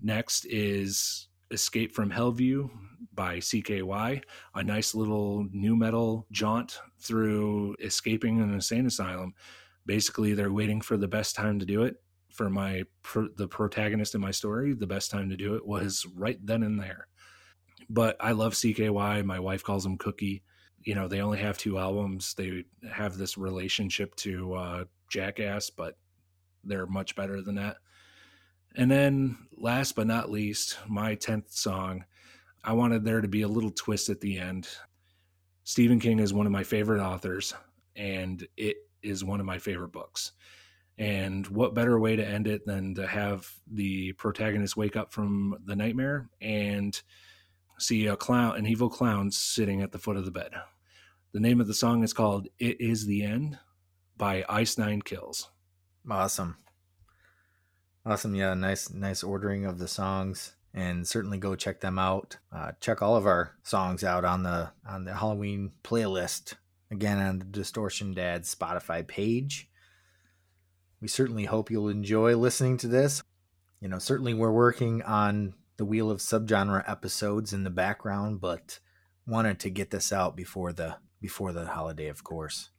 Next 0.02 0.46
is 0.46 1.30
Escape 1.54 1.94
from 1.94 2.12
Hellview 2.12 2.70
by 3.14 3.38
CKY, 3.38 4.22
a 4.56 4.64
nice 4.64 4.96
little 4.96 5.48
nu 5.52 5.76
metal 5.76 6.26
jaunt 6.32 6.80
through 7.00 7.76
escaping 7.80 8.42
an 8.42 8.54
insane 8.54 8.88
asylum. 8.88 9.34
Basically, 9.86 10.34
they're 10.34 10.52
waiting 10.52 10.82
for 10.82 10.98
the 10.98 11.08
best 11.08 11.36
time 11.36 11.60
to 11.60 11.66
do 11.66 11.84
it. 11.84 11.96
For 12.32 12.50
my 12.50 12.84
the 13.38 13.48
protagonist 13.48 14.16
in 14.16 14.22
my 14.22 14.32
story, 14.32 14.74
the 14.74 14.88
best 14.88 15.12
time 15.12 15.30
to 15.30 15.38
do 15.38 15.54
it 15.54 15.68
was 15.68 16.04
right 16.16 16.44
then 16.44 16.64
and 16.64 16.80
there. 16.80 17.08
But 17.90 18.18
I 18.20 18.32
love 18.32 18.54
CKY. 18.54 19.24
My 19.24 19.40
wife 19.40 19.64
calls 19.64 19.86
him 19.86 19.98
Cookie 19.98 20.42
you 20.86 20.96
know 20.96 21.08
they 21.08 21.22
only 21.22 21.40
have 21.40 21.58
two 21.58 21.78
albums 21.78 22.34
they 22.36 22.66
have 22.92 23.18
this 23.18 23.38
relationship 23.38 24.16
to 24.16 24.54
uh, 24.54 24.84
jackass 25.10 25.70
but 25.70 25.98
they're 26.64 26.88
much 26.88 27.16
better 27.16 27.42
than 27.42 27.56
that 27.56 27.78
and 28.76 28.90
then 28.90 29.38
last 29.58 29.96
but 29.96 30.08
not 30.08 30.32
least 30.32 30.78
my 30.88 31.16
10th 31.16 31.54
song 31.54 32.04
i 32.64 32.74
wanted 32.74 33.04
there 33.04 33.22
to 33.22 33.28
be 33.28 33.44
a 33.44 33.48
little 33.48 33.72
twist 33.72 34.10
at 34.10 34.22
the 34.22 34.38
end 34.38 34.68
stephen 35.64 36.00
king 36.00 36.20
is 36.20 36.34
one 36.34 36.46
of 36.46 36.52
my 36.52 36.64
favorite 36.64 37.02
authors 37.02 37.54
and 37.96 38.48
it 38.58 38.78
is 39.02 39.24
one 39.24 39.40
of 39.40 39.46
my 39.46 39.58
favorite 39.58 39.92
books 39.92 40.32
and 40.98 41.48
what 41.48 41.74
better 41.74 42.00
way 42.00 42.16
to 42.16 42.28
end 42.28 42.48
it 42.48 42.66
than 42.66 42.94
to 42.96 43.08
have 43.08 43.50
the 43.72 44.14
protagonist 44.14 44.78
wake 44.78 44.96
up 44.96 45.12
from 45.12 45.56
the 45.66 45.76
nightmare 45.76 46.30
and 46.42 47.02
see 47.80 48.08
a 48.08 48.16
clown, 48.16 48.56
an 48.58 48.68
evil 48.68 48.90
clown 48.90 49.32
sitting 49.32 49.82
at 49.82 49.92
the 49.92 50.00
foot 50.00 50.18
of 50.18 50.26
the 50.26 50.32
bed. 50.32 50.52
The 51.34 51.40
name 51.40 51.60
of 51.60 51.68
the 51.68 51.74
song 51.74 52.04
is 52.04 52.14
called 52.14 52.48
It 52.60 52.80
Is 52.80 53.06
the 53.06 53.24
End 53.24 53.58
by 54.18 54.46
Ice 54.48 54.78
Nine 54.78 55.02
Kills. 55.02 55.50
Awesome. 56.10 56.58
Awesome. 58.06 58.36
Yeah, 58.36 58.54
nice 58.54 58.90
nice 58.90 59.24
ordering 59.24 59.66
of 59.66 59.80
the 59.80 59.88
songs 59.88 60.56
and 60.74 61.08
certainly 61.08 61.38
go 61.38 61.56
check 61.56 61.80
them 61.80 62.00
out. 62.00 62.38
Uh, 62.52 62.72
check 62.80 63.02
all 63.02 63.16
of 63.16 63.26
our 63.26 63.56
songs 63.64 64.04
out 64.04 64.26
on 64.26 64.44
the 64.44 64.72
on 64.88 65.06
the 65.06 65.14
Halloween 65.14 65.72
playlist 65.84 66.56
again 66.92 67.20
on 67.20 67.40
the 67.40 67.46
Distortion 67.46 68.14
Dad 68.14 68.44
Spotify 68.44 69.08
page. 69.08 69.70
We 71.00 71.08
certainly 71.08 71.46
hope 71.46 71.70
you'll 71.70 71.90
enjoy 71.90 72.36
listening 72.36 72.78
to 72.78 72.88
this. 72.88 73.24
You 73.80 73.90
know, 73.90 74.00
certainly 74.00 74.34
we're 74.34 74.52
working 74.52 75.02
on 75.04 75.54
the 75.78 75.86
Wheel 75.86 76.10
of 76.10 76.20
Subgenre 76.20 76.90
episodes 76.90 77.54
in 77.54 77.64
the 77.64 77.70
background, 77.70 78.40
but 78.40 78.80
wanted 79.28 79.60
to 79.60 79.70
get 79.70 79.92
this 79.92 80.12
out 80.12 80.36
before 80.36 80.74
the 80.74 80.98
before 81.22 81.54
the 81.54 81.68
holiday, 81.68 82.08
of 82.08 82.24
course. 82.24 82.70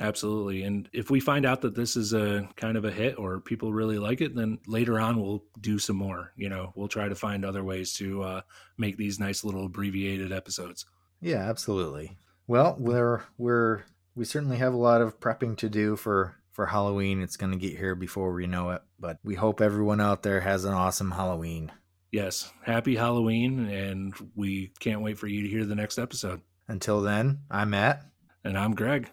Absolutely. 0.00 0.62
And 0.62 0.88
if 0.94 1.10
we 1.10 1.20
find 1.20 1.44
out 1.44 1.60
that 1.60 1.74
this 1.74 1.94
is 1.94 2.14
a 2.14 2.48
kind 2.56 2.78
of 2.78 2.86
a 2.86 2.90
hit 2.90 3.18
or 3.18 3.38
people 3.38 3.70
really 3.70 3.98
like 3.98 4.22
it, 4.22 4.34
then 4.34 4.58
later 4.66 4.98
on 4.98 5.20
we'll 5.20 5.44
do 5.60 5.78
some 5.78 5.96
more. 5.96 6.32
You 6.36 6.48
know, 6.48 6.72
we'll 6.74 6.88
try 6.88 7.08
to 7.08 7.14
find 7.14 7.44
other 7.44 7.62
ways 7.62 7.92
to 7.94 8.22
uh, 8.22 8.40
make 8.78 8.96
these 8.96 9.20
nice 9.20 9.44
little 9.44 9.66
abbreviated 9.66 10.32
episodes. 10.32 10.86
Yeah, 11.20 11.48
absolutely. 11.48 12.16
Well, 12.46 12.76
we're 12.78 13.22
we're 13.36 13.82
we 14.14 14.24
certainly 14.24 14.56
have 14.56 14.72
a 14.72 14.78
lot 14.78 15.02
of 15.02 15.20
prepping 15.20 15.58
to 15.58 15.68
do 15.68 15.96
for 15.96 16.36
for 16.50 16.66
Halloween. 16.66 17.20
It's 17.20 17.36
going 17.36 17.52
to 17.52 17.58
get 17.58 17.76
here 17.76 17.94
before 17.94 18.32
we 18.32 18.46
know 18.46 18.70
it, 18.70 18.82
but 18.98 19.18
we 19.22 19.34
hope 19.34 19.60
everyone 19.60 20.00
out 20.00 20.22
there 20.22 20.40
has 20.40 20.64
an 20.64 20.72
awesome 20.72 21.10
Halloween. 21.10 21.70
Yes, 22.10 22.50
happy 22.64 22.96
Halloween 22.96 23.68
and 23.68 24.14
we 24.34 24.72
can't 24.80 25.02
wait 25.02 25.18
for 25.18 25.26
you 25.26 25.42
to 25.42 25.48
hear 25.48 25.66
the 25.66 25.76
next 25.76 25.98
episode. 25.98 26.40
Until 26.66 27.02
then, 27.02 27.40
I'm 27.50 27.70
Matt 27.70 28.02
and 28.42 28.58
I'm 28.58 28.74
Greg 28.74 29.10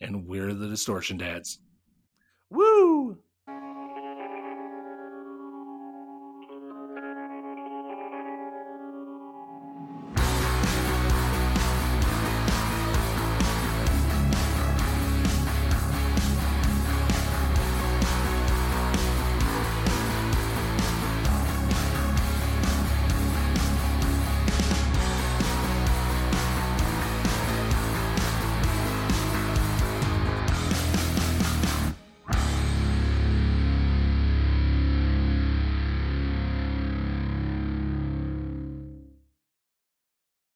and 0.00 0.26
we're 0.26 0.54
the 0.54 0.68
Distortion 0.68 1.16
Dads. 1.18 1.60
Woo! 2.50 3.05